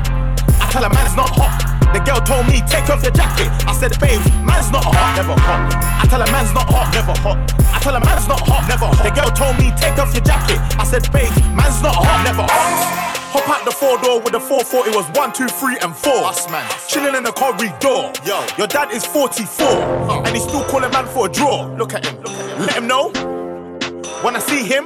I 0.70 0.72
tell 0.72 0.84
a 0.86 0.94
man's 0.94 1.16
not 1.18 1.34
hot. 1.34 1.66
The 1.98 2.00
girl 2.06 2.22
told 2.22 2.46
me, 2.46 2.62
take 2.70 2.94
off 2.94 3.02
your 3.02 3.10
jacket. 3.10 3.50
I 3.66 3.74
said, 3.74 3.98
babe, 3.98 4.22
man's 4.46 4.70
not 4.70 4.86
hot, 4.86 5.18
never 5.18 5.34
hot. 5.34 5.66
I 5.74 6.06
tell 6.06 6.22
a 6.22 6.30
man's 6.30 6.54
not 6.54 6.70
hot, 6.70 6.94
never 6.94 7.18
hot. 7.26 7.41
I 7.74 7.82
tell 7.82 7.98
a 7.98 8.00
man's 8.06 8.30
not 8.30 8.38
hot, 8.46 8.70
never 8.70 8.86
hot. 8.86 9.02
The 9.02 9.10
girl 9.10 9.34
told 9.34 9.58
me, 9.58 9.74
take 9.82 9.98
off 9.98 10.14
your 10.14 10.22
jacket. 10.22 10.62
I 10.78 10.86
said, 10.86 11.10
babe, 11.10 11.34
man's 11.58 11.82
not 11.82 11.98
hot, 11.98 12.22
never 12.22 12.46
hot. 12.46 13.10
Hop 13.34 13.50
out 13.50 13.66
the 13.66 13.74
four 13.74 13.98
door 14.06 14.22
with 14.22 14.38
the 14.38 14.40
440 14.40 14.94
was 14.94 15.10
one, 15.18 15.34
two, 15.34 15.50
three, 15.50 15.82
and 15.82 15.90
four. 15.90 16.22
Us 16.30 16.46
man, 16.54 16.70
chilling 16.86 17.18
in 17.18 17.26
the 17.26 17.34
corridor. 17.34 18.14
Yo, 18.22 18.38
your 18.62 18.70
dad 18.70 18.94
is 18.94 19.02
44, 19.10 20.22
and 20.22 20.38
he's 20.38 20.46
still 20.46 20.62
calling 20.70 20.94
man 20.94 21.10
for 21.10 21.26
a 21.26 21.30
draw. 21.34 21.66
Look 21.82 21.98
at 21.98 22.06
him, 22.06 22.22
look 22.22 22.38
at 22.38 22.46
him. 22.46 22.60
Let 22.62 22.78
him 22.78 22.86
know. 22.86 23.10
When 24.22 24.38
I 24.38 24.40
see 24.46 24.62
him, 24.62 24.86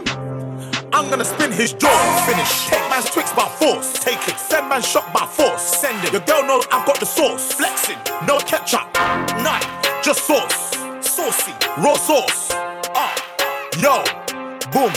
I'm 0.94 1.10
gonna 1.10 1.26
spin 1.26 1.52
his 1.52 1.74
jaw. 1.74 2.24
Finish. 2.28 2.68
Take 2.68 2.88
man's 2.88 3.10
twix 3.10 3.34
by 3.34 3.50
force. 3.58 3.94
Take 3.94 4.28
it. 4.28 4.38
Send 4.38 4.70
man 4.70 4.84
shot 4.84 5.12
by 5.12 5.26
force. 5.26 5.64
Send 5.64 6.04
it. 6.06 6.12
Your 6.12 6.22
girl 6.22 6.46
knows 6.46 6.68
I've 6.72 6.86
got 6.86 7.00
the 7.00 7.06
sauce. 7.08 7.52
Flexing. 7.52 7.98
No 8.28 8.38
ketchup. 8.38 8.94
None. 9.42 9.64
Just 10.04 10.28
sauce. 10.28 10.78
Saucy. 11.02 11.52
Raw 11.80 11.96
sauce. 11.96 12.50
Ah. 12.94 13.12
Yo. 13.82 14.04
Boom. 14.72 14.94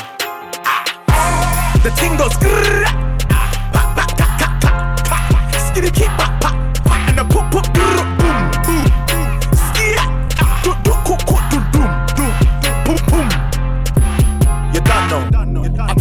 Ah. 0.69 1.81
The 1.83 1.91
ting 1.97 2.15
goes. 2.19 2.37
ah, 3.31 3.57
keep 5.95 6.66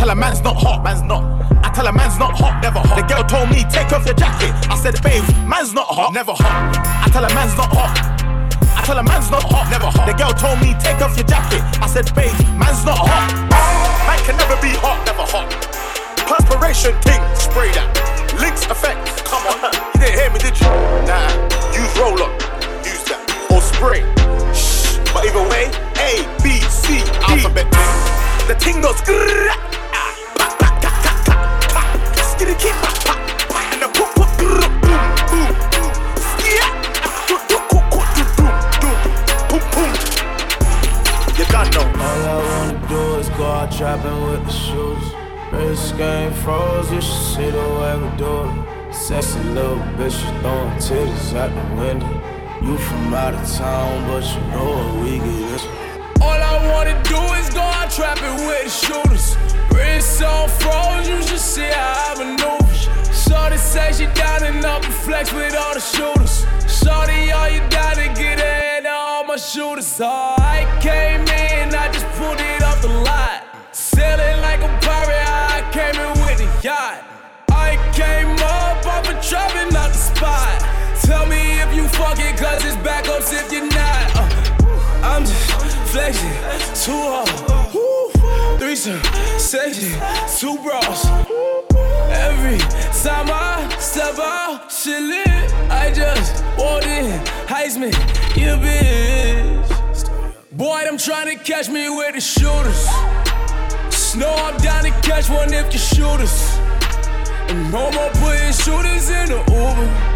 tell 0.05 0.13
a 0.13 0.15
man's 0.15 0.41
not 0.43 0.55
hot, 0.55 0.83
man's 0.83 1.01
not. 1.01 1.23
I 1.65 1.73
tell 1.73 1.87
a 1.87 1.91
man's 1.91 2.19
not 2.19 2.37
hot, 2.37 2.61
never 2.61 2.77
hot. 2.77 2.93
The 2.93 3.09
girl 3.09 3.25
told 3.25 3.49
me, 3.49 3.65
take 3.73 3.89
off 3.89 4.05
your 4.05 4.13
jacket. 4.13 4.53
I 4.69 4.77
said, 4.77 5.01
babe, 5.01 5.25
man's 5.49 5.73
not 5.73 5.87
hot, 5.89 6.13
never 6.13 6.29
hot. 6.29 6.77
I 6.77 7.09
tell 7.09 7.25
a 7.25 7.33
man's 7.33 7.57
not 7.57 7.73
hot. 7.73 7.89
I 8.77 8.85
tell 8.85 8.99
a 8.99 9.03
man's 9.03 9.31
not 9.31 9.41
hot, 9.41 9.65
never 9.73 9.89
hot. 9.89 10.05
The 10.05 10.13
girl 10.13 10.29
told 10.37 10.61
me, 10.61 10.77
take 10.77 11.01
off 11.01 11.17
your 11.17 11.25
jacket. 11.25 11.65
I 11.81 11.89
said, 11.89 12.05
babe, 12.13 12.37
man's 12.53 12.85
not 12.85 13.01
hot. 13.01 13.33
Man 14.05 14.21
can 14.29 14.37
never 14.37 14.53
be 14.61 14.77
hot, 14.77 15.01
never 15.09 15.25
hot. 15.25 15.49
Perspiration 16.21 16.93
ting, 17.01 17.21
spray 17.33 17.73
that. 17.73 17.89
Lynx 18.37 18.61
effect, 18.69 19.25
come 19.25 19.41
on. 19.49 19.57
You 19.97 20.05
didn't 20.05 20.21
hear 20.21 20.29
me, 20.29 20.37
did 20.37 20.53
you? 20.53 20.69
Nah, 21.09 21.33
use 21.73 21.89
roll 21.97 22.21
up, 22.21 22.29
use 22.85 23.01
that. 23.09 23.25
Or 23.49 23.57
spray. 23.57 24.05
Shh, 24.53 25.01
but 25.09 25.25
either 25.25 25.41
way, 25.49 25.73
A, 25.97 26.21
B, 26.45 26.61
C, 26.69 27.01
D. 27.01 27.41
Alphabet. 27.41 27.73
The 28.47 28.53
ting 28.59 28.79
goes 28.79 29.01
grrrr. 29.01 29.49
And 33.71 33.81
the 33.81 33.89
boom, 33.97 34.09
boom, 34.15 34.29
boom. 34.85 35.89
Skia, 36.29 36.67
ah, 37.01 37.25
do, 37.27 37.35
do, 37.49 37.57
cook, 37.71 37.89
do, 38.15 38.23
doom, 38.37 38.53
doom, 38.81 38.97
boom, 39.49 39.63
boom. 39.73 39.91
You 41.35 41.45
done 41.45 41.69
know. 41.73 41.87
All 42.05 42.21
I 42.23 42.37
wanna 42.45 42.87
do 42.87 43.01
is 43.17 43.29
go 43.29 43.45
out 43.45 43.71
trapping 43.71 44.19
with 44.27 44.45
the 44.45 44.51
shoes. 44.51 45.05
Wrist 45.51 45.97
game 45.97 46.31
froze, 46.31 46.91
you 46.91 47.01
should 47.01 47.23
see 47.33 47.49
the 47.49 47.67
way 47.79 47.93
we 47.97 48.09
do 48.15 48.43
it. 48.43 48.93
Sexy 48.93 49.39
little 49.55 49.77
bitch, 49.97 50.21
you 50.23 50.31
throwing 50.41 50.77
titties 50.77 51.33
out 51.33 51.49
the 51.49 51.65
window. 51.81 52.13
You 52.61 52.77
from 52.77 53.13
out 53.13 53.33
of 53.33 53.51
town, 53.51 54.07
but 54.07 54.23
you 54.23 54.41
know 54.51 54.69
what 54.69 55.03
we 55.03 55.17
get. 55.17 55.84
All 56.21 56.39
I 56.53 56.55
wanna 56.71 56.95
do 57.03 57.19
is 57.39 57.49
go 57.49 57.61
out 57.61 57.91
trapping 57.91 58.47
with 58.47 58.63
the 58.63 58.69
shooters. 58.69 59.37
Wrist 59.71 60.21
on 60.23 60.49
froze, 60.49 61.07
you 61.07 61.21
should 61.23 61.39
see 61.39 61.69
how 61.69 62.13
I 62.13 62.23
maneuver. 62.23 62.65
Shorty 63.13 63.57
say 63.57 63.91
she 63.93 64.05
down 64.13 64.43
and 64.43 64.63
up 64.65 64.83
and 64.83 64.93
flex 64.93 65.31
with 65.33 65.55
all 65.55 65.73
the 65.73 65.79
shooters. 65.79 66.45
Shorty, 66.67 67.31
all 67.31 67.49
you 67.49 67.61
down 67.69 67.95
to 67.95 68.07
get 68.21 68.39
ahead 68.39 68.85
of 68.85 68.93
all 68.93 69.23
my 69.25 69.37
shooters. 69.37 69.99
Oh, 70.01 70.35
I 70.37 70.65
came 70.81 71.21
in, 71.21 71.73
I 71.73 71.91
just 71.91 72.05
pulled 72.17 72.39
it 72.39 72.63
off 72.63 72.81
the 72.81 72.89
lot. 72.89 73.43
Sailing 73.71 74.41
like 74.41 74.61
a 74.61 74.71
pirate, 74.85 75.27
I 75.57 75.61
came 75.71 75.95
in 75.95 76.11
with 76.23 76.39
a 76.47 76.49
yacht. 76.63 77.03
I 77.51 77.77
came 77.93 78.35
up 78.39 78.85
off 78.85 79.09
a 79.09 79.15
trapping 79.27 79.75
out 79.75 79.91
the 79.91 79.97
spot. 79.97 80.61
Tell 81.01 81.25
me 81.25 81.59
if 81.61 81.73
you 81.75 81.87
fucking, 81.87 82.35
cause 82.37 82.63
it's 82.65 82.77
backups 82.77 83.04
flexing, 86.11 86.85
too 86.85 87.01
hard. 87.01 88.59
Threesome, 88.59 89.01
section, 89.39 89.89
two 90.37 90.57
bras. 90.63 91.05
Every 92.11 92.57
time 93.03 93.29
I 93.31 93.75
step 93.79 94.17
out, 94.19 94.71
shit 94.71 95.01
lit. 95.01 95.53
I 95.69 95.91
just 95.93 96.43
walked 96.57 96.85
in, 96.85 97.19
Heisman, 97.47 97.93
you 98.35 98.55
bitch. 98.63 100.47
Boy, 100.51 100.85
I'm 100.87 100.97
trying 100.97 101.37
to 101.37 101.43
catch 101.43 101.69
me 101.69 101.89
with 101.89 102.15
the 102.15 102.21
shooters. 102.21 102.87
Snow, 103.89 104.33
I'm 104.33 104.57
down 104.57 104.83
to 104.83 104.91
catch 105.01 105.29
one 105.29 105.53
if 105.53 105.73
you 105.73 105.79
shoot 105.79 106.21
us. 106.21 106.57
And 107.49 107.71
no 107.71 107.91
more 107.91 108.09
putting 108.21 108.53
shooters 108.53 109.09
in 109.09 109.29
the 109.29 109.43
Uber. 109.49 110.14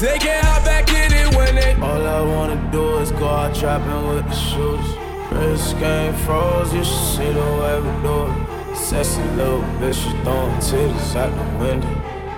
They 0.00 0.16
can't 0.16 0.44
hop 0.46 0.64
back 0.64 0.88
in 0.90 1.12
it 1.12 1.34
when 1.34 1.56
they. 1.56 1.74
All 1.74 2.06
I 2.06 2.22
wanna 2.22 2.70
do 2.70 2.98
is 2.98 3.10
go 3.10 3.26
out 3.26 3.52
trapping 3.52 4.06
with 4.06 4.24
the 4.26 4.32
shooters. 4.32 4.94
Wrist 5.32 5.76
game 5.80 6.14
froze, 6.24 6.72
you 6.72 6.84
should 6.84 7.06
see 7.16 7.32
the 7.32 7.48
way 7.58 7.80
we 7.80 7.90
do 8.06 8.26
it. 8.30 8.76
Sexy 8.76 9.20
little 9.34 9.60
bitch, 9.80 9.98
you 10.06 10.12
throwing 10.22 10.54
titties 10.62 11.16
out 11.16 11.34
the 11.34 11.58
window. 11.58 11.90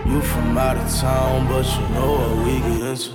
You 0.07 0.23
from 0.23 0.57
out 0.57 0.79
of 0.79 0.89
town, 0.91 1.49
but 1.49 1.67
you 1.67 1.87
know 1.95 2.13
what 2.13 2.47
we 2.47 2.61
get 2.61 2.81
into. 2.93 3.13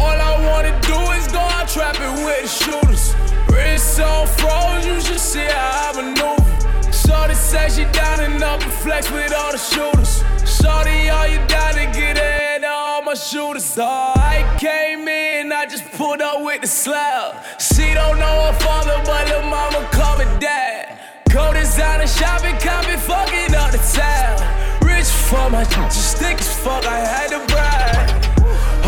All 0.00 0.18
I 0.30 0.44
wanna 0.44 0.74
do 0.82 0.98
is 1.12 1.28
go 1.28 1.38
out 1.38 1.68
trapping 1.68 2.24
with 2.24 2.42
the 2.42 2.48
shooters. 2.48 3.14
Wrist 3.48 4.00
on 4.00 4.26
froze, 4.26 4.84
you 4.84 5.00
should 5.00 5.20
see 5.20 5.46
how 5.46 5.92
I 5.92 6.02
maneuver. 6.02 6.92
Shorty 6.92 7.34
say 7.34 7.68
she 7.68 7.84
down 7.92 8.18
and 8.18 8.42
up 8.42 8.60
and 8.60 8.72
flex 8.72 9.08
with 9.12 9.32
all 9.32 9.52
the 9.52 9.58
shooters. 9.58 10.24
Shorty, 10.64 11.10
all 11.10 11.26
you 11.28 11.40
to 11.40 11.90
get 11.92 12.16
of 12.16 12.64
all 12.64 13.02
my 13.02 13.12
shooters. 13.12 13.78
I 13.78 14.56
came 14.58 15.06
in, 15.06 15.52
I 15.52 15.66
just 15.66 15.84
pulled 15.92 16.22
up 16.22 16.42
with 16.42 16.62
the 16.62 16.66
slab. 16.66 17.36
She 17.60 17.92
don't 17.92 18.18
know 18.18 18.36
her 18.46 18.58
father, 18.64 18.96
but 19.04 19.28
her 19.28 19.42
mama 19.42 19.86
call 19.92 20.16
me 20.16 20.24
dad. 20.40 20.98
Go 21.28 21.52
designer 21.52 22.06
shopping, 22.06 22.56
copy 22.60 22.96
fucking 22.96 23.54
up 23.54 23.72
the 23.72 23.82
town. 23.92 24.40
Rich 24.80 25.10
for 25.28 25.50
my 25.50 25.64
just 25.64 26.16
thick 26.16 26.40
as 26.40 26.58
fuck, 26.58 26.86
I 26.86 26.98
had 26.98 27.28
to 27.34 27.40
brag. 27.52 28.24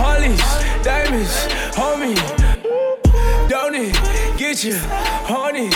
Hollies, 0.00 0.40
diamonds, 0.82 1.36
homie. 1.76 2.16
Don't 3.50 3.74
it 3.74 3.92
get 4.38 4.64
you 4.64 4.78
horny? 5.28 5.68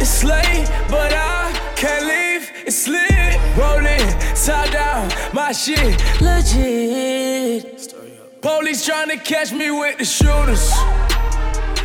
It's 0.00 0.22
late, 0.22 0.70
but 0.88 1.12
I 1.12 1.74
can't 1.74 2.06
leave. 2.06 2.29
It's 2.66 2.86
lit. 2.88 3.38
Rolling, 3.56 4.06
top 4.34 4.70
down, 4.70 5.10
my 5.32 5.52
shit 5.52 5.98
legit. 6.20 7.94
Police 8.40 8.86
trying 8.86 9.08
to 9.08 9.16
catch 9.16 9.52
me 9.52 9.70
with 9.70 9.98
the 9.98 10.04
shooters. 10.04 10.72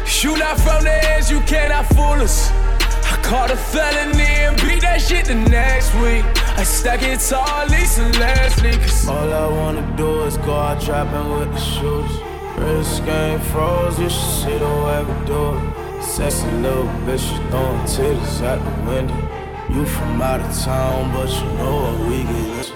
Shoot 0.05 0.41
out 0.41 0.59
from 0.59 0.83
the 0.83 0.97
edge, 1.11 1.29
you 1.29 1.41
cannot 1.41 1.85
fool 1.87 2.21
us. 2.21 2.51
I 2.51 3.19
caught 3.23 3.51
a 3.51 3.57
felony 3.57 4.23
and 4.23 4.55
beat 4.61 4.81
that 4.81 5.01
shit 5.01 5.25
the 5.25 5.35
next 5.35 5.93
week. 5.95 6.23
I 6.57 6.63
stack 6.63 7.01
it 7.01 7.19
tall, 7.19 7.65
Lisa 7.67 8.03
Leslie. 8.19 8.77
Cause 8.77 9.07
all 9.07 9.33
I 9.33 9.47
wanna 9.47 9.95
do 9.97 10.23
is 10.23 10.37
go 10.37 10.53
out 10.53 10.81
trapping 10.81 11.29
with 11.37 11.51
the 11.51 11.59
shooters. 11.59 12.19
Wrist 12.57 13.03
game 13.05 13.39
froze, 13.51 13.99
you 13.99 14.09
should 14.09 14.33
see 14.43 14.57
the 14.57 14.65
way 14.85 15.03
we 15.03 15.25
do 15.25 15.57
it. 15.57 16.03
Sexy 16.03 16.49
little 16.61 16.85
bitch, 17.05 17.19
she 17.19 17.35
throwing 17.49 17.81
titties 17.83 18.41
out 18.43 18.59
the 18.63 18.89
window. 18.89 19.44
You 19.69 19.85
from 19.85 20.21
out 20.21 20.39
of 20.39 20.57
town, 20.63 21.11
but 21.13 21.29
you 21.29 21.45
know 21.57 21.75
what 21.83 21.99
we 22.07 22.23
get. 22.23 22.71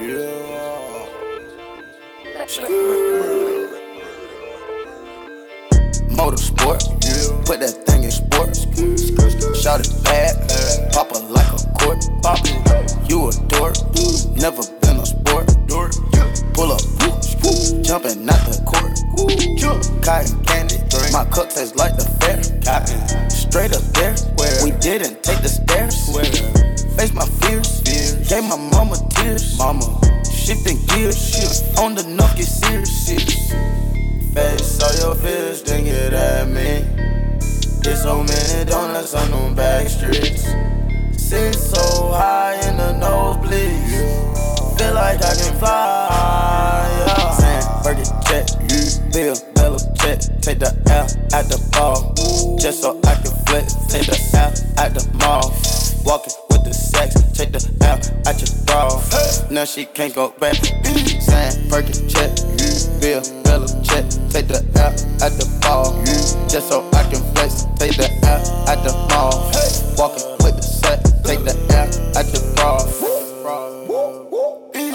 Yeah. 0.00 0.44
Motorsport, 6.10 6.82
put 7.46 7.60
that 7.60 7.74
thing 7.86 8.04
in 8.04 8.10
sports. 8.10 8.66
Shout 9.62 9.80
it 9.80 10.04
bad, 10.04 10.92
pop 10.92 11.12
it 11.12 11.24
like 11.30 11.46
a 11.46 11.58
court. 11.78 12.04
You 13.08 13.28
a 13.28 13.32
dork, 13.48 13.76
never 14.36 14.62
been 14.80 14.96
a 14.98 15.06
sport. 15.06 15.54
Pull 16.54 16.70
up, 16.70 16.80
jumping 17.82 18.28
out 18.30 18.46
the 18.46 18.62
court. 18.64 18.94
Cotton 20.02 20.44
candy, 20.44 20.78
my 21.12 21.24
cup 21.24 21.50
tastes 21.50 21.74
like 21.74 21.96
the 21.96 22.04
fair. 22.20 22.42
Straight 23.28 23.72
up 23.74 23.82
there, 23.94 24.14
we 24.62 24.70
didn't 24.78 25.22
take 25.22 25.42
the 25.42 25.48
stairs. 25.48 26.08
Face 26.96 27.12
my 27.12 27.26
fears, 27.42 27.82
gave 28.28 28.44
my 28.44 28.56
mama 28.56 28.96
tears. 29.10 29.58
Mama, 29.58 30.00
shifting 30.24 30.78
gears, 30.86 31.18
on 31.78 31.94
the 31.94 32.04
knock 32.04 32.38
get. 32.38 33.50
Face 34.34 34.80
all 34.82 34.94
your 35.02 35.14
fears, 35.16 35.62
then 35.62 35.84
get 35.84 36.12
at 36.12 36.48
me. 36.48 36.84
There's 37.82 38.02
so 38.02 38.22
many 38.22 38.70
donuts 38.70 39.14
on 39.14 39.30
them 39.30 39.54
back 39.54 39.88
streets. 39.88 40.44
Sit 41.20 41.54
so 41.54 42.12
high 42.12 42.54
in 42.68 42.76
the 42.76 42.92
nosebleeds. 43.04 44.53
Feel 44.76 44.94
like 44.94 45.22
I 45.22 45.34
can 45.34 45.54
fly. 45.58 46.88
Yeah. 47.06 47.82
Burger 47.82 48.04
check, 48.26 48.46
Bill, 49.12 49.36
Bello 49.54 49.78
check. 49.94 50.18
Take 50.42 50.58
the 50.58 50.74
L 50.90 51.06
at 51.32 51.46
the 51.48 51.58
ball. 51.72 52.12
Just 52.58 52.82
so 52.82 52.98
I 53.04 53.14
can 53.14 53.32
flex. 53.46 53.74
Take 53.86 54.06
the 54.06 54.18
L 54.34 54.50
at 54.82 54.94
the 54.94 55.06
mall. 55.18 55.54
Walking 56.04 56.34
with 56.50 56.64
the 56.64 56.74
sex. 56.74 57.14
Take 57.32 57.52
the 57.52 57.62
L 57.82 57.98
at 58.26 58.40
your 58.40 58.50
bra. 58.66 59.00
Now 59.50 59.64
she 59.64 59.84
can't 59.84 60.14
go 60.14 60.30
back. 60.40 60.54
Saying, 60.56 61.68
Burger 61.68 61.94
check, 62.08 62.34
Bill, 63.00 63.22
Bello 63.44 63.66
check. 63.82 64.04
Take 64.30 64.48
the 64.48 64.60
L 64.74 64.92
at 65.22 65.32
the 65.38 65.46
ball. 65.62 65.94
Just 66.48 66.68
so 66.68 66.88
I 66.92 67.04
can 67.04 67.22
flex. 67.34 67.64
Take 67.78 67.96
the 67.96 68.10
L 68.26 68.68
at 68.68 68.82
the 68.82 68.92
mall. 69.08 69.50
Walking 69.96 70.26
with 70.44 70.56
the 70.56 70.62
set. 70.62 71.00
Take 71.24 71.44
the 71.44 71.54
L. 71.70 72.03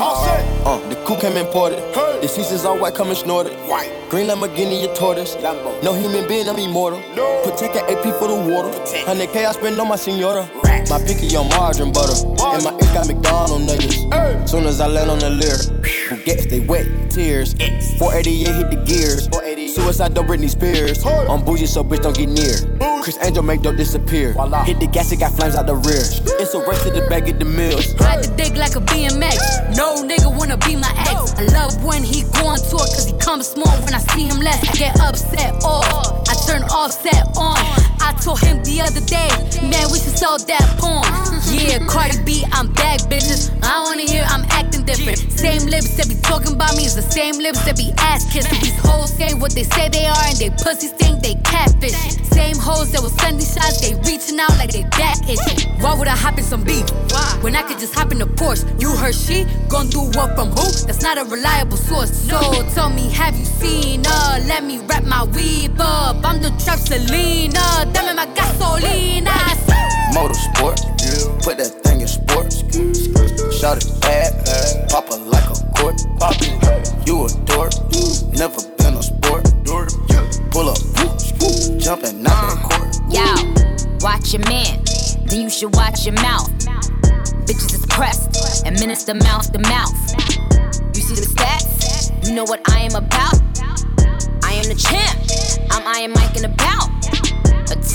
Uh, 0.02 0.80
the 0.88 0.96
coupe 1.06 1.20
came 1.20 1.36
imported. 1.36 1.80
The 2.22 2.28
seasons 2.28 2.64
all 2.64 2.80
white, 2.80 2.96
coming 2.96 3.16
snorted. 3.16 3.52
White. 3.68 3.92
Green 4.10 4.28
Lamborghini, 4.28 4.82
your 4.82 4.96
tortoise. 4.96 5.36
No 5.84 5.94
human 5.94 6.26
being, 6.26 6.48
I'm 6.48 6.58
immortal. 6.58 7.02
Protect 7.44 7.76
an 7.76 7.84
AP 7.84 8.16
for 8.18 8.30
the 8.30 8.36
water. 8.36 8.70
100K 8.70 9.46
I 9.46 9.52
spend 9.52 9.80
on 9.80 9.90
my 9.90 9.98
senora. 9.98 10.50
My 10.88 11.02
picky 11.04 11.36
on 11.36 11.50
margarine 11.50 11.92
butter. 11.92 12.16
And 12.56 12.64
my 12.64 12.72
ink 12.72 12.94
got 12.94 13.08
McDonald 13.08 13.64
niggas. 13.68 14.48
Soon 14.48 14.66
as 14.66 14.80
I 14.80 14.88
land 14.88 15.12
on 15.12 15.20
the 15.20 15.30
lyric, 15.30 15.86
who 16.10 16.18
gets 16.24 16.46
they 16.46 16.62
wet 16.62 16.86
tears. 17.10 17.54
488 17.98 18.56
hit 18.56 18.70
the 18.72 18.84
gears. 18.86 19.30
Suicide 19.74 20.14
don't 20.14 20.28
Britney 20.28 20.50
Spears. 20.50 21.06
I'm 21.06 21.44
bougie, 21.46 21.68
so 21.68 21.84
bitch 21.84 22.02
don't 22.02 22.16
get 22.18 22.30
near. 22.30 22.56
Criss 23.04 23.18
Angel 23.22 23.44
make 23.44 23.62
dope 23.62 23.78
disappear. 23.78 24.34
Hit 24.64 24.80
the 24.80 24.88
gas, 24.88 25.12
it 25.12 25.20
got 25.20 25.32
flames 25.34 25.56
out 25.56 25.68
the 25.68 25.76
rear. 25.76 26.02
It's 26.42 26.54
a 26.54 26.60
race 26.60 26.84
to 26.84 26.92
the 26.92 27.06
bag 27.10 27.30
of 27.30 27.40
the 27.40 27.46
mills. 27.46 27.94
Ride 28.00 28.24
the 28.24 28.36
dick 28.36 28.56
like 28.56 28.76
a 28.76 28.82
BMX. 28.82 29.76
No 29.78 30.04
nigga 30.04 30.36
wanna 30.36 30.58
be 30.58 30.76
my 30.76 30.92
ex. 30.98 31.34
I 31.36 31.44
love 31.54 31.84
when 31.84 32.04
he 32.04 32.24
go 32.24 32.48
on 32.48 32.58
tour, 32.58 32.80
cause 32.80 33.06
he 33.06 33.18
comes 33.18 33.48
small 33.48 33.76
when 33.86 33.94
I 33.94 34.00
see 34.00 34.24
him 34.24 34.40
less. 34.40 34.62
I 34.68 34.72
get 34.74 35.00
upset 35.00 35.64
off. 35.64 36.28
I 36.28 36.34
turn 36.48 36.64
offset 36.64 37.28
on. 37.38 37.89
I 38.02 38.14
told 38.22 38.40
him 38.40 38.64
the 38.64 38.82
other 38.82 39.02
day, 39.02 39.30
man, 39.68 39.92
we 39.92 40.00
should 40.00 40.18
sell 40.18 40.38
that 40.38 40.66
porn. 40.80 41.06
Yeah, 41.52 41.80
Cardi 41.88 42.22
B, 42.24 42.46
I'm 42.52 42.72
back, 42.74 43.00
bitches. 43.12 43.52
I 43.64 43.84
wanna 43.84 44.04
hear 44.04 44.24
I'm 44.28 44.46
acting 44.50 44.84
different. 44.84 45.20
Same 45.32 45.66
lips 45.68 45.96
that 45.98 46.08
be 46.10 46.16
talking 46.16 46.54
about 46.54 46.76
me 46.76 46.86
is 46.86 46.96
the 46.96 47.02
same 47.02 47.38
lips 47.40 47.64
that 47.66 47.78
be 47.78 47.92
ass 47.98 48.26
kissing. 48.32 48.60
These 48.62 48.80
hoes 48.80 49.14
say 49.14 49.34
what 49.34 49.52
they 49.54 49.64
say 49.64 49.90
they 49.90 50.06
are, 50.06 50.24
and 50.28 50.38
they 50.38 50.50
pussies 50.50 50.92
think 50.92 51.22
they 51.22 51.36
catfish. 51.44 51.96
Same 52.30 52.58
hoes 52.58 52.92
that 52.92 53.02
was 53.02 53.14
sending 53.20 53.46
shots, 53.46 53.82
they 53.82 53.96
reaching 54.10 54.40
out 54.40 54.56
like 54.58 54.72
they 54.72 54.84
that 54.84 55.18
itching. 55.28 55.70
Why 55.82 55.94
would 55.94 56.08
I 56.08 56.16
hop 56.16 56.38
in 56.38 56.44
some 56.44 56.64
beef? 56.64 56.90
When 57.42 57.56
I 57.56 57.64
could 57.64 57.80
just 57.80 57.96
hop 57.96 58.12
in 58.12 58.22
a 58.22 58.28
Porsche. 58.28 58.64
You 58.82 58.92
heard 58.92 59.16
she 59.16 59.46
gon' 59.70 59.88
do 59.90 60.02
what 60.02 60.36
from 60.36 60.50
who? 60.50 60.68
That's 60.86 61.02
not 61.02 61.18
a 61.18 61.24
reliable 61.24 61.78
source. 61.78 62.12
So 62.12 62.40
tell 62.74 62.90
me, 62.90 63.10
have 63.10 63.38
you 63.38 63.46
seen 63.46 64.04
her? 64.04 64.40
Let 64.48 64.64
me 64.64 64.80
wrap 64.80 65.06
my 65.06 65.24
weave 65.24 65.80
up. 65.80 66.18
I'm 66.26 66.42
the 66.42 66.50
trap 66.64 66.80
Selena. 66.80 67.89
Dame 67.94 68.16
my 68.16 68.26
gasolina. 68.36 69.36
Motorsport, 70.14 70.80
put 71.44 71.58
that 71.58 71.72
thing 71.84 72.02
in 72.02 72.08
sports. 72.08 72.64
Shout 73.60 73.78
it 73.84 74.02
bad, 74.02 74.90
pop 74.90 75.06
it 75.12 75.20
like 75.28 75.46
a 75.46 75.56
court. 75.76 76.02
You 77.06 77.26
a 77.26 77.30
dork, 77.46 77.74
never 78.34 78.62
been 78.78 78.96
a 78.98 79.04
sport. 79.04 79.46
Pull 80.52 80.70
up, 80.70 80.78
jumping 81.80 82.26
out 82.26 82.40
the 82.50 82.58
uh, 82.58 82.68
court. 82.68 82.96
Yo, 83.10 83.26
watch 84.02 84.34
your 84.34 84.44
man, 84.50 84.82
then 85.26 85.42
you 85.42 85.50
should 85.50 85.74
watch 85.76 86.06
your 86.06 86.16
mouth. 86.16 86.50
Bitches 87.46 87.74
is 87.74 87.86
pressed, 87.88 88.66
administer 88.68 89.14
mouth 89.14 89.52
to 89.54 89.60
mouth. 89.60 89.94
You 90.96 91.02
see 91.02 91.16
the 91.16 91.22
stats? 91.22 92.28
You 92.28 92.34
know 92.36 92.44
what 92.44 92.62
I 92.70 92.82
am 92.82 92.96
about? 92.96 93.40
I 94.44 94.54
am 94.54 94.66
the 94.68 94.76
champ. 94.76 95.20
I'm 95.72 95.86
Iron 95.96 96.12
Mike 96.14 96.36
and 96.36 96.46
about. 96.46 96.90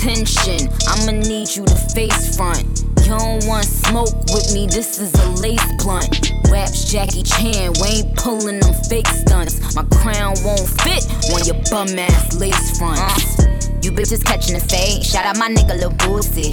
Attention, 0.04 0.68
I'ma 0.86 1.12
need 1.12 1.56
you 1.56 1.64
to 1.64 1.74
face 1.94 2.36
front. 2.36 2.62
You 3.00 3.16
don't 3.16 3.46
want 3.46 3.64
smoke 3.64 4.12
with 4.34 4.52
me, 4.52 4.66
this 4.66 5.00
is 5.00 5.14
a 5.14 5.30
lace 5.40 5.64
blunt. 5.82 6.30
Raps 6.50 6.92
Jackie 6.92 7.22
Chan, 7.22 7.72
we 7.80 7.88
ain't 7.88 8.14
pulling 8.14 8.60
them 8.60 8.74
fake 8.90 9.08
stunts. 9.08 9.74
My 9.74 9.82
crown 9.84 10.34
won't 10.44 10.68
fit 10.82 11.08
on 11.32 11.46
your 11.46 11.56
bum 11.70 11.98
ass 11.98 12.38
lace 12.38 12.78
fronts. 12.78 13.46
You 13.82 13.92
bitches 13.92 14.22
catching 14.22 14.52
the 14.52 14.60
fade, 14.60 15.02
shout 15.02 15.24
out 15.24 15.38
my 15.38 15.48
nigga 15.48 15.80
Lil 15.80 15.92
Boosie. 15.92 16.52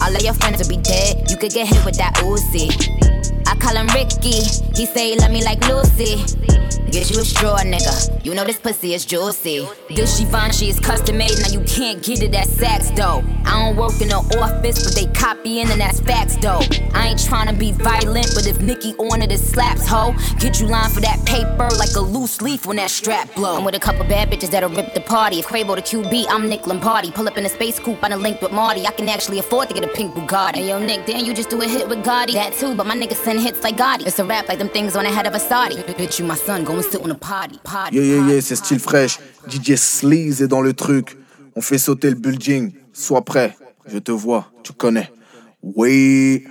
All 0.00 0.16
of 0.16 0.22
your 0.22 0.32
friends 0.32 0.62
will 0.62 0.74
be 0.74 0.82
dead, 0.82 1.30
you 1.30 1.36
could 1.36 1.52
get 1.52 1.68
hit 1.68 1.84
with 1.84 1.98
that 1.98 2.14
Uzi. 2.24 3.21
I 3.46 3.56
call 3.56 3.76
him 3.76 3.86
Ricky, 3.88 4.42
he 4.74 4.86
say 4.86 5.10
he 5.12 5.18
love 5.18 5.30
me 5.30 5.44
like 5.44 5.66
Lucy. 5.68 6.16
Get 6.92 7.10
you 7.10 7.20
a 7.20 7.24
straw, 7.24 7.56
nigga. 7.58 8.22
You 8.22 8.34
know 8.34 8.44
this 8.44 8.60
pussy 8.60 8.92
is 8.92 9.06
juicy. 9.06 9.66
This 9.88 10.20
Givenchy 10.20 10.68
is 10.68 10.78
custom 10.78 11.16
made, 11.16 11.32
now 11.40 11.48
you 11.48 11.60
can't 11.64 12.02
get 12.02 12.22
it 12.22 12.34
at 12.34 12.46
Saks 12.46 12.94
though. 12.94 13.24
I 13.46 13.64
don't 13.64 13.76
work 13.76 13.98
in 14.02 14.08
the 14.08 14.16
office, 14.16 14.84
but 14.84 14.94
they 14.94 15.06
copying 15.18 15.70
and 15.70 15.80
that's 15.80 16.00
facts 16.00 16.36
though. 16.36 16.60
I 16.92 17.08
ain't 17.08 17.24
trying 17.24 17.48
to 17.48 17.54
be 17.58 17.72
violent, 17.72 18.32
but 18.34 18.46
if 18.46 18.60
Nicki 18.60 18.94
on 18.96 19.22
it, 19.22 19.32
it 19.32 19.38
slaps 19.38 19.86
ho. 19.86 20.14
Get 20.38 20.60
you 20.60 20.66
lined 20.66 20.92
for 20.92 21.00
that 21.00 21.24
paper 21.24 21.68
like 21.78 21.96
a 21.96 22.00
loose 22.00 22.42
leaf 22.42 22.66
when 22.66 22.76
that 22.76 22.90
strap 22.90 23.34
blow. 23.34 23.56
I'm 23.56 23.64
with 23.64 23.74
a 23.74 23.80
couple 23.80 24.04
bad 24.04 24.30
bitches 24.30 24.50
that'll 24.50 24.68
rip 24.68 24.92
the 24.92 25.00
party. 25.00 25.38
If 25.38 25.46
Quavo 25.46 25.74
the 25.76 25.82
QB, 25.82 26.26
I'm 26.28 26.46
Nick 26.46 26.66
Lombardi. 26.66 27.10
Pull 27.10 27.26
up 27.26 27.38
in 27.38 27.46
a 27.46 27.48
space 27.48 27.78
coupe, 27.78 28.04
I 28.04 28.10
done 28.10 28.20
linked 28.20 28.42
with 28.42 28.52
Marty. 28.52 28.86
I 28.86 28.90
can 28.90 29.08
actually 29.08 29.38
afford 29.38 29.68
to 29.68 29.74
get 29.74 29.84
a 29.84 29.88
pink 29.88 30.14
Bugatti. 30.14 30.56
Hey 30.56 30.68
yo, 30.68 30.78
Nick, 30.78 31.06
damn, 31.06 31.24
you 31.24 31.32
just 31.32 31.48
do 31.48 31.60
a 31.62 31.66
hit 31.66 31.88
with 31.88 32.04
Gotti. 32.04 32.34
That 32.34 32.52
too, 32.52 32.74
but 32.74 32.86
my 32.86 32.94
niggas 32.94 33.24
send 33.32 33.46
hits 33.46 33.62
like 33.62 33.76
Gotti. 33.76 34.06
It's 34.06 34.18
a 34.18 34.24
rap 34.24 34.48
like 34.48 34.58
them 34.58 34.68
things 34.68 34.96
on 34.96 35.04
the 35.04 35.10
head 35.10 35.26
of 35.26 35.34
a 35.34 35.40
Saudi. 35.40 35.76
Bitch, 35.76 36.18
you 36.18 36.24
my 36.26 36.34
son, 36.34 36.64
go 36.64 36.74
and 36.74 36.84
sit 36.84 37.00
on 37.02 37.10
a 37.10 37.14
party. 37.14 37.58
Party. 37.64 37.96
Yeah, 37.96 38.02
yeah, 38.02 38.28
yeah, 38.28 38.40
c'est 38.40 38.56
style 38.56 38.78
fraîche. 38.78 39.18
DJ 39.48 39.76
Sleaze 39.76 40.42
est 40.42 40.48
dans 40.48 40.60
le 40.60 40.72
truc. 40.72 41.16
On 41.56 41.60
fait 41.60 41.78
sauter 41.78 42.10
le 42.10 42.16
building. 42.16 42.72
Sois 42.92 43.22
prêt. 43.22 43.56
Je 43.86 43.98
te 43.98 44.12
vois. 44.12 44.46
Tu 44.62 44.72
connais. 44.72 45.10
Oui. 45.62 46.44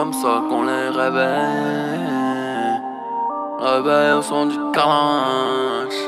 Comme 0.00 0.14
ça 0.14 0.40
qu'on 0.48 0.62
les 0.62 0.88
réveille. 0.88 2.00
Réveille 3.60 4.12
au 4.12 4.22
son 4.22 4.46
du 4.46 4.56
calanche. 4.72 6.00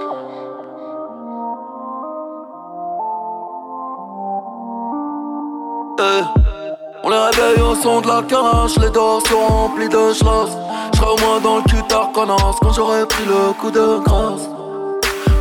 On 7.05 7.10
les 7.10 7.19
réveille 7.19 7.62
au 7.62 7.74
son 7.74 8.01
de 8.01 8.09
la 8.09 8.23
calache, 8.23 8.78
les 8.78 8.89
dors 8.89 9.20
sont 9.27 9.47
remplis 9.47 9.90
de 9.90 10.14
schloss. 10.14 10.52
J'serai 10.94 11.10
au 11.10 11.19
moins 11.19 11.40
dans 11.40 11.56
le 11.56 11.62
cul 11.64 11.85
quand 12.14 12.73
j'aurai 12.73 13.05
pris 13.05 13.27
le 13.27 13.52
coup 13.60 13.70
de 13.70 13.98
grâce. 14.02 14.48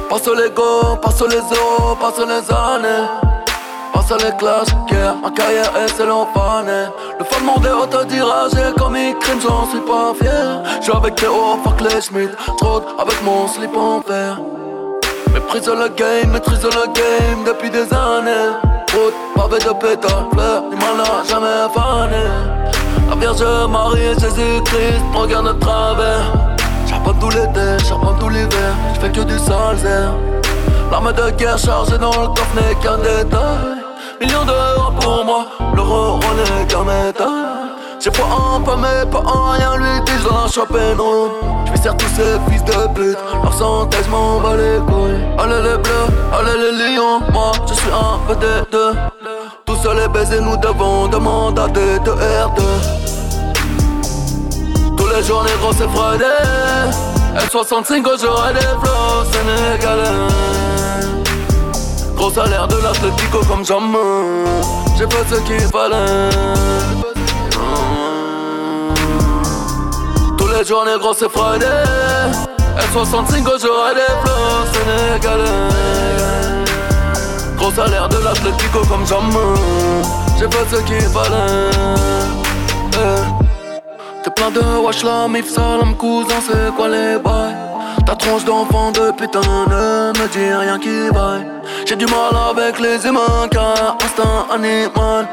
Passe 0.10 0.28
les 0.28 0.49
go, 0.49 0.98
passe 1.02 1.22
les 1.22 1.38
euros, 1.38 1.95
passe 2.02 2.19
les 2.19 2.53
années. 2.53 3.30
Passe 4.02 4.23
les 4.23 4.32
classes, 4.38 4.69
yeah, 4.91 5.15
ma 5.22 5.30
carrière 5.30 5.72
est. 5.76 5.99
Le 5.99 7.26
fan 7.26 7.45
comme 8.78 8.95
il 8.95 9.15
crime, 9.19 9.40
j'en 9.40 9.68
suis 9.69 9.80
pas 9.82 10.14
fier. 10.19 10.64
J'suis 10.82 10.91
avec 10.91 11.15
Théo, 11.15 11.60
fuck 11.64 11.80
les 11.82 12.02
Schmidt, 12.02 12.34
trop 12.57 12.82
avec 12.98 13.22
mon 13.23 13.48
slip 13.48 13.76
en 13.78 14.02
fer. 14.02 14.40
Méprise 15.34 15.68
le 15.68 15.88
game, 15.90 16.32
maîtrise 16.32 16.64
le 16.64 16.86
game 16.94 17.44
depuis 17.45 17.69
des 17.69 17.94
années. 17.94 18.56
Route, 18.91 19.14
pavé 19.36 19.60
de 19.60 19.73
pétales, 19.73 20.26
fleurs, 20.34 20.64
du 20.69 20.76
mal 20.78 20.98
n'a 20.98 21.23
jamais 21.30 21.72
fané. 21.72 22.23
La 23.07 23.15
Vierge 23.15 23.69
Marie 23.69 24.19
Jésus-Christ 24.19 25.03
me 25.14 25.18
regardent 25.18 25.53
de 25.53 25.60
travers. 25.60 26.34
Charbonne 26.90 27.19
tout 27.19 27.30
l'été, 27.30 27.86
charbonne 27.88 28.18
tout 28.19 28.30
l'hiver, 28.30 28.73
j'fais 28.95 29.11
que 29.11 29.22
du 29.22 29.38
sale. 29.38 29.78
L'arme 30.91 31.14
de 31.14 31.30
guerre 31.38 31.60
chargée 31.60 31.99
dans 31.99 32.19
le 32.19 32.28
coffre 32.30 32.56
n'est 32.56 32.76
qu'un 32.82 32.98
détail. 32.98 33.80
Millions 34.22 34.45
d'euros 34.45 34.91
pour 34.99 35.26
moi, 35.26 35.48
l'euro 35.76 36.19
n'est 36.35 36.68
qu'un 36.68 36.84
métal. 36.84 37.27
J'ai 37.99 38.11
pas 38.11 38.77
mais 38.77 39.10
pas 39.10 39.23
en 39.26 39.49
rien, 39.49 39.77
lui 39.77 39.99
dis 40.06 40.23
dans 40.23 40.45
non. 40.95 41.31
J'vais 41.65 41.77
serre 41.77 41.98
tous 41.98 42.06
ces 42.15 42.39
fils 42.48 42.64
de 42.64 42.88
pute, 42.93 43.18
leur 43.43 43.53
santé 43.53 43.98
m'en 44.11 44.39
bat 44.39 44.56
les 44.57 44.77
couilles. 44.85 45.26
Allez 45.39 45.61
les 45.64 45.77
bleus, 45.77 46.07
allez 46.34 46.57
les 46.61 46.95
lions, 46.95 47.19
moi 47.34 47.52
je 47.68 47.73
suis 47.73 47.89
un 47.89 48.19
vedette. 48.27 48.77
Tout 49.65 49.76
seul 49.77 49.98
et 50.06 50.07
baiser, 50.07 50.39
nous 50.39 50.57
devons 50.57 51.07
demander 51.07 51.61
à 51.61 51.68
D2R2. 51.68 52.61
Tous 54.98 55.07
les 55.07 55.23
jours 55.23 55.43
négro 55.43 55.72
c'est 55.76 55.89
Friday 55.89 56.26
L65 57.38 58.03
j'aurai 58.22 58.53
des 58.53 58.60
flots 58.60 59.23
sénégalais 59.31 60.60
Gros 62.22 62.30
salaire 62.30 62.68
de 62.68 62.76
l'Atletico 62.76 63.39
comme 63.48 63.65
jamais 63.65 63.98
J'ai 64.95 65.06
fait 65.10 65.26
ce 65.27 65.41
qu'il 65.41 65.60
fallait. 65.72 66.30
Tous 70.38 70.48
les 70.48 70.64
jours 70.64 70.85
négro 70.85 71.15
c'est 71.18 71.31
Friday. 71.31 71.65
L65 72.77 73.43
j'aurai 73.60 73.95
des 73.95 74.14
flots 74.22 74.68
sénégalais. 74.72 76.64
Gros 77.57 77.72
salaire 77.72 78.07
de 78.07 78.18
l'Atletico 78.23 78.81
comme 78.88 79.07
jamais 79.07 79.57
J'ai 80.38 80.45
fait 80.45 80.76
ce 80.76 80.81
qu'il 80.84 81.02
fallait. 81.10 81.72
Eh. 82.93 84.23
T'es 84.23 84.30
plein 84.30 84.52
de 84.52 84.61
wash 84.85 85.03
la 85.03 85.27
mif 85.27 85.49
salam 85.49 85.95
cousin 85.95 86.35
c'est 86.48 86.72
quoi 86.76 86.88
les 86.88 87.18
bails? 87.18 87.70
Ta 88.06 88.15
tronche 88.15 88.45
d'enfant 88.45 88.91
de 88.91 89.11
putain 89.11 89.40
ne 89.41 90.19
me 90.19 90.28
dis 90.28 90.53
rien 90.53 90.78
qui 90.80 91.10
vaille 91.14 91.45
J'ai 91.86 91.95
du 91.95 92.06
mal 92.06 92.36
avec 92.49 92.80
les 92.80 93.06
humains 93.06 93.48
car 93.49 93.98
instinct 94.03 94.48
animal 94.53 95.28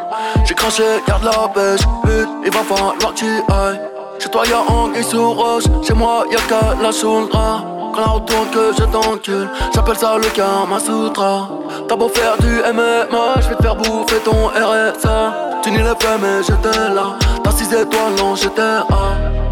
J'ai 0.45 0.55
craché, 0.55 0.85
garde 1.07 1.25
la 1.25 1.49
pêche, 1.49 1.81
pute, 2.05 2.29
il 2.45 2.53
va 2.53 2.61
falloir 2.61 2.97
que 2.99 3.15
tu 3.15 3.27
ailles 3.27 3.81
Chez 4.19 4.29
toi 4.29 4.43
y'a 4.47 4.61
anguille 4.73 5.05
sous 5.05 5.33
roche, 5.33 5.65
chez 5.87 5.95
moi 5.95 6.25
y'a 6.31 6.39
qu'à 6.49 6.75
la 6.83 6.93
choulra 6.93 7.79
quand 7.95 8.01
la 8.01 8.07
retourne 8.13 8.49
que 8.51 8.73
je 8.79 8.85
t'encule. 8.85 9.49
J'appelle 9.75 9.97
ça 9.97 10.17
le 10.17 10.29
karma 10.35 10.79
sutra. 10.79 11.49
T'as 11.89 11.97
beau 11.97 12.09
faire 12.09 12.37
du 12.39 12.61
MMA, 12.73 13.41
je 13.41 13.49
vais 13.49 13.57
te 13.57 13.63
faire 13.63 13.77
bouffer 13.77 14.19
ton 14.25 14.49
RSA. 14.49 15.61
Tu 15.63 15.71
n'y 15.71 15.79
le 15.79 15.95
fait, 15.99 16.19
mais 16.21 16.43
j'étais 16.43 16.95
là. 16.95 17.17
T'as 17.43 17.51
6 17.51 17.73
étoiles, 17.73 18.15
non, 18.19 18.35
j'étais 18.35 18.63
A. 18.63 19.48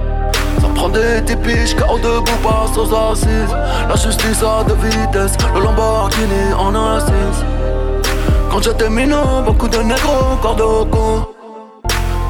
Ça 0.76 0.82
prend 0.82 0.88
des 0.90 1.24
typiques, 1.24 1.74
KO 1.76 1.98
debout, 1.98 2.36
pas 2.42 2.66
aux 2.76 3.12
assises. 3.12 3.56
La 3.88 3.96
justice 3.96 4.42
a 4.42 4.62
de 4.62 4.74
vitesse, 4.74 5.32
le 5.54 5.60
Lamborghini 5.62 6.52
en 6.52 6.74
assise. 6.74 7.44
Quand 8.50 8.62
j'étais 8.62 8.90
minot, 8.90 9.40
beaucoup 9.46 9.68
de 9.68 9.78
négros, 9.78 10.36
corps 10.42 10.54
de. 10.54 10.64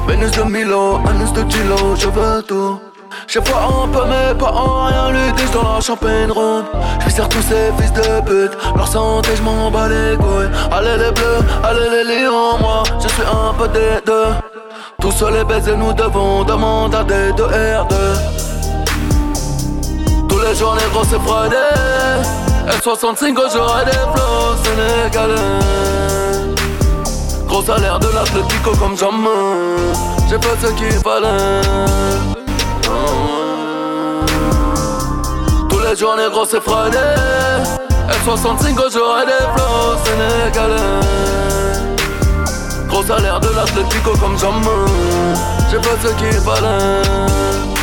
Vénus 0.07 0.31
de 0.31 0.43
Milo, 0.43 0.95
anus 1.09 1.33
de 1.33 1.43
Chilo, 1.51 1.95
je 1.97 2.07
veux 2.07 2.41
tout. 2.43 2.79
Je 3.27 3.39
vois 3.39 3.83
un 3.83 3.87
peu 3.89 4.05
mais 4.07 4.33
pas 4.39 4.51
en 4.53 4.85
rien 4.85 5.11
lui 5.11 5.33
disent 5.33 5.51
dans 5.51 5.75
la 5.75 5.81
champagne 5.81 6.31
ronde 6.31 6.65
Je 7.03 7.09
sers 7.09 7.27
tous 7.27 7.41
ces 7.41 7.71
fils 7.77 7.91
de 7.91 8.21
pute 8.21 8.57
Leur 8.75 8.87
santé 8.87 9.31
je 9.35 9.41
m'en 9.41 9.69
bats 9.69 9.89
les 9.89 10.15
couilles 10.15 10.49
Allez 10.71 10.97
les 10.97 11.11
bleus, 11.11 11.39
allez 11.63 11.89
les 12.05 12.21
lions 12.21 12.57
Moi 12.59 12.83
je 13.01 13.07
suis 13.07 13.23
un 13.23 13.53
peu 13.53 13.67
des 13.69 14.01
deux 14.05 14.33
Tous 15.01 15.25
les 15.29 15.43
baisers 15.43 15.77
nous 15.77 15.93
devons 15.93 16.43
demander 16.43 16.97
à 16.97 17.03
des 17.03 17.33
deux 17.33 17.47
R2 17.47 17.95
Tous 18.36 18.36
les 20.47 20.55
jours 20.55 20.75
les 20.75 20.89
gros 20.91 21.03
c'est 21.03 21.19
Friday 21.19 21.57
L65 22.67 23.35
j'aurai 23.53 23.85
des 23.85 23.91
flots 23.91 24.55
sénégalais. 24.63 25.35
Gros 27.47 27.63
salaire 27.63 27.99
de 27.99 28.07
l'Atletico 28.07 28.71
comme 28.77 28.97
jamais. 28.97 29.29
J'ai 30.29 30.37
pas 30.37 30.55
ce 30.61 30.67
qu'il 30.73 30.91
fallait. 30.99 31.61
Tous 35.69 35.79
les 35.79 35.95
jours 35.95 36.15
négro 36.17 36.45
c'est 36.45 36.61
Friday 36.61 37.15
F65 38.25 38.75
j'aurai 38.93 39.25
des 39.25 39.45
flots 39.53 39.97
sénégalais. 40.05 40.75
Gros 42.89 43.03
salaire 43.03 43.39
de 43.39 43.49
l'Atletico 43.49 44.11
comme 44.19 44.37
jamais. 44.37 44.67
J'ai 45.69 45.77
pas 45.77 45.97
ce 46.03 46.09
qu'il 46.13 46.41
fallait 46.41 47.76